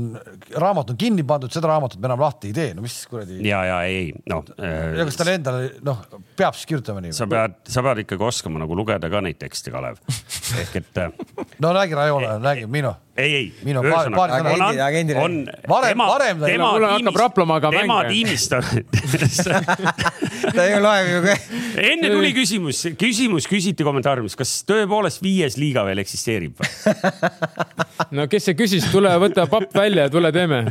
[0.62, 3.42] raamat on kinni pandud, seda raamatut me enam lahti ei tee, no mis kuradi.
[3.48, 5.00] ja, ja ei, noh äh,.
[5.00, 6.02] ja kas talle endale, noh,
[6.40, 7.16] peab siis kirjutama nii?
[7.18, 10.02] sa pead, sa pead ikkagi oskama nagu lugeda ka neid tekste, Kalev,
[10.64, 11.04] ehk et.
[11.06, 13.48] Äh, no räägi, Raiola, räägi, Minu ei, ei.
[13.68, 14.86] minu paari, paari sõnaga.
[14.88, 15.40] agendi, on,
[15.70, 16.44] varem, varem.
[16.46, 18.02] tema hakkab Raplamaga mängima.
[18.04, 18.64] tema tiimist on
[20.54, 21.36] ta ei loe ju ka.
[21.84, 26.96] enne tuli küsimus, küsimus küsiti kommentaariumis, kas tõepoolest viies liiga veel eksisteerib või?
[28.18, 30.64] no kes see küsis, tule võta papp välja ja tule teeme.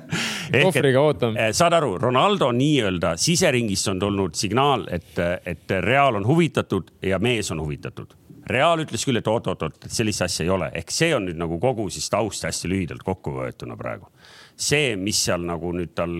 [0.64, 1.36] kohvriga ootan.
[1.38, 7.20] Eh, saad aru, Ronaldo nii-öelda siseringist on tulnud signaal, et, et Real on huvitatud ja
[7.22, 8.14] mees on huvitatud
[8.48, 11.58] Real ütles küll, et oot-oot-oot, et sellist asja ei ole, ehk see on nüüd nagu
[11.62, 14.08] kogu siis taust hästi lühidalt kokku võetuna praegu.
[14.58, 16.14] see, mis seal nagu nüüd tal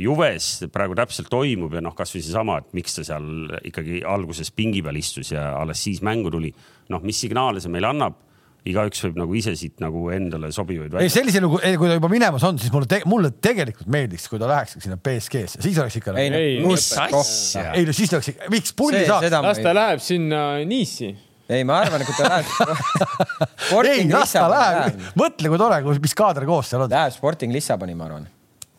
[0.00, 4.80] Juves praegu täpselt toimub ja noh, kasvõi seesama, et miks ta seal ikkagi alguses pingi
[4.82, 6.54] peal istus ja alles siis mängu tuli.
[6.88, 8.20] noh, mis signaale see meile annab
[8.68, 10.94] igaüks võib nagu ise siit nagu endale sobivaid.
[11.02, 14.38] ei sellisel juhul, kui ta juba minemas on, siis mulle te,, mulle tegelikult meeldiks, kui
[14.38, 16.14] ta läheks sinna BSG-sse, siis oleks ikka.
[16.14, 19.34] ei, ei, ei no siis oleks ikka, miks pulli saaks?
[19.34, 24.46] las ta läheb sinna Nice'i ei, ma arvan, et kui ta läheb ei, las ta
[24.52, 26.92] läheb, mõtle, kui tore, mis kaader koos seal on.
[26.92, 28.26] Läheb Sporting Lissaboni, ma arvan,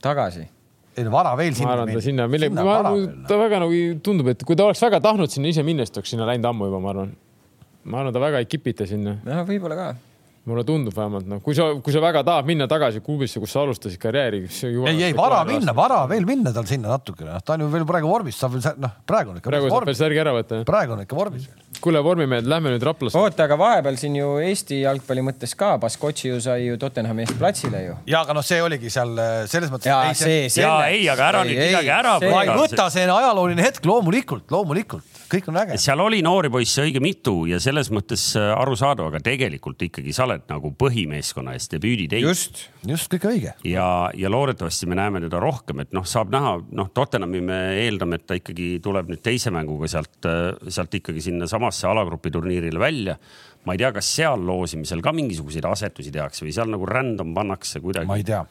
[0.03, 0.47] tagasi
[0.93, 1.69] ei no vara veel sinna.
[1.69, 2.49] ma arvan, ta sinna, mille,
[3.27, 6.01] ta väga nagu tundub, et kui ta oleks väga tahtnud sinna ise minna, siis ta
[6.01, 7.13] oleks sinna läinud ammu juba, ma arvan.
[7.83, 9.15] ma arvan, ta väga ei kipita sinna.
[9.25, 9.87] noh, võib-olla ka
[10.49, 13.61] mulle tundub vähemalt noh, kui sa, kui sa väga tahad minna tagasi klubisse, kus sa
[13.63, 14.41] alustasid karjääri.
[14.89, 17.85] ei, ei vara minna, vara veel minna tal sinna natukene, noh, ta on ju veel
[17.87, 19.51] praegu vormis, saab veel noh, praegu on ikka.
[19.53, 20.59] praegu saab veel särgi ära võtta.
[20.67, 21.47] praegu on ikka vormis.
[21.83, 23.19] kuule, vormimehed, lähme nüüd Raplasse.
[23.19, 27.39] oota, aga vahepeal siin ju Eesti jalgpalli mõttes ka, Baskotši ju sai ju Tottenhami eest
[27.39, 27.97] platsile ju.
[28.11, 29.15] ja, aga noh, see oligi seal
[29.47, 29.87] selles mõttes.
[29.93, 30.67] ja, see, see.
[30.67, 32.17] ja ei, aga ära nüüd midagi ära.
[32.51, 35.77] võta see ajalooline hetk, loomulikult, loomulikult kõik on äge.
[35.81, 40.27] seal oli noori poisse õige mitu ja selles mõttes äh, arusaadav, aga tegelikult ikkagi sa
[40.27, 42.33] oled nagu põhimeeskonna eest debüüdi teinud.
[42.33, 43.53] just, just kõik õige.
[43.67, 43.87] ja,
[44.17, 48.27] ja loodetavasti me näeme teda rohkem, et noh, saab näha, noh, Tottenhami me eeldame, et
[48.29, 53.17] ta ikkagi tuleb nüüd teise mänguga sealt, äh, sealt ikkagi sinnasamasse alagrupi turniirile välja
[53.63, 57.79] ma ei tea, kas seal loosimisel ka mingisuguseid asetusi tehakse või seal nagu random pannakse
[57.83, 58.09] kuidagi.
[58.09, 58.43] ma ei tea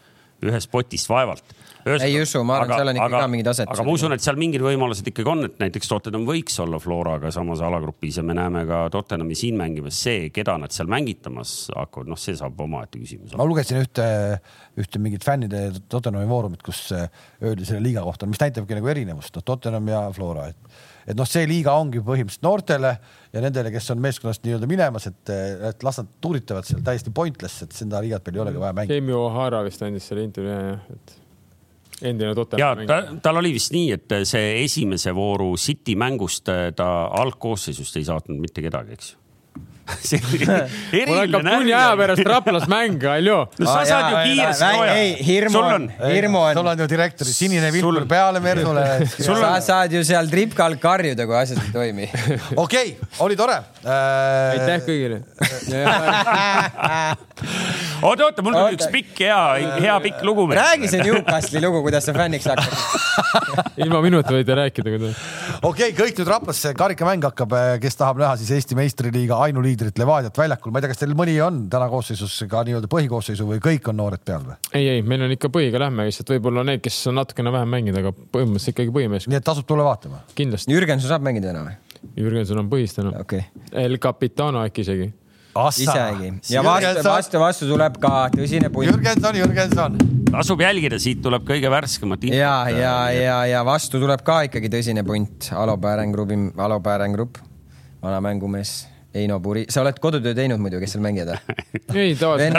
[0.48, 1.54] ühest potist vaevalt.
[1.98, 3.74] ei usu, ma arvan, seal on ikka ka mingid asetused.
[3.74, 7.32] aga ma usun, et seal mingid võimalused ikkagi on, et näiteks Tottenham võiks olla Floraga
[7.34, 9.98] samas alagrupis ja me näeme ka Tottenhami siin mängimas.
[10.06, 13.34] see, keda nad seal mängitamas hakkavad, noh, see saab omaette küsimus.
[13.38, 14.06] ma lugesin ühte,
[14.78, 19.46] ühte mingit fännide Tottenhami foorumit, kus öeldi selle liiga kohta, mis näitabki nagu erinevust, noh,
[19.46, 22.92] Tottenham ja Flora, et et noh, see liiga ongi põhimõtteliselt noortele
[23.32, 25.32] ja nendele, kes on meeskonnast nii-öelda minemas, et,
[25.70, 28.98] et las nad tuuritavad seal täiesti pointless, et seda liigat meil ei olegi vaja mängida.
[28.98, 31.16] Keimi O'Hara vist andis selle intervjuu jah, et
[32.12, 33.00] endine Tottenhami mängija.
[33.08, 36.92] Ta, tal oli vist nii, et see esimese vooru City mängust ta
[37.22, 39.21] algkoosseisust ei saatnud mitte kedagi, eks ju
[41.08, 43.38] mul hakkab tunni aja pärast Raplas mäng, Aljo.
[43.60, 44.94] no sa saad ju kiiresti sooja.
[44.94, 46.54] ei, hirmu on, hirmu on.
[46.58, 48.84] sul on ju direktori sinine vilkur peale Merdule.
[49.18, 52.08] sa saad ju seal tripkal karjuda, kui asjad ei toimi.
[52.56, 52.94] okei,
[53.26, 53.58] oli tore.
[53.82, 55.22] aitäh kõigile.
[58.02, 59.42] oota, oota, mul tuli üks pikk, hea,
[59.82, 60.46] hea pikk lugu.
[60.56, 62.72] räägi see Newcastle'i lugu, kuidas sa fänniks hakkad.
[63.82, 65.60] ilma minuta võite rääkida, kui tahate.
[65.72, 70.38] okei kõik nüüd Raplasse, karikamäng hakkab, kes tahab näha siis Eesti meistriliiga ainuliidri liidrit Levadiat
[70.38, 73.88] väljakul, ma ei tea, kas teil mõni on täna koosseisus ka nii-öelda põhikoosseisu või kõik
[73.92, 74.58] on noored peal või?
[74.76, 78.02] ei, ei, meil on ikka põhiga lähme, lihtsalt võib-olla need, kes on natukene vähem mänginud,
[78.02, 79.28] aga põhimõtteliselt ikkagi põhimees.
[79.30, 80.22] nii et tasub tulla vaatama?
[80.38, 80.72] kindlasti.
[80.72, 81.78] Jürgenson saab mängida täna või?
[82.18, 83.46] Jürgenson on põhis täna okay..
[83.72, 85.08] El Capitano äkki isegi.
[85.70, 88.90] isegi ja vastu, vastu, vastu tuleb ka tõsine punt.
[88.90, 89.98] Jürgenson, Jürgenson.
[90.32, 92.40] tasub jälgida, siit tuleb kõige värskemat infot.
[92.40, 95.52] ja, ja, ja, ja vastu tuleb ka ikkagi tõsine punt.
[95.56, 97.40] Alo Päärengrupi, Alo Päärengrupp,
[98.02, 101.66] vana mängumees Heino Puri, sa oled kodutöö teinud muidu, kes seal mängivad või?
[102.00, 102.54] ei, tavaliselt.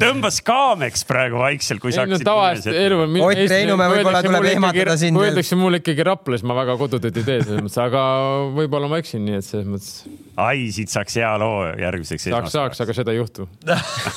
[0.00, 2.24] tõmbas kaameks praegu vaikselt, kui sa hakkasid.
[2.24, 3.18] tavaliselt elu on.
[3.26, 5.18] Ott Reinumäe võib-olla tuleb ehmatada sind.
[5.20, 8.06] kui öeldakse mulle ikkagi Raplas, ma väga kodutööd ei tee selles mõttes, aga
[8.56, 9.92] võib-olla ma eksin, nii et selles mõttes.
[10.40, 12.30] ai, siit saaks hea loo järgmiseks.
[12.32, 13.48] saaks, saaks, aga seda ei juhtu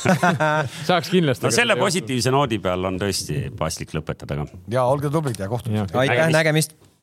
[0.90, 1.44] saaks kindlasti.
[1.44, 4.48] no selle positiivse noodi peal on tõesti paslik lõpetada ka.
[4.72, 5.92] ja olge tublid ja kohtumiseni.
[6.06, 6.78] aitäh, nägemist